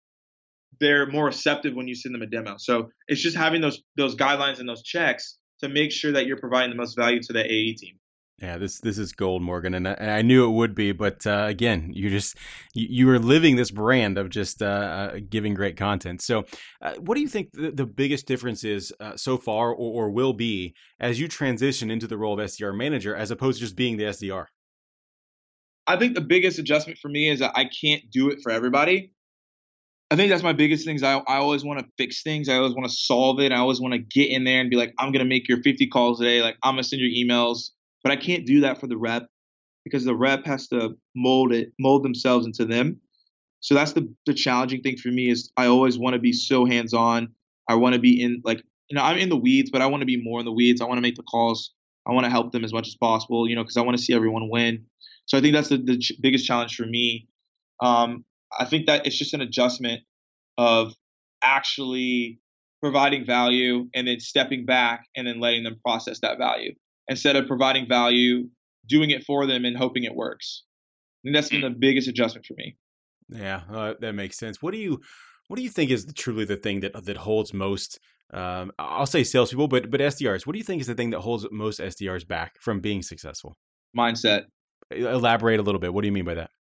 they're 0.79 1.07
more 1.07 1.25
receptive 1.25 1.73
when 1.73 1.87
you 1.87 1.95
send 1.95 2.13
them 2.13 2.21
a 2.21 2.27
demo. 2.27 2.55
So 2.57 2.89
it's 3.07 3.21
just 3.21 3.37
having 3.37 3.61
those 3.61 3.81
those 3.95 4.15
guidelines 4.15 4.59
and 4.59 4.67
those 4.67 4.83
checks 4.83 5.37
to 5.61 5.69
make 5.69 5.91
sure 5.91 6.11
that 6.11 6.27
you're 6.27 6.37
providing 6.37 6.69
the 6.69 6.75
most 6.75 6.95
value 6.95 7.21
to 7.23 7.33
the 7.33 7.43
AE 7.43 7.73
team. 7.73 7.99
Yeah, 8.39 8.59
this 8.59 8.79
this 8.79 8.99
is 8.99 9.13
gold, 9.13 9.41
Morgan, 9.41 9.73
and 9.73 9.87
I, 9.87 9.93
and 9.93 10.11
I 10.11 10.21
knew 10.21 10.45
it 10.45 10.51
would 10.51 10.75
be. 10.75 10.91
But 10.91 11.25
uh, 11.25 11.45
again, 11.47 11.91
you 11.91 12.11
just 12.11 12.37
you, 12.75 12.85
you 12.87 13.09
are 13.09 13.17
living 13.17 13.55
this 13.55 13.71
brand 13.71 14.19
of 14.19 14.29
just 14.29 14.61
uh, 14.61 14.65
uh, 14.65 15.19
giving 15.27 15.55
great 15.55 15.75
content. 15.75 16.21
So, 16.21 16.45
uh, 16.79 16.93
what 16.99 17.15
do 17.15 17.21
you 17.21 17.27
think 17.27 17.51
the, 17.53 17.71
the 17.71 17.87
biggest 17.87 18.27
difference 18.27 18.63
is 18.63 18.93
uh, 18.99 19.17
so 19.17 19.37
far, 19.37 19.71
or, 19.71 20.05
or, 20.05 20.11
will 20.11 20.33
be 20.33 20.75
as 20.99 21.19
you 21.19 21.27
transition 21.27 21.89
into 21.89 22.05
the 22.05 22.17
role 22.17 22.39
of 22.39 22.45
SDR 22.45 22.77
manager, 22.77 23.15
as 23.15 23.31
opposed 23.31 23.57
to 23.57 23.65
just 23.65 23.75
being 23.75 23.97
the 23.97 24.03
SDR? 24.03 24.45
I 25.87 25.97
think 25.97 26.13
the 26.13 26.21
biggest 26.21 26.59
adjustment 26.59 26.99
for 26.99 27.09
me 27.09 27.29
is 27.29 27.39
that 27.39 27.53
I 27.55 27.65
can't 27.65 28.03
do 28.11 28.29
it 28.29 28.37
for 28.43 28.51
everybody. 28.51 29.13
I 30.11 30.15
think 30.15 30.29
that's 30.29 30.43
my 30.43 30.53
biggest 30.53 30.85
things. 30.85 31.01
I, 31.01 31.15
I 31.27 31.37
always 31.37 31.65
want 31.65 31.79
to 31.79 31.87
fix 31.97 32.21
things. 32.21 32.49
I 32.49 32.57
always 32.57 32.75
want 32.75 32.85
to 32.87 32.95
solve 32.95 33.39
it. 33.39 33.51
I 33.51 33.57
always 33.57 33.81
want 33.81 33.93
to 33.93 33.99
get 33.99 34.29
in 34.29 34.43
there 34.43 34.61
and 34.61 34.69
be 34.69 34.75
like, 34.75 34.93
I'm 34.99 35.11
gonna 35.11 35.25
make 35.25 35.49
your 35.49 35.61
50 35.63 35.87
calls 35.87 36.19
today. 36.19 36.43
Like 36.43 36.57
I'm 36.61 36.73
gonna 36.73 36.83
send 36.83 37.01
your 37.01 37.09
emails 37.09 37.71
but 38.03 38.11
I 38.11 38.15
can't 38.15 38.45
do 38.45 38.61
that 38.61 38.79
for 38.79 38.87
the 38.87 38.97
rep 38.97 39.27
because 39.83 40.05
the 40.05 40.15
rep 40.15 40.45
has 40.45 40.67
to 40.67 40.95
mold 41.15 41.53
it, 41.53 41.71
mold 41.79 42.03
themselves 42.03 42.45
into 42.45 42.65
them. 42.65 42.99
So 43.59 43.73
that's 43.73 43.93
the 43.93 44.13
the 44.25 44.33
challenging 44.33 44.81
thing 44.81 44.97
for 44.97 45.09
me 45.09 45.29
is 45.29 45.51
I 45.57 45.67
always 45.67 45.97
want 45.97 46.13
to 46.13 46.19
be 46.19 46.33
so 46.33 46.65
hands 46.65 46.93
on. 46.93 47.29
I 47.67 47.75
want 47.75 47.95
to 47.95 47.99
be 47.99 48.21
in 48.21 48.41
like 48.43 48.61
you 48.89 48.95
know 48.95 49.03
I'm 49.03 49.17
in 49.17 49.29
the 49.29 49.37
weeds, 49.37 49.71
but 49.71 49.81
I 49.81 49.87
want 49.87 50.01
to 50.01 50.05
be 50.05 50.21
more 50.21 50.39
in 50.39 50.45
the 50.45 50.51
weeds. 50.51 50.81
I 50.81 50.85
want 50.85 50.97
to 50.97 51.01
make 51.01 51.15
the 51.15 51.23
calls. 51.23 51.73
I 52.07 52.13
want 52.13 52.25
to 52.25 52.29
help 52.29 52.51
them 52.51 52.63
as 52.63 52.71
much 52.71 52.87
as 52.87 52.95
possible, 52.95 53.49
you 53.49 53.55
know, 53.55 53.63
because 53.63 53.77
I 53.77 53.81
want 53.81 53.97
to 53.97 54.03
see 54.03 54.13
everyone 54.13 54.49
win. 54.49 54.85
So 55.25 55.37
I 55.37 55.41
think 55.41 55.53
that's 55.53 55.67
the, 55.67 55.77
the 55.77 55.97
ch- 55.97 56.13
biggest 56.21 56.45
challenge 56.45 56.75
for 56.75 56.85
me. 56.85 57.27
Um, 57.83 58.23
I 58.57 58.63
think 58.63 58.85
that 58.85 59.05
it's 59.05 59.17
just 59.17 59.33
an 59.33 59.41
adjustment 59.41 60.01
of 60.57 60.93
actually 61.43 62.39
providing 62.81 63.25
value 63.25 63.89
and 63.93 64.07
then 64.07 64.21
stepping 64.21 64.65
back 64.65 65.05
and 65.17 65.27
then 65.27 65.41
letting 65.41 65.63
them 65.63 65.77
process 65.83 66.19
that 66.21 66.37
value 66.37 66.73
instead 67.09 67.35
of 67.35 67.47
providing 67.47 67.87
value, 67.87 68.49
doing 68.87 69.09
it 69.09 69.23
for 69.23 69.45
them 69.45 69.65
and 69.65 69.77
hoping 69.77 70.03
it 70.03 70.15
works. 70.15 70.63
And 71.23 71.35
that's 71.35 71.49
been 71.49 71.61
the 71.61 71.69
biggest 71.69 72.07
adjustment 72.07 72.45
for 72.45 72.53
me. 72.57 72.77
Yeah, 73.29 73.61
uh, 73.71 73.93
that 73.99 74.13
makes 74.13 74.37
sense. 74.37 74.61
What 74.61 74.71
do 74.71 74.79
you 74.79 75.01
what 75.47 75.57
do 75.57 75.63
you 75.63 75.69
think 75.69 75.91
is 75.91 76.05
truly 76.13 76.45
the 76.45 76.55
thing 76.55 76.81
that 76.81 77.05
that 77.05 77.17
holds 77.17 77.53
most? 77.53 77.99
Um, 78.33 78.71
I'll 78.77 79.05
say 79.05 79.23
salespeople, 79.23 79.67
but 79.67 79.89
but 79.89 79.99
SDRs. 79.99 80.45
What 80.45 80.53
do 80.53 80.59
you 80.59 80.63
think 80.63 80.81
is 80.81 80.87
the 80.87 80.95
thing 80.95 81.11
that 81.11 81.19
holds 81.19 81.45
most 81.51 81.79
SDRs 81.79 82.27
back 82.27 82.53
from 82.61 82.79
being 82.79 83.01
successful? 83.01 83.57
Mindset. 83.97 84.43
Elaborate 84.91 85.59
a 85.59 85.63
little 85.63 85.79
bit. 85.79 85.93
What 85.93 86.01
do 86.01 86.07
you 86.07 86.13
mean 86.13 86.25
by 86.25 86.35
that? 86.35 86.51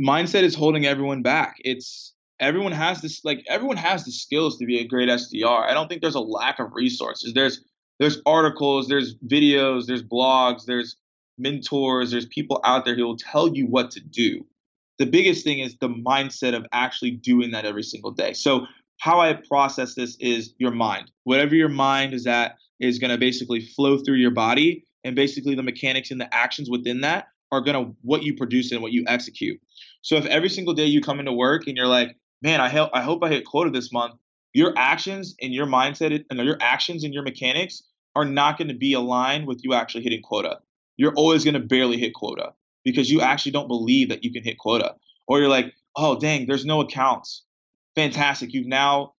Mindset 0.00 0.42
is 0.42 0.54
holding 0.54 0.86
everyone 0.86 1.22
back. 1.22 1.56
It's 1.60 2.14
everyone 2.40 2.72
has 2.72 3.00
this 3.00 3.24
like 3.24 3.44
everyone 3.48 3.76
has 3.76 4.04
the 4.04 4.12
skills 4.12 4.58
to 4.58 4.66
be 4.66 4.78
a 4.78 4.86
great 4.86 5.08
SDR. 5.08 5.68
I 5.68 5.74
don't 5.74 5.88
think 5.88 6.02
there's 6.02 6.14
a 6.14 6.20
lack 6.20 6.58
of 6.58 6.68
resources. 6.72 7.32
There's 7.34 7.64
there's 7.98 8.20
articles, 8.26 8.88
there's 8.88 9.16
videos, 9.26 9.86
there's 9.86 10.02
blogs, 10.02 10.64
there's 10.66 10.96
mentors, 11.38 12.10
there's 12.10 12.26
people 12.26 12.60
out 12.64 12.84
there 12.84 12.96
who 12.96 13.04
will 13.04 13.16
tell 13.16 13.54
you 13.54 13.66
what 13.66 13.90
to 13.92 14.00
do. 14.00 14.44
The 14.98 15.06
biggest 15.06 15.44
thing 15.44 15.60
is 15.60 15.76
the 15.78 15.88
mindset 15.88 16.56
of 16.56 16.66
actually 16.72 17.12
doing 17.12 17.52
that 17.52 17.64
every 17.64 17.82
single 17.82 18.10
day. 18.10 18.32
So, 18.32 18.66
how 19.00 19.20
I 19.20 19.32
process 19.48 19.94
this 19.94 20.16
is 20.18 20.54
your 20.58 20.72
mind. 20.72 21.12
Whatever 21.22 21.54
your 21.54 21.68
mind 21.68 22.14
is 22.14 22.26
at 22.26 22.56
is 22.80 22.98
going 22.98 23.12
to 23.12 23.18
basically 23.18 23.60
flow 23.60 23.98
through 23.98 24.16
your 24.16 24.32
body, 24.32 24.84
and 25.04 25.14
basically 25.14 25.54
the 25.54 25.62
mechanics 25.62 26.10
and 26.10 26.20
the 26.20 26.32
actions 26.34 26.68
within 26.68 27.00
that 27.02 27.28
are 27.52 27.60
going 27.60 27.84
to 27.84 27.94
what 28.02 28.24
you 28.24 28.34
produce 28.34 28.72
and 28.72 28.82
what 28.82 28.90
you 28.92 29.04
execute. 29.06 29.60
So, 30.02 30.16
if 30.16 30.26
every 30.26 30.48
single 30.48 30.74
day 30.74 30.86
you 30.86 31.00
come 31.00 31.20
into 31.20 31.32
work 31.32 31.68
and 31.68 31.76
you're 31.76 31.86
like, 31.86 32.16
man, 32.42 32.60
I, 32.60 32.68
help, 32.68 32.90
I 32.92 33.02
hope 33.02 33.22
I 33.22 33.28
hit 33.28 33.44
quota 33.44 33.70
this 33.70 33.92
month, 33.92 34.14
your 34.52 34.72
actions 34.76 35.36
and 35.40 35.54
your 35.54 35.66
mindset 35.66 36.24
and 36.30 36.40
your 36.40 36.58
actions 36.60 37.04
and 37.04 37.14
your 37.14 37.22
mechanics 37.22 37.82
are 38.18 38.24
not 38.24 38.58
going 38.58 38.66
to 38.66 38.74
be 38.74 38.94
aligned 38.94 39.46
with 39.46 39.62
you 39.62 39.74
actually 39.74 40.02
hitting 40.02 40.22
quota. 40.22 40.58
You're 40.96 41.14
always 41.14 41.44
going 41.44 41.54
to 41.54 41.60
barely 41.60 41.96
hit 41.96 42.14
quota 42.14 42.52
because 42.84 43.08
you 43.08 43.20
actually 43.20 43.52
don't 43.52 43.68
believe 43.68 44.08
that 44.08 44.24
you 44.24 44.32
can 44.32 44.42
hit 44.42 44.58
quota. 44.58 44.96
Or 45.28 45.38
you're 45.38 45.48
like, 45.48 45.72
oh, 45.94 46.18
dang, 46.18 46.46
there's 46.46 46.64
no 46.64 46.80
accounts. 46.80 47.44
Fantastic. 47.94 48.52
You've 48.52 48.66
now 48.66 49.14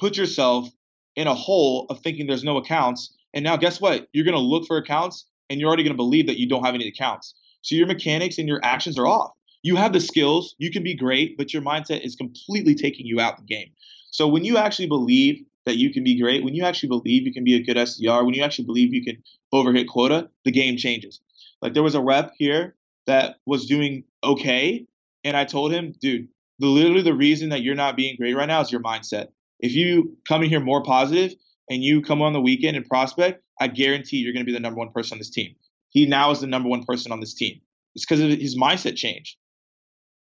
put 0.00 0.16
yourself 0.16 0.68
in 1.14 1.28
a 1.28 1.34
hole 1.34 1.86
of 1.90 2.00
thinking 2.00 2.26
there's 2.26 2.42
no 2.42 2.56
accounts. 2.56 3.14
And 3.34 3.44
now, 3.44 3.56
guess 3.56 3.80
what? 3.80 4.08
You're 4.12 4.24
going 4.24 4.36
to 4.36 4.40
look 4.40 4.66
for 4.66 4.78
accounts 4.78 5.26
and 5.48 5.60
you're 5.60 5.68
already 5.68 5.84
going 5.84 5.94
to 5.94 5.96
believe 5.96 6.26
that 6.26 6.40
you 6.40 6.48
don't 6.48 6.64
have 6.64 6.74
any 6.74 6.88
accounts. 6.88 7.34
So 7.60 7.76
your 7.76 7.86
mechanics 7.86 8.38
and 8.38 8.48
your 8.48 8.60
actions 8.64 8.98
are 8.98 9.06
off. 9.06 9.30
You 9.62 9.76
have 9.76 9.92
the 9.92 10.00
skills, 10.00 10.56
you 10.58 10.72
can 10.72 10.82
be 10.82 10.94
great, 10.94 11.36
but 11.38 11.52
your 11.52 11.62
mindset 11.62 12.04
is 12.04 12.16
completely 12.16 12.74
taking 12.74 13.06
you 13.06 13.20
out 13.20 13.36
the 13.36 13.44
game. 13.44 13.70
So 14.10 14.26
when 14.26 14.44
you 14.44 14.56
actually 14.56 14.88
believe 14.88 15.44
that 15.64 15.76
you 15.76 15.92
can 15.92 16.04
be 16.04 16.20
great, 16.20 16.44
when 16.44 16.54
you 16.54 16.64
actually 16.64 16.88
believe 16.88 17.26
you 17.26 17.32
can 17.32 17.44
be 17.44 17.54
a 17.54 17.62
good 17.62 17.76
SDR, 17.76 18.24
when 18.24 18.34
you 18.34 18.42
actually 18.42 18.64
believe 18.64 18.92
you 18.92 19.04
can 19.04 19.22
overhit 19.52 19.86
quota, 19.86 20.28
the 20.44 20.50
game 20.50 20.76
changes. 20.76 21.20
Like 21.60 21.74
there 21.74 21.82
was 21.82 21.94
a 21.94 22.02
rep 22.02 22.32
here 22.36 22.74
that 23.06 23.36
was 23.46 23.66
doing 23.66 24.04
okay, 24.24 24.86
and 25.24 25.36
I 25.36 25.44
told 25.44 25.72
him, 25.72 25.94
dude, 26.00 26.28
the, 26.58 26.66
literally 26.66 27.02
the 27.02 27.14
reason 27.14 27.50
that 27.50 27.62
you're 27.62 27.74
not 27.74 27.96
being 27.96 28.16
great 28.16 28.36
right 28.36 28.46
now 28.46 28.60
is 28.60 28.72
your 28.72 28.82
mindset. 28.82 29.28
If 29.60 29.74
you 29.74 30.16
come 30.26 30.42
in 30.42 30.50
here 30.50 30.60
more 30.60 30.82
positive 30.82 31.34
and 31.70 31.82
you 31.82 32.02
come 32.02 32.20
on 32.20 32.32
the 32.32 32.40
weekend 32.40 32.76
and 32.76 32.86
prospect, 32.86 33.42
I 33.60 33.68
guarantee 33.68 34.18
you're 34.18 34.32
going 34.32 34.44
to 34.44 34.50
be 34.50 34.52
the 34.52 34.60
number 34.60 34.78
one 34.78 34.90
person 34.90 35.14
on 35.14 35.18
this 35.18 35.30
team. 35.30 35.54
He 35.90 36.06
now 36.06 36.30
is 36.30 36.40
the 36.40 36.46
number 36.46 36.68
one 36.68 36.84
person 36.84 37.12
on 37.12 37.20
this 37.20 37.34
team. 37.34 37.60
It's 37.94 38.04
because 38.04 38.20
of 38.20 38.30
his 38.30 38.56
mindset 38.56 38.96
change. 38.96 39.38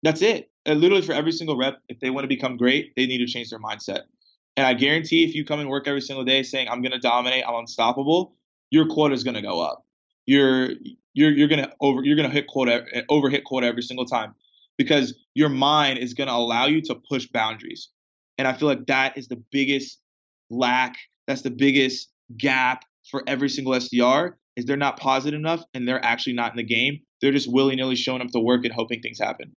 That's 0.02 0.20
it. 0.20 0.50
And 0.66 0.80
literally 0.80 1.02
for 1.02 1.12
every 1.12 1.32
single 1.32 1.56
rep, 1.56 1.78
if 1.88 2.00
they 2.00 2.10
want 2.10 2.24
to 2.24 2.28
become 2.28 2.56
great, 2.56 2.92
they 2.96 3.06
need 3.06 3.18
to 3.18 3.26
change 3.26 3.50
their 3.50 3.60
mindset. 3.60 4.02
And 4.56 4.66
I 4.66 4.74
guarantee 4.74 5.24
if 5.24 5.34
you 5.34 5.44
come 5.44 5.60
and 5.60 5.68
work 5.68 5.88
every 5.88 6.00
single 6.00 6.24
day 6.24 6.42
saying 6.42 6.68
I'm 6.68 6.80
going 6.80 6.92
to 6.92 6.98
dominate, 6.98 7.44
I'm 7.46 7.56
unstoppable, 7.56 8.36
your 8.70 8.86
quota 8.86 9.14
is 9.14 9.24
going 9.24 9.34
to 9.34 9.42
go 9.42 9.60
up. 9.60 9.84
You're 10.26 10.70
you're 11.12 11.32
you're 11.32 11.48
going 11.48 11.62
to 11.62 11.72
over 11.80 12.02
you're 12.04 12.16
going 12.16 12.28
to 12.28 12.34
hit 12.34 12.46
quota 12.46 12.84
over 13.08 13.28
hit 13.28 13.44
quota 13.44 13.66
every 13.66 13.82
single 13.82 14.06
time 14.06 14.34
because 14.78 15.14
your 15.34 15.48
mind 15.48 15.98
is 15.98 16.14
going 16.14 16.28
to 16.28 16.34
allow 16.34 16.66
you 16.66 16.80
to 16.82 16.94
push 16.94 17.26
boundaries. 17.26 17.90
And 18.38 18.48
I 18.48 18.52
feel 18.52 18.68
like 18.68 18.86
that 18.86 19.16
is 19.16 19.28
the 19.28 19.42
biggest 19.52 20.00
lack, 20.50 20.96
that's 21.26 21.42
the 21.42 21.50
biggest 21.50 22.08
gap 22.36 22.84
for 23.10 23.22
every 23.26 23.48
single 23.48 23.74
SDR 23.74 24.32
is 24.56 24.64
they're 24.64 24.76
not 24.76 24.98
positive 24.98 25.38
enough 25.38 25.62
and 25.74 25.86
they're 25.86 26.04
actually 26.04 26.32
not 26.32 26.52
in 26.52 26.56
the 26.56 26.64
game. 26.64 27.00
They're 27.20 27.32
just 27.32 27.50
willy-nilly 27.50 27.96
showing 27.96 28.22
up 28.22 28.28
to 28.28 28.40
work 28.40 28.64
and 28.64 28.72
hoping 28.72 29.00
things 29.00 29.18
happen. 29.18 29.52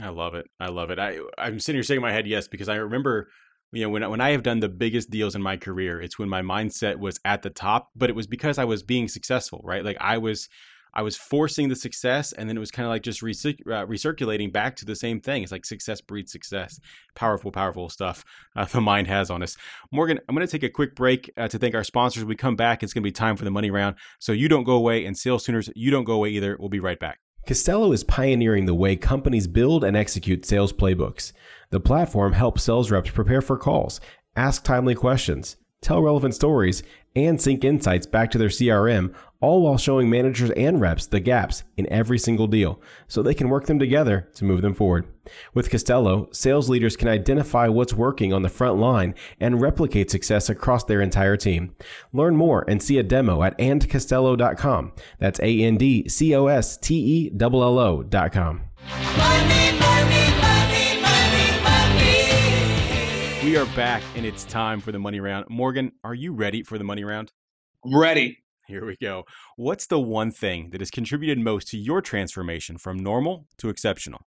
I 0.00 0.08
love 0.08 0.34
it. 0.34 0.46
I 0.58 0.68
love 0.68 0.90
it. 0.90 0.98
I 0.98 1.18
I'm 1.38 1.58
sitting 1.58 1.76
here 1.76 1.82
shaking 1.82 2.02
my 2.02 2.12
head 2.12 2.26
yes 2.26 2.46
because 2.46 2.68
I 2.68 2.76
remember 2.76 3.28
you 3.72 3.82
know 3.82 3.90
when 3.90 4.08
when 4.10 4.20
I 4.20 4.30
have 4.30 4.42
done 4.42 4.60
the 4.60 4.68
biggest 4.68 5.10
deals 5.10 5.34
in 5.34 5.42
my 5.42 5.56
career, 5.56 6.00
it's 6.00 6.18
when 6.18 6.28
my 6.28 6.42
mindset 6.42 6.96
was 6.96 7.20
at 7.24 7.42
the 7.42 7.50
top, 7.50 7.90
but 7.94 8.10
it 8.10 8.16
was 8.16 8.26
because 8.26 8.58
I 8.58 8.64
was 8.64 8.82
being 8.82 9.08
successful, 9.08 9.60
right? 9.64 9.84
Like 9.84 9.96
I 10.00 10.18
was 10.18 10.48
I 10.92 11.02
was 11.02 11.16
forcing 11.16 11.68
the 11.68 11.76
success, 11.76 12.32
and 12.32 12.48
then 12.48 12.56
it 12.56 12.60
was 12.60 12.70
kind 12.70 12.86
of 12.86 12.90
like 12.90 13.02
just 13.02 13.22
uh, 13.22 13.26
recirculating 13.26 14.52
back 14.52 14.76
to 14.76 14.84
the 14.84 14.96
same 14.96 15.20
thing. 15.20 15.42
It's 15.42 15.52
like 15.52 15.64
success 15.64 16.00
breeds 16.00 16.32
success. 16.32 16.80
Powerful, 17.14 17.52
powerful 17.52 17.88
stuff 17.88 18.24
uh, 18.56 18.64
the 18.72 18.80
mind 18.80 19.06
has 19.06 19.30
on 19.30 19.42
us. 19.42 19.56
Morgan, 19.92 20.18
I'm 20.28 20.34
going 20.34 20.46
to 20.46 20.50
take 20.50 20.62
a 20.62 20.72
quick 20.72 20.94
break 20.94 21.30
uh, 21.36 21.48
to 21.48 21.58
thank 21.58 21.74
our 21.74 21.84
sponsors. 21.84 22.24
We 22.24 22.36
come 22.36 22.56
back, 22.56 22.82
it's 22.82 22.92
going 22.92 23.02
to 23.02 23.06
be 23.06 23.12
time 23.12 23.36
for 23.36 23.44
the 23.44 23.50
money 23.50 23.70
round. 23.70 23.96
So 24.18 24.32
you 24.32 24.48
don't 24.48 24.64
go 24.64 24.74
away, 24.74 25.04
and 25.04 25.16
Sales 25.16 25.44
Tuners, 25.44 25.70
you 25.74 25.90
don't 25.90 26.04
go 26.04 26.14
away 26.14 26.30
either. 26.30 26.56
We'll 26.58 26.68
be 26.68 26.80
right 26.80 26.98
back. 26.98 27.20
Costello 27.46 27.92
is 27.92 28.04
pioneering 28.04 28.66
the 28.66 28.74
way 28.74 28.96
companies 28.96 29.46
build 29.46 29.82
and 29.82 29.96
execute 29.96 30.44
sales 30.44 30.72
playbooks. 30.72 31.32
The 31.70 31.80
platform 31.80 32.32
helps 32.32 32.62
sales 32.62 32.90
reps 32.90 33.10
prepare 33.10 33.40
for 33.40 33.56
calls, 33.56 34.00
ask 34.36 34.62
timely 34.62 34.94
questions, 34.94 35.56
tell 35.80 36.02
relevant 36.02 36.34
stories, 36.34 36.82
and 37.16 37.40
sync 37.40 37.64
insights 37.64 38.06
back 38.06 38.30
to 38.30 38.38
their 38.38 38.48
CRM, 38.48 39.12
all 39.40 39.62
while 39.62 39.78
showing 39.78 40.10
managers 40.10 40.50
and 40.50 40.80
reps 40.80 41.06
the 41.06 41.18
gaps 41.18 41.64
in 41.76 41.90
every 41.90 42.18
single 42.18 42.46
deal 42.46 42.80
so 43.08 43.22
they 43.22 43.34
can 43.34 43.48
work 43.48 43.66
them 43.66 43.78
together 43.78 44.28
to 44.34 44.44
move 44.44 44.62
them 44.62 44.74
forward. 44.74 45.06
With 45.54 45.70
Costello, 45.70 46.28
sales 46.32 46.68
leaders 46.68 46.96
can 46.96 47.08
identify 47.08 47.68
what's 47.68 47.94
working 47.94 48.32
on 48.32 48.42
the 48.42 48.48
front 48.48 48.78
line 48.78 49.14
and 49.40 49.60
replicate 49.60 50.10
success 50.10 50.50
across 50.50 50.84
their 50.84 51.00
entire 51.00 51.36
team. 51.36 51.74
Learn 52.12 52.36
more 52.36 52.64
and 52.68 52.82
see 52.82 52.98
a 52.98 53.02
demo 53.02 53.42
at 53.42 53.56
andcostello.com. 53.58 54.92
That's 55.18 55.40
A 55.40 55.62
N 55.62 55.76
D 55.76 56.08
C 56.08 56.34
O 56.34 56.46
S 56.46 56.76
T 56.76 56.94
E 56.94 57.32
L 57.40 57.62
L 57.62 57.78
O.com. 57.78 58.60
We 63.50 63.56
are 63.56 63.66
back 63.74 64.04
and 64.14 64.24
it's 64.24 64.44
time 64.44 64.80
for 64.80 64.92
the 64.92 65.00
money 65.00 65.18
round. 65.18 65.46
Morgan, 65.50 65.90
are 66.04 66.14
you 66.14 66.32
ready 66.32 66.62
for 66.62 66.78
the 66.78 66.84
money 66.84 67.02
round? 67.02 67.32
I'm 67.84 67.98
ready. 67.98 68.38
Here 68.68 68.86
we 68.86 68.96
go. 69.02 69.24
What's 69.56 69.88
the 69.88 69.98
one 69.98 70.30
thing 70.30 70.70
that 70.70 70.80
has 70.80 70.88
contributed 70.88 71.36
most 71.40 71.66
to 71.70 71.76
your 71.76 72.00
transformation 72.00 72.78
from 72.78 72.96
normal 72.96 73.48
to 73.58 73.68
exceptional? 73.68 74.20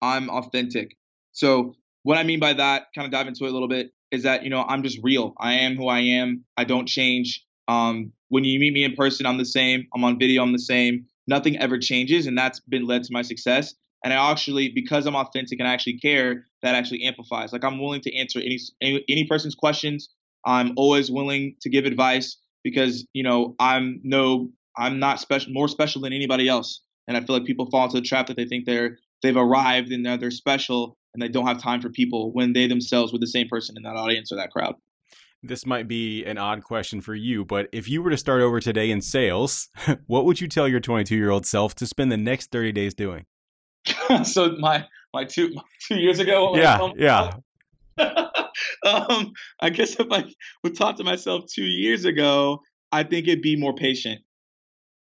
I'm 0.00 0.30
authentic. 0.30 0.96
So, 1.32 1.74
what 2.04 2.18
I 2.18 2.22
mean 2.22 2.38
by 2.38 2.52
that, 2.52 2.84
kind 2.94 3.04
of 3.04 3.10
dive 3.10 3.26
into 3.26 3.46
it 3.46 3.50
a 3.50 3.52
little 3.52 3.66
bit, 3.66 3.90
is 4.12 4.22
that, 4.22 4.44
you 4.44 4.50
know, 4.50 4.62
I'm 4.62 4.84
just 4.84 5.00
real. 5.02 5.34
I 5.40 5.54
am 5.54 5.74
who 5.74 5.88
I 5.88 6.02
am. 6.02 6.44
I 6.56 6.62
don't 6.62 6.86
change. 6.86 7.44
Um, 7.66 8.12
when 8.28 8.44
you 8.44 8.60
meet 8.60 8.74
me 8.74 8.84
in 8.84 8.94
person, 8.94 9.26
I'm 9.26 9.38
the 9.38 9.44
same. 9.44 9.88
I'm 9.92 10.04
on 10.04 10.20
video, 10.20 10.44
I'm 10.44 10.52
the 10.52 10.60
same. 10.60 11.06
Nothing 11.26 11.58
ever 11.58 11.80
changes. 11.80 12.28
And 12.28 12.38
that's 12.38 12.60
been 12.60 12.86
led 12.86 13.02
to 13.02 13.12
my 13.12 13.22
success. 13.22 13.74
And 14.04 14.12
I 14.12 14.30
actually, 14.30 14.70
because 14.74 15.06
I'm 15.06 15.14
authentic 15.14 15.58
and 15.60 15.68
I 15.68 15.72
actually 15.72 15.98
care, 15.98 16.46
that 16.62 16.74
actually 16.74 17.04
amplifies. 17.04 17.52
Like 17.52 17.64
I'm 17.64 17.78
willing 17.80 18.00
to 18.02 18.16
answer 18.16 18.38
any 18.38 18.58
any, 18.80 19.04
any 19.08 19.26
person's 19.26 19.54
questions. 19.54 20.08
I'm 20.44 20.72
always 20.76 21.10
willing 21.10 21.56
to 21.60 21.70
give 21.70 21.84
advice 21.84 22.36
because 22.64 23.06
you 23.12 23.22
know 23.22 23.54
I'm 23.58 24.00
no 24.02 24.50
I'm 24.76 24.98
not 24.98 25.20
special 25.20 25.52
more 25.52 25.68
special 25.68 26.02
than 26.02 26.12
anybody 26.12 26.48
else, 26.48 26.82
and 27.06 27.16
I 27.16 27.20
feel 27.20 27.36
like 27.36 27.44
people 27.44 27.70
fall 27.70 27.84
into 27.84 28.00
the 28.00 28.06
trap 28.06 28.26
that 28.26 28.36
they 28.36 28.46
think 28.46 28.66
they're 28.66 28.98
they've 29.22 29.36
arrived 29.36 29.92
and 29.92 30.04
they're, 30.04 30.16
they're 30.16 30.30
special 30.30 30.96
and 31.14 31.22
they 31.22 31.28
don't 31.28 31.46
have 31.46 31.62
time 31.62 31.80
for 31.80 31.90
people 31.90 32.32
when 32.32 32.52
they 32.52 32.66
themselves 32.66 33.12
were 33.12 33.18
the 33.18 33.26
same 33.26 33.48
person 33.48 33.76
in 33.76 33.82
that 33.84 33.96
audience 33.96 34.32
or 34.32 34.36
that 34.36 34.50
crowd. 34.50 34.74
This 35.44 35.66
might 35.66 35.88
be 35.88 36.24
an 36.24 36.38
odd 36.38 36.62
question 36.62 37.00
for 37.00 37.14
you, 37.14 37.44
but 37.44 37.68
if 37.72 37.88
you 37.88 38.00
were 38.00 38.10
to 38.10 38.16
start 38.16 38.40
over 38.42 38.60
today 38.60 38.90
in 38.90 39.00
sales, 39.00 39.68
what 40.06 40.24
would 40.24 40.40
you 40.40 40.48
tell 40.48 40.68
your 40.68 40.80
22 40.80 41.16
year 41.16 41.30
old 41.30 41.46
self 41.46 41.74
to 41.76 41.86
spend 41.86 42.12
the 42.12 42.16
next 42.16 42.50
30 42.50 42.72
days 42.72 42.94
doing? 42.94 43.26
so 44.24 44.56
my 44.58 44.86
my 45.12 45.24
two 45.24 45.54
two 45.86 45.96
years 45.96 46.18
ago. 46.18 46.56
Yeah, 46.56 46.90
yeah. 46.96 47.32
um, 48.86 49.32
I 49.60 49.70
guess 49.70 49.98
if 49.98 50.10
I 50.10 50.24
would 50.62 50.76
talk 50.76 50.96
to 50.96 51.04
myself 51.04 51.44
two 51.52 51.64
years 51.64 52.04
ago, 52.04 52.62
I 52.90 53.02
think 53.02 53.28
it'd 53.28 53.42
be 53.42 53.56
more 53.56 53.74
patient. 53.74 54.20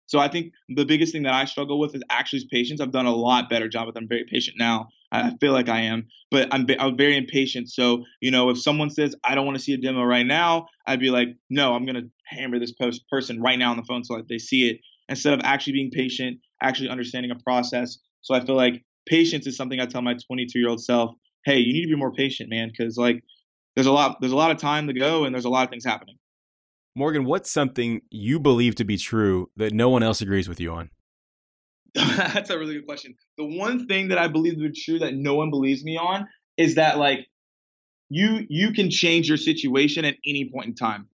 So 0.07 0.19
I 0.19 0.29
think 0.29 0.53
the 0.69 0.85
biggest 0.85 1.13
thing 1.13 1.23
that 1.23 1.33
I 1.33 1.47
struggle 1.47 1.79
with 1.79 1.95
is 1.95 2.03
actually 2.11 2.47
patience. 2.51 2.81
I've 2.81 2.93
done 2.93 3.07
a 3.07 3.15
lot 3.15 3.49
better 3.49 3.69
job 3.69 3.87
with. 3.87 3.97
I'm 3.97 4.07
very 4.07 4.25
patient 4.31 4.57
now. 4.59 4.89
I 5.11 5.33
feel 5.41 5.53
like 5.53 5.69
I 5.69 5.81
am, 5.83 6.09
but 6.31 6.49
I'm 6.53 6.67
I'm 6.79 6.97
very 6.97 7.17
impatient. 7.17 7.71
So 7.71 8.05
you 8.21 8.31
know, 8.31 8.51
if 8.51 8.61
someone 8.61 8.91
says 8.91 9.15
I 9.25 9.35
don't 9.35 9.47
want 9.47 9.57
to 9.57 9.63
see 9.63 9.73
a 9.73 9.79
demo 9.79 10.03
right 10.03 10.27
now, 10.27 10.67
I'd 10.87 11.01
be 11.01 11.11
like, 11.11 11.29
no, 11.49 11.75
I'm 11.75 11.87
gonna 11.87 12.03
hammer 12.27 12.59
this 12.59 12.73
post 12.73 13.09
person 13.09 13.41
right 13.41 13.59
now 13.59 13.71
on 13.71 13.77
the 13.77 13.85
phone 13.85 14.05
so 14.05 14.17
that 14.17 14.29
they 14.29 14.39
see 14.39 14.69
it 14.69 14.81
instead 15.09 15.33
of 15.33 15.41
actually 15.45 15.75
being 15.75 15.91
patient, 15.91 16.39
actually 16.63 16.89
understanding 16.89 17.31
a 17.31 17.37
process. 17.37 17.99
So 18.25 18.35
I 18.35 18.45
feel 18.45 18.57
like 18.57 18.83
patience 19.07 19.47
is 19.47 19.57
something 19.57 19.79
I 19.81 19.87
tell 19.87 20.03
my 20.03 20.17
22 20.27 20.59
year 20.59 20.69
old 20.69 20.83
self. 20.83 21.13
Hey, 21.45 21.59
you 21.59 21.73
need 21.75 21.83
to 21.83 21.89
be 21.89 21.97
more 21.97 22.13
patient, 22.13 22.51
man, 22.51 22.73
because 22.77 22.97
like 22.97 23.23
there's 23.77 23.87
a 23.87 23.93
lot 23.93 24.17
there's 24.21 24.33
a 24.33 24.37
lot 24.37 24.51
of 24.51 24.57
time 24.57 24.89
to 24.89 24.93
go 24.93 25.25
and 25.25 25.35
there's 25.35 25.45
a 25.45 25.51
lot 25.51 25.65
of 25.65 25.71
things 25.71 25.85
happening. 25.85 26.17
Morgan, 26.97 27.25
what's 27.25 27.51
something 27.51 28.01
you 28.11 28.41
believe 28.41 28.77
to 28.77 28.85
be 28.85 28.97
true 28.97 29.51
that 29.57 29.73
no 29.73 29.91
one 29.91 30.03
else 30.03 30.21
agrees 30.21 30.49
with 30.49 30.59
you 30.61 30.73
on? 30.73 30.91
That's 31.95 32.51
a 32.51 32.59
really 32.59 32.75
good 32.75 32.87
question. 32.87 33.15
The 33.37 33.45
one 33.45 33.87
thing 33.87 34.09
that 34.09 34.19
I 34.19 34.29
believe 34.29 34.55
to 34.55 34.61
be 34.61 34.73
true 34.73 34.99
that 35.01 35.15
no 35.15 35.35
one 35.35 35.51
believes 35.51 35.85
me 35.85 35.97
on 35.99 36.27
is 36.57 36.77
that 36.77 36.99
like 36.99 37.27
you 38.09 38.47
you 38.49 38.73
can 38.73 38.91
change 38.91 39.29
your 39.29 39.37
situation 39.37 40.07
at 40.07 40.15
any 40.27 40.51
point 40.51 40.69
in 40.69 40.75
time. 40.75 41.09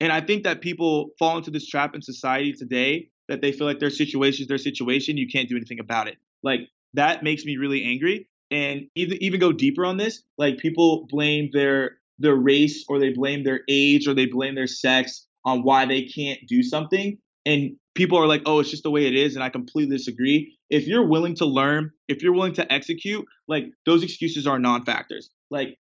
And 0.00 0.10
I 0.10 0.22
think 0.22 0.42
that 0.44 0.60
people 0.60 1.10
fall 1.18 1.36
into 1.36 1.50
this 1.50 1.68
trap 1.68 1.94
in 1.94 2.02
society 2.02 2.52
today 2.52 3.10
that 3.30 3.40
they 3.40 3.52
feel 3.52 3.66
like 3.66 3.78
their 3.78 3.90
situation 3.90 4.42
is 4.42 4.48
their 4.48 4.58
situation, 4.58 5.16
you 5.16 5.28
can't 5.28 5.48
do 5.48 5.56
anything 5.56 5.78
about 5.78 6.08
it. 6.08 6.18
Like 6.42 6.60
that 6.94 7.22
makes 7.22 7.44
me 7.44 7.56
really 7.56 7.84
angry. 7.84 8.28
And 8.50 8.88
even 8.96 9.22
even 9.22 9.38
go 9.38 9.52
deeper 9.52 9.84
on 9.84 9.96
this 9.96 10.22
like 10.36 10.58
people 10.58 11.06
blame 11.08 11.50
their 11.52 11.98
their 12.18 12.34
race 12.34 12.84
or 12.88 12.98
they 12.98 13.12
blame 13.12 13.44
their 13.44 13.60
age 13.68 14.08
or 14.08 14.14
they 14.14 14.26
blame 14.26 14.56
their 14.56 14.66
sex 14.66 15.26
on 15.44 15.62
why 15.62 15.86
they 15.86 16.02
can't 16.02 16.40
do 16.48 16.62
something. 16.62 17.16
And 17.46 17.76
people 17.94 18.18
are 18.18 18.26
like 18.26 18.42
oh 18.46 18.58
it's 18.58 18.70
just 18.70 18.82
the 18.82 18.90
way 18.90 19.06
it 19.06 19.14
is 19.14 19.36
and 19.36 19.44
i 19.44 19.48
completely 19.48 19.96
disagree. 19.96 20.56
If 20.68 20.86
you're 20.86 21.06
willing 21.06 21.36
to 21.36 21.46
learn 21.46 21.92
if 22.08 22.22
you're 22.22 22.34
willing 22.34 22.54
to 22.54 22.72
execute 22.72 23.24
like 23.46 23.66
those 23.86 24.02
excuses 24.02 24.46
are 24.48 24.58
non-factors. 24.58 25.30
Like 25.50 25.78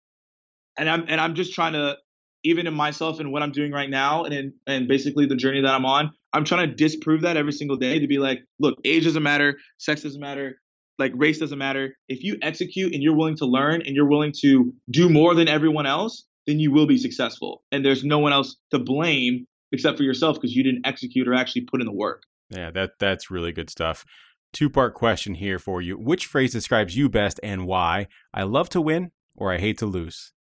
and 0.78 0.90
i'm 0.90 1.06
and 1.08 1.22
i'm 1.22 1.36
just 1.36 1.54
trying 1.54 1.74
to 1.74 1.96
even 2.44 2.68
in 2.68 2.74
myself 2.74 3.20
and 3.20 3.32
what 3.32 3.42
i'm 3.44 3.52
doing 3.52 3.72
right 3.72 3.90
now 3.90 4.24
and 4.24 4.34
in, 4.34 4.54
and 4.68 4.88
basically 4.88 5.26
the 5.26 5.36
journey 5.36 5.62
that 5.62 5.74
i'm 5.74 5.86
on 5.86 6.12
i'm 6.38 6.46
trying 6.46 6.70
to 6.70 6.76
disprove 6.76 7.22
that 7.22 7.38
every 7.38 7.52
single 7.52 7.78
day 7.78 8.00
to 8.00 8.08
be 8.08 8.18
like 8.18 8.40
look 8.60 8.76
age 8.86 9.04
doesn't 9.04 9.24
matter 9.24 9.58
sex 9.78 10.04
doesn't 10.04 10.22
matter 10.22 10.56
like 11.00 11.12
race 11.16 11.40
doesn't 11.40 11.58
matter. 11.58 11.96
If 12.08 12.24
you 12.24 12.38
execute 12.42 12.94
and 12.94 13.04
you're 13.04 13.16
willing 13.16 13.38
to 13.38 13.46
learn 13.46 13.82
and 13.86 13.96
you're 13.96 14.10
willing 14.10 14.34
to 14.42 14.74
do 14.90 15.10
more 15.10 15.36
than 15.36 15.48
everyone 15.48 15.86
else, 15.86 16.26
then 16.46 16.60
you 16.60 16.72
will 16.72 16.88
be 16.88 16.98
successful. 16.98 17.64
And 17.72 17.86
there's 17.86 18.04
no 18.04 18.20
one 18.20 18.34
else 18.34 18.56
to 18.72 18.80
blame 18.80 19.46
except 19.72 19.98
for 19.98 20.04
yourself 20.04 20.38
because 20.38 20.56
you 20.56 20.64
didn't 20.64 20.88
execute 20.88 21.28
or 21.28 21.34
actually 21.34 21.66
put 21.66 21.82
in 21.82 21.86
the 21.86 21.94
work. 21.94 22.24
Yeah, 22.50 22.72
that 22.72 22.92
that's 23.00 23.30
really 23.30 23.52
good 23.52 23.70
stuff. 23.70 24.06
Two 24.54 24.70
part 24.70 24.94
question 24.94 25.36
here 25.36 25.60
for 25.60 25.82
you. 25.82 25.98
Which 25.98 26.26
phrase 26.26 26.54
describes 26.54 26.96
you 26.96 27.10
best 27.10 27.40
and 27.44 27.68
why? 27.68 28.08
I 28.34 28.44
love 28.44 28.70
to 28.70 28.82
win 28.82 29.12
or 29.36 29.52
I 29.52 29.58
hate 29.58 29.78
to 29.80 29.86
lose? 29.86 30.32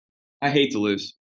I 0.41 0.49
hate 0.49 0.71
to 0.71 0.79
lose. 0.79 1.13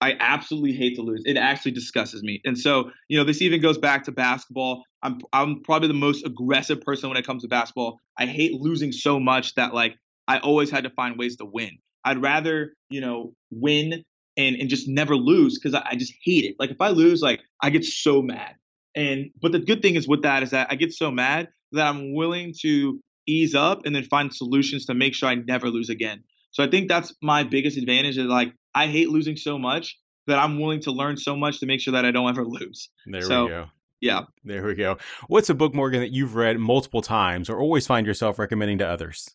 I 0.00 0.14
absolutely 0.20 0.72
hate 0.72 0.96
to 0.96 1.02
lose. 1.02 1.22
It 1.24 1.36
actually 1.36 1.72
disgusts 1.72 2.22
me. 2.22 2.40
And 2.44 2.58
so, 2.58 2.90
you 3.08 3.16
know, 3.16 3.24
this 3.24 3.40
even 3.40 3.62
goes 3.62 3.78
back 3.78 4.04
to 4.04 4.12
basketball. 4.12 4.82
I'm 5.02 5.20
I'm 5.32 5.62
probably 5.62 5.88
the 5.88 5.94
most 5.94 6.26
aggressive 6.26 6.82
person 6.82 7.08
when 7.08 7.16
it 7.16 7.26
comes 7.26 7.42
to 7.42 7.48
basketball. 7.48 7.98
I 8.18 8.26
hate 8.26 8.52
losing 8.52 8.92
so 8.92 9.18
much 9.18 9.54
that 9.54 9.72
like 9.72 9.96
I 10.28 10.38
always 10.38 10.70
had 10.70 10.84
to 10.84 10.90
find 10.90 11.18
ways 11.18 11.36
to 11.36 11.46
win. 11.46 11.78
I'd 12.04 12.22
rather, 12.22 12.74
you 12.90 13.00
know, 13.00 13.32
win 13.50 14.04
and 14.36 14.56
and 14.56 14.68
just 14.68 14.86
never 14.86 15.16
lose 15.16 15.58
because 15.58 15.74
I, 15.74 15.86
I 15.90 15.96
just 15.96 16.12
hate 16.22 16.44
it. 16.44 16.56
Like 16.58 16.70
if 16.70 16.80
I 16.80 16.90
lose, 16.90 17.22
like 17.22 17.40
I 17.62 17.70
get 17.70 17.84
so 17.84 18.20
mad. 18.20 18.54
And 18.94 19.30
but 19.40 19.52
the 19.52 19.58
good 19.58 19.82
thing 19.82 19.94
is 19.94 20.06
with 20.06 20.22
that 20.22 20.42
is 20.42 20.50
that 20.50 20.68
I 20.70 20.74
get 20.74 20.92
so 20.92 21.10
mad 21.10 21.48
that 21.72 21.86
I'm 21.86 22.14
willing 22.14 22.54
to 22.62 23.00
ease 23.26 23.54
up 23.54 23.84
and 23.84 23.94
then 23.94 24.04
find 24.04 24.32
solutions 24.32 24.86
to 24.86 24.94
make 24.94 25.14
sure 25.14 25.28
I 25.28 25.34
never 25.34 25.68
lose 25.68 25.88
again. 25.88 26.22
So 26.52 26.64
I 26.64 26.68
think 26.70 26.88
that's 26.88 27.14
my 27.22 27.42
biggest 27.44 27.76
advantage 27.76 28.16
is 28.16 28.26
like 28.26 28.52
I 28.76 28.88
hate 28.88 29.08
losing 29.08 29.36
so 29.36 29.58
much 29.58 29.98
that 30.26 30.38
I'm 30.38 30.60
willing 30.60 30.80
to 30.82 30.92
learn 30.92 31.16
so 31.16 31.34
much 31.34 31.60
to 31.60 31.66
make 31.66 31.80
sure 31.80 31.92
that 31.92 32.04
I 32.04 32.10
don't 32.10 32.28
ever 32.28 32.44
lose. 32.44 32.90
There 33.06 33.22
so, 33.22 33.44
we 33.44 33.50
go. 33.50 33.66
Yeah. 34.02 34.20
There 34.44 34.64
we 34.64 34.74
go. 34.74 34.98
What's 35.28 35.48
a 35.48 35.54
book, 35.54 35.74
Morgan, 35.74 36.00
that 36.00 36.12
you've 36.12 36.34
read 36.34 36.58
multiple 36.58 37.00
times 37.00 37.48
or 37.48 37.58
always 37.58 37.86
find 37.86 38.06
yourself 38.06 38.38
recommending 38.38 38.78
to 38.78 38.86
others? 38.86 39.30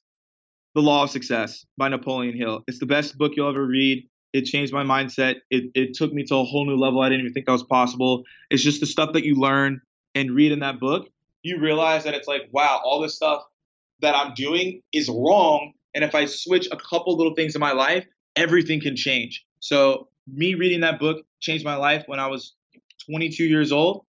The 0.75 0.81
Law 0.81 1.03
of 1.03 1.09
Success 1.09 1.65
by 1.75 1.89
Napoleon 1.89 2.37
Hill. 2.37 2.63
It's 2.67 2.77
the 2.77 2.85
best 2.85 3.17
book 3.17 3.33
you'll 3.35 3.49
ever 3.49 3.65
read. 3.65 4.07
It 4.31 4.45
changed 4.45 4.71
my 4.71 4.83
mindset. 4.83 5.37
It, 5.49 5.71
it 5.73 5.95
took 5.95 6.13
me 6.13 6.23
to 6.25 6.35
a 6.35 6.43
whole 6.43 6.65
new 6.65 6.77
level 6.77 7.01
I 7.01 7.09
didn't 7.09 7.21
even 7.21 7.33
think 7.33 7.47
that 7.47 7.51
was 7.51 7.63
possible. 7.63 8.23
It's 8.51 8.63
just 8.63 8.79
the 8.79 8.85
stuff 8.85 9.13
that 9.13 9.25
you 9.25 9.35
learn 9.35 9.81
and 10.13 10.31
read 10.35 10.51
in 10.51 10.59
that 10.59 10.79
book. 10.79 11.07
You 11.41 11.59
realize 11.59 12.03
that 12.03 12.13
it's 12.13 12.27
like, 12.27 12.43
wow, 12.51 12.79
all 12.83 13.01
this 13.01 13.15
stuff 13.15 13.41
that 14.01 14.15
I'm 14.15 14.35
doing 14.35 14.83
is 14.93 15.09
wrong. 15.09 15.73
And 15.95 16.03
if 16.03 16.13
I 16.13 16.25
switch 16.25 16.67
a 16.71 16.77
couple 16.77 17.17
little 17.17 17.33
things 17.33 17.55
in 17.55 17.59
my 17.59 17.71
life, 17.71 18.05
everything 18.35 18.81
can 18.81 18.95
change. 18.95 19.45
So 19.59 20.07
me 20.27 20.55
reading 20.55 20.81
that 20.81 20.99
book 20.99 21.25
changed 21.39 21.65
my 21.65 21.75
life 21.75 22.03
when 22.07 22.19
I 22.19 22.27
was 22.27 22.53
22 23.09 23.43
years 23.43 23.71
old. 23.71 24.05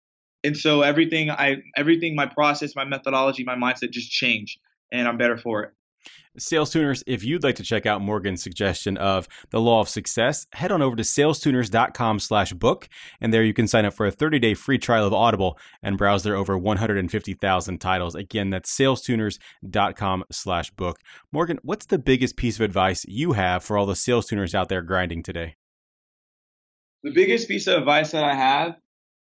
And 0.43 0.55
so 0.55 0.81
everything 0.81 1.29
I 1.29 1.57
everything 1.75 2.15
my 2.15 2.25
process, 2.25 2.75
my 2.75 2.85
methodology, 2.85 3.43
my 3.43 3.55
mindset 3.55 3.91
just 3.91 4.09
changed 4.09 4.59
and 4.91 5.07
I'm 5.07 5.17
better 5.17 5.37
for 5.37 5.63
it. 5.63 5.71
Sales 6.39 6.71
Tuners, 6.71 7.03
if 7.05 7.23
you'd 7.23 7.43
like 7.43 7.55
to 7.55 7.63
check 7.63 7.85
out 7.85 8.01
Morgan's 8.01 8.41
suggestion 8.41 8.97
of 8.97 9.27
the 9.51 9.59
law 9.59 9.81
of 9.81 9.89
success, 9.89 10.47
head 10.53 10.71
on 10.71 10.81
over 10.81 10.95
to 10.95 11.03
salestuners.com 11.03 12.19
slash 12.19 12.53
book, 12.53 12.87
and 13.19 13.33
there 13.33 13.43
you 13.43 13.53
can 13.53 13.67
sign 13.67 13.85
up 13.85 13.93
for 13.93 14.05
a 14.05 14.11
30-day 14.11 14.53
free 14.53 14.77
trial 14.77 15.05
of 15.05 15.13
Audible 15.13 15.57
and 15.83 15.97
browse 15.97 16.23
their 16.23 16.35
over 16.35 16.57
150,000 16.57 17.77
titles. 17.79 18.15
Again, 18.15 18.49
that's 18.49 18.75
salestuners.com 18.75 20.23
slash 20.31 20.71
book. 20.71 20.99
Morgan, 21.31 21.59
what's 21.63 21.85
the 21.85 21.99
biggest 21.99 22.37
piece 22.37 22.55
of 22.55 22.61
advice 22.61 23.05
you 23.07 23.33
have 23.33 23.63
for 23.63 23.77
all 23.77 23.85
the 23.85 23.95
sales 23.95 24.27
tuners 24.27 24.55
out 24.55 24.69
there 24.69 24.81
grinding 24.81 25.23
today? 25.23 25.55
The 27.03 27.11
biggest 27.11 27.47
piece 27.47 27.67
of 27.67 27.79
advice 27.79 28.11
that 28.11 28.23
I 28.23 28.33
have 28.33 28.75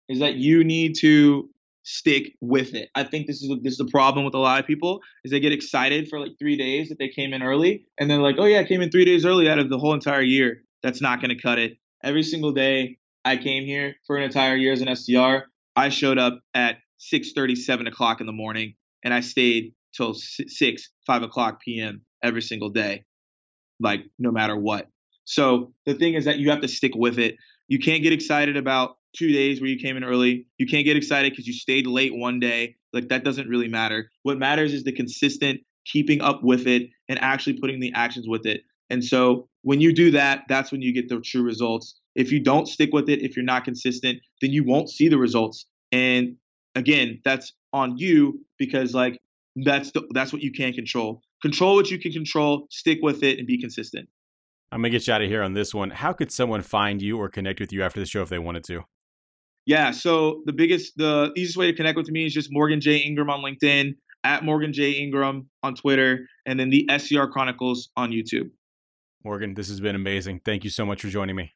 is 0.09 0.19
that 0.19 0.35
you 0.35 0.65
need 0.65 0.97
to 1.01 1.49
stick 1.85 2.35
with 2.41 2.75
it. 2.75 2.89
I 2.95 3.05
think 3.05 3.27
this 3.27 3.43
is 3.43 3.49
this 3.63 3.73
is 3.73 3.79
the 3.79 3.91
problem 3.91 4.25
with 4.25 4.35
a 4.35 4.39
lot 4.39 4.61
of 4.61 4.67
people 4.67 5.01
is 5.25 5.31
they 5.31 5.41
get 5.41 5.53
excited 5.53 6.09
for 6.09 6.21
like 6.21 6.33
three 6.39 6.57
days 6.57 6.89
that 6.89 6.99
they 6.99 7.09
came 7.09 7.33
in 7.33 7.43
early, 7.43 7.87
and 7.99 8.11
they're 8.11 8.19
like, 8.19 8.37
oh 8.39 8.45
yeah, 8.45 8.61
I 8.61 8.65
came 8.65 8.83
in 8.83 8.91
three 8.91 9.05
days 9.05 9.25
early 9.25 9.49
out 9.49 9.59
of 9.59 9.69
the 9.69 9.79
whole 9.79 9.95
entire 9.95 10.23
year. 10.23 10.63
That's 10.83 11.01
not 11.01 11.21
going 11.21 11.37
to 11.37 11.41
cut 11.41 11.59
it. 11.59 11.73
Every 12.03 12.23
single 12.23 12.53
day 12.53 12.99
I 13.25 13.37
came 13.37 13.65
here 13.65 13.95
for 14.07 14.17
an 14.17 14.25
entire 14.25 14.57
year 14.57 14.73
as 14.73 14.81
an 14.81 14.89
SDR, 14.89 15.43
I 15.77 15.89
showed 15.89 16.19
up 16.19 16.41
at 16.55 16.77
6:30, 17.13 17.57
7 17.57 17.87
o'clock 17.87 18.21
in 18.21 18.27
the 18.27 18.33
morning, 18.33 18.75
and 19.05 19.13
I 19.15 19.21
stayed 19.21 19.75
till 19.95 20.15
six, 20.15 20.91
five 21.07 21.23
o'clock 21.23 21.61
p.m. 21.61 22.03
every 22.23 22.43
single 22.43 22.71
day, 22.71 23.05
like 23.81 24.01
no 24.19 24.31
matter 24.31 24.57
what. 24.57 24.89
So 25.25 25.73
the 25.87 25.95
thing 25.95 26.15
is 26.15 26.25
that 26.25 26.39
you 26.39 26.51
have 26.51 26.61
to 26.63 26.69
stick 26.69 26.93
with 26.95 27.19
it. 27.19 27.37
You 27.69 27.79
can't 27.79 28.03
get 28.03 28.13
excited 28.13 28.57
about 28.57 28.97
two 29.17 29.33
days 29.33 29.61
where 29.61 29.69
you 29.69 29.79
came 29.79 29.97
in 29.97 30.05
early. 30.05 30.47
You 30.59 30.67
can't 30.67 30.85
get 30.85 30.97
excited 30.97 31.33
because 31.33 31.47
you 31.47 31.53
stayed 31.53 31.87
late 31.87 32.15
one 32.15 32.41
day. 32.41 32.77
Like 32.93 33.09
that 33.09 33.25
doesn't 33.25 33.49
really 33.49 33.69
matter. 33.69 34.11
What 34.23 34.39
matters 34.39 34.73
is 34.73 34.85
the 34.85 34.93
consistent 34.93 35.61
keeping 35.85 36.21
up 36.21 36.43
with 36.43 36.67
it 36.67 36.91
and 37.09 37.19
actually 37.21 37.59
putting 37.59 37.81
the 37.81 37.93
actions 37.95 38.29
with 38.29 38.47
it. 38.47 38.63
And 38.91 39.05
so 39.05 39.49
when 39.63 39.81
you 39.81 39.93
do 39.93 40.11
that, 40.13 40.45
that's 40.49 40.71
when 40.71 40.83
you 40.83 40.93
get 40.93 41.09
the 41.09 41.21
true 41.21 41.43
results. 41.43 41.99
If 42.15 42.31
you 42.31 42.41
don't 42.41 42.67
stick 42.67 42.91
with 42.93 43.09
it, 43.09 43.23
if 43.23 43.37
you're 43.37 43.45
not 43.45 43.65
consistent, 43.65 44.19
then 44.41 44.51
you 44.51 44.65
won't 44.65 44.91
see 44.91 45.09
the 45.09 45.19
results. 45.19 45.67
And 45.93 46.37
again, 46.75 47.21
that's 47.25 47.53
on 47.73 47.97
you 47.97 48.45
because 48.59 48.95
like 48.95 49.19
that's 49.57 49.93
the 49.93 50.03
that's 50.13 50.33
what 50.33 50.43
you 50.43 50.53
can 50.53 50.73
control. 50.73 51.23
Control 51.41 51.75
what 51.75 51.91
you 51.91 51.99
can 51.99 52.13
control, 52.13 52.67
stick 52.71 52.99
with 53.03 53.23
it 53.23 53.39
and 53.39 53.47
be 53.47 53.59
consistent. 53.59 54.09
I'm 54.71 54.81
gonna 54.81 54.91
get 54.91 55.07
you 55.07 55.13
out 55.13 55.23
of 55.23 55.29
here 55.29 55.43
on 55.43 55.55
this 55.55 55.75
one. 55.75 55.91
How 55.91 56.13
could 56.13 56.31
someone 56.31 56.63
find 56.63 57.03
you 57.03 57.19
or 57.19 57.29
connect 57.29 57.61
with 57.61 57.73
you 57.73 57.83
after 57.83 58.01
the 58.01 58.07
show 58.07 58.23
if 58.23 58.29
they 58.29 58.39
wanted 58.39 58.65
to? 58.65 58.85
Yeah, 59.65 59.93
so 59.93 60.43
the 60.45 60.53
biggest, 60.53 60.95
the 60.97 61.33
easiest 61.37 61.57
way 61.57 61.67
to 61.67 61.77
connect 61.77 61.97
with 61.97 62.11
me 62.11 62.27
is 62.27 62.35
just 62.35 62.49
Morgan 62.51 62.81
J 62.81 62.97
Ingram 62.97 63.31
on 63.31 63.43
LinkedIn, 63.43 63.95
at 64.25 64.45
Morgan 64.45 64.73
J 64.73 64.93
Ingram 64.93 65.49
on 65.63 65.75
Twitter, 65.75 66.27
and 66.47 66.59
then 66.59 66.71
the 66.71 66.87
SDR 66.91 67.31
Chronicles 67.31 67.91
on 67.97 68.11
YouTube. 68.11 68.51
Morgan, 69.25 69.55
this 69.55 69.69
has 69.69 69.81
been 69.81 69.95
amazing. 69.95 70.41
Thank 70.45 70.65
you 70.65 70.71
so 70.71 70.85
much 70.85 71.03
for 71.03 71.09
joining 71.09 71.37
me. 71.37 71.55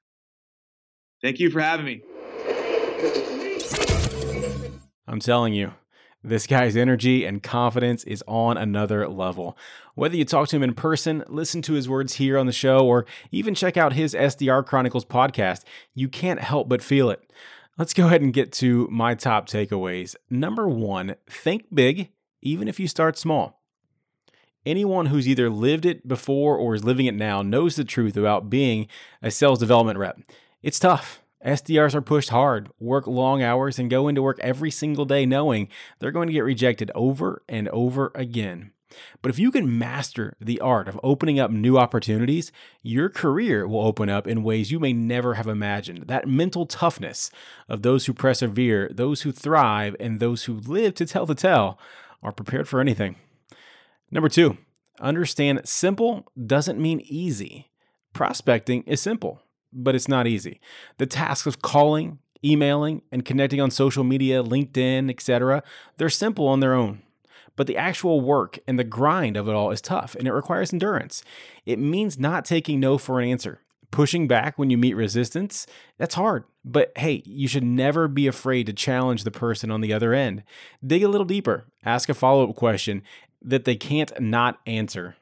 Thank 1.22 1.40
you 1.40 1.50
for 1.50 1.60
having 1.60 1.86
me. 1.86 2.02
I'm 5.08 5.20
telling 5.20 5.54
you, 5.54 5.72
this 6.22 6.46
guy's 6.46 6.76
energy 6.76 7.24
and 7.24 7.42
confidence 7.42 8.04
is 8.04 8.22
on 8.26 8.56
another 8.56 9.08
level. 9.08 9.56
Whether 9.94 10.16
you 10.16 10.24
talk 10.24 10.48
to 10.48 10.56
him 10.56 10.62
in 10.62 10.74
person, 10.74 11.24
listen 11.28 11.62
to 11.62 11.72
his 11.72 11.88
words 11.88 12.14
here 12.14 12.38
on 12.38 12.46
the 12.46 12.52
show, 12.52 12.86
or 12.86 13.06
even 13.30 13.54
check 13.54 13.76
out 13.76 13.92
his 13.92 14.14
SDR 14.14 14.64
Chronicles 14.64 15.04
podcast, 15.04 15.62
you 15.94 16.08
can't 16.08 16.40
help 16.40 16.68
but 16.68 16.82
feel 16.82 17.10
it. 17.10 17.32
Let's 17.78 17.92
go 17.92 18.06
ahead 18.06 18.22
and 18.22 18.32
get 18.32 18.52
to 18.52 18.88
my 18.90 19.14
top 19.14 19.46
takeaways. 19.46 20.16
Number 20.30 20.66
one, 20.66 21.16
think 21.28 21.66
big, 21.74 22.08
even 22.40 22.68
if 22.68 22.80
you 22.80 22.88
start 22.88 23.18
small. 23.18 23.60
Anyone 24.64 25.06
who's 25.06 25.28
either 25.28 25.50
lived 25.50 25.84
it 25.84 26.08
before 26.08 26.56
or 26.56 26.74
is 26.74 26.84
living 26.84 27.04
it 27.04 27.14
now 27.14 27.42
knows 27.42 27.76
the 27.76 27.84
truth 27.84 28.16
about 28.16 28.48
being 28.48 28.86
a 29.20 29.30
sales 29.30 29.58
development 29.58 29.98
rep. 29.98 30.18
It's 30.62 30.78
tough. 30.78 31.20
SDRs 31.44 31.94
are 31.94 32.00
pushed 32.00 32.30
hard, 32.30 32.70
work 32.80 33.06
long 33.06 33.42
hours, 33.42 33.78
and 33.78 33.90
go 33.90 34.08
into 34.08 34.22
work 34.22 34.38
every 34.40 34.70
single 34.70 35.04
day 35.04 35.26
knowing 35.26 35.68
they're 35.98 36.10
going 36.10 36.28
to 36.28 36.32
get 36.32 36.44
rejected 36.44 36.90
over 36.94 37.42
and 37.46 37.68
over 37.68 38.10
again. 38.14 38.72
But 39.20 39.30
if 39.30 39.38
you 39.38 39.50
can 39.50 39.78
master 39.78 40.36
the 40.40 40.60
art 40.60 40.88
of 40.88 41.00
opening 41.02 41.40
up 41.40 41.50
new 41.50 41.76
opportunities, 41.76 42.52
your 42.82 43.08
career 43.08 43.66
will 43.66 43.84
open 43.84 44.08
up 44.08 44.26
in 44.26 44.42
ways 44.42 44.70
you 44.70 44.78
may 44.78 44.92
never 44.92 45.34
have 45.34 45.48
imagined. 45.48 46.06
That 46.06 46.28
mental 46.28 46.66
toughness 46.66 47.30
of 47.68 47.82
those 47.82 48.06
who 48.06 48.12
persevere, 48.12 48.90
those 48.92 49.22
who 49.22 49.32
thrive, 49.32 49.96
and 49.98 50.20
those 50.20 50.44
who 50.44 50.54
live 50.54 50.94
to 50.94 51.06
tell 51.06 51.26
the 51.26 51.34
tale 51.34 51.78
are 52.22 52.32
prepared 52.32 52.68
for 52.68 52.80
anything. 52.80 53.16
Number 54.10 54.28
two, 54.28 54.56
understand 55.00 55.62
simple 55.64 56.30
doesn't 56.46 56.80
mean 56.80 57.00
easy. 57.04 57.70
Prospecting 58.12 58.82
is 58.84 59.00
simple, 59.00 59.42
but 59.72 59.94
it's 59.94 60.08
not 60.08 60.26
easy. 60.26 60.60
The 60.98 61.06
tasks 61.06 61.46
of 61.46 61.60
calling, 61.60 62.18
emailing, 62.44 63.02
and 63.10 63.24
connecting 63.24 63.60
on 63.60 63.70
social 63.70 64.04
media, 64.04 64.42
LinkedIn, 64.42 65.10
etc., 65.10 65.62
they're 65.96 66.08
simple 66.08 66.46
on 66.46 66.60
their 66.60 66.72
own. 66.72 67.02
But 67.56 67.66
the 67.66 67.76
actual 67.76 68.20
work 68.20 68.58
and 68.66 68.78
the 68.78 68.84
grind 68.84 69.36
of 69.36 69.48
it 69.48 69.54
all 69.54 69.70
is 69.70 69.80
tough 69.80 70.14
and 70.14 70.28
it 70.28 70.32
requires 70.32 70.72
endurance. 70.72 71.24
It 71.64 71.78
means 71.78 72.18
not 72.18 72.44
taking 72.44 72.78
no 72.78 72.98
for 72.98 73.18
an 73.18 73.28
answer. 73.28 73.60
Pushing 73.90 74.28
back 74.28 74.58
when 74.58 74.68
you 74.68 74.76
meet 74.76 74.94
resistance, 74.94 75.66
that's 75.96 76.16
hard. 76.16 76.44
But 76.64 76.92
hey, 76.96 77.22
you 77.24 77.48
should 77.48 77.64
never 77.64 78.08
be 78.08 78.26
afraid 78.26 78.66
to 78.66 78.72
challenge 78.72 79.24
the 79.24 79.30
person 79.30 79.70
on 79.70 79.80
the 79.80 79.92
other 79.92 80.12
end. 80.12 80.42
Dig 80.84 81.02
a 81.02 81.08
little 81.08 81.24
deeper, 81.24 81.64
ask 81.84 82.08
a 82.08 82.14
follow 82.14 82.48
up 82.48 82.56
question 82.56 83.02
that 83.40 83.64
they 83.64 83.76
can't 83.76 84.12
not 84.20 84.60
answer. 84.66 85.16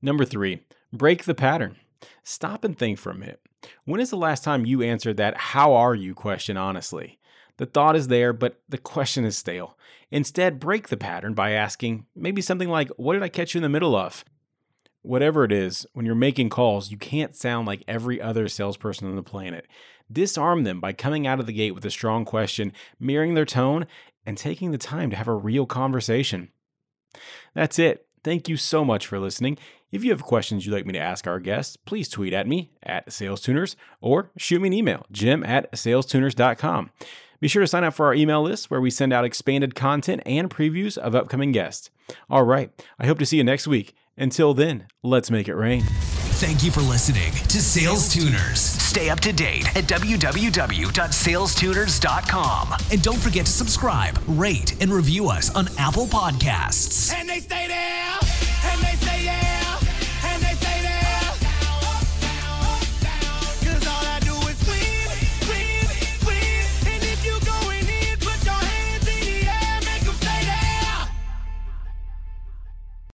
Number 0.00 0.24
three, 0.24 0.62
break 0.92 1.24
the 1.24 1.34
pattern. 1.34 1.76
Stop 2.24 2.64
and 2.64 2.76
think 2.76 2.98
for 2.98 3.10
a 3.10 3.14
minute. 3.14 3.40
When 3.84 4.00
is 4.00 4.10
the 4.10 4.16
last 4.16 4.44
time 4.44 4.66
you 4.66 4.82
answered 4.82 5.16
that 5.18 5.36
how 5.36 5.74
are 5.74 5.94
you 5.94 6.14
question 6.14 6.56
honestly? 6.56 7.18
The 7.58 7.66
thought 7.66 7.96
is 7.96 8.08
there, 8.08 8.32
but 8.32 8.60
the 8.68 8.78
question 8.78 9.24
is 9.24 9.36
stale. 9.36 9.76
Instead, 10.10 10.58
break 10.58 10.88
the 10.88 10.96
pattern 10.96 11.34
by 11.34 11.52
asking 11.52 12.06
maybe 12.16 12.40
something 12.40 12.68
like, 12.68 12.88
What 12.96 13.12
did 13.12 13.22
I 13.22 13.28
catch 13.28 13.54
you 13.54 13.58
in 13.58 13.62
the 13.62 13.68
middle 13.68 13.94
of? 13.94 14.24
Whatever 15.02 15.44
it 15.44 15.52
is, 15.52 15.86
when 15.92 16.06
you're 16.06 16.14
making 16.14 16.48
calls, 16.48 16.90
you 16.90 16.96
can't 16.96 17.36
sound 17.36 17.66
like 17.66 17.84
every 17.86 18.20
other 18.20 18.48
salesperson 18.48 19.08
on 19.08 19.16
the 19.16 19.22
planet. 19.22 19.66
Disarm 20.10 20.64
them 20.64 20.80
by 20.80 20.92
coming 20.92 21.26
out 21.26 21.40
of 21.40 21.46
the 21.46 21.52
gate 21.52 21.74
with 21.74 21.84
a 21.84 21.90
strong 21.90 22.24
question, 22.24 22.72
mirroring 22.98 23.34
their 23.34 23.44
tone, 23.44 23.86
and 24.24 24.36
taking 24.36 24.70
the 24.70 24.78
time 24.78 25.10
to 25.10 25.16
have 25.16 25.28
a 25.28 25.34
real 25.34 25.66
conversation. 25.66 26.48
That's 27.54 27.78
it. 27.78 28.06
Thank 28.24 28.48
you 28.48 28.56
so 28.56 28.84
much 28.84 29.06
for 29.06 29.18
listening. 29.18 29.58
If 29.90 30.04
you 30.04 30.10
have 30.10 30.22
questions 30.22 30.66
you'd 30.66 30.74
like 30.74 30.86
me 30.86 30.92
to 30.92 30.98
ask 30.98 31.26
our 31.26 31.40
guests, 31.40 31.76
please 31.76 32.08
tweet 32.08 32.34
at 32.34 32.46
me 32.46 32.70
at 32.82 33.06
SalesTuners 33.08 33.76
or 34.00 34.30
shoot 34.36 34.60
me 34.60 34.68
an 34.68 34.74
email, 34.74 35.06
jim 35.10 35.42
at 35.44 35.70
salestuners.com. 35.72 36.90
Be 37.40 37.48
sure 37.48 37.62
to 37.62 37.66
sign 37.66 37.84
up 37.84 37.94
for 37.94 38.06
our 38.06 38.14
email 38.14 38.42
list 38.42 38.70
where 38.70 38.80
we 38.80 38.90
send 38.90 39.12
out 39.12 39.24
expanded 39.24 39.74
content 39.74 40.22
and 40.26 40.50
previews 40.50 40.98
of 40.98 41.14
upcoming 41.14 41.52
guests. 41.52 41.90
All 42.28 42.44
right, 42.44 42.70
I 42.98 43.06
hope 43.06 43.18
to 43.18 43.26
see 43.26 43.36
you 43.36 43.44
next 43.44 43.66
week. 43.66 43.94
Until 44.16 44.54
then, 44.54 44.86
let's 45.02 45.30
make 45.30 45.48
it 45.48 45.54
rain. 45.54 45.84
Thank 46.38 46.62
you 46.62 46.70
for 46.70 46.82
listening 46.82 47.32
to 47.32 47.60
Sales 47.60 48.08
Tuners. 48.08 48.60
Stay 48.60 49.10
up 49.10 49.18
to 49.20 49.32
date 49.32 49.66
at 49.76 49.84
www.salestuners.com. 49.84 52.74
And 52.92 53.02
don't 53.02 53.18
forget 53.18 53.46
to 53.46 53.52
subscribe, 53.52 54.18
rate, 54.28 54.80
and 54.80 54.92
review 54.92 55.28
us 55.28 55.52
on 55.54 55.66
Apple 55.78 56.06
Podcasts. 56.06 57.12
And 57.12 57.28
they 57.28 57.40
stay 57.40 57.66
there. 57.66 58.18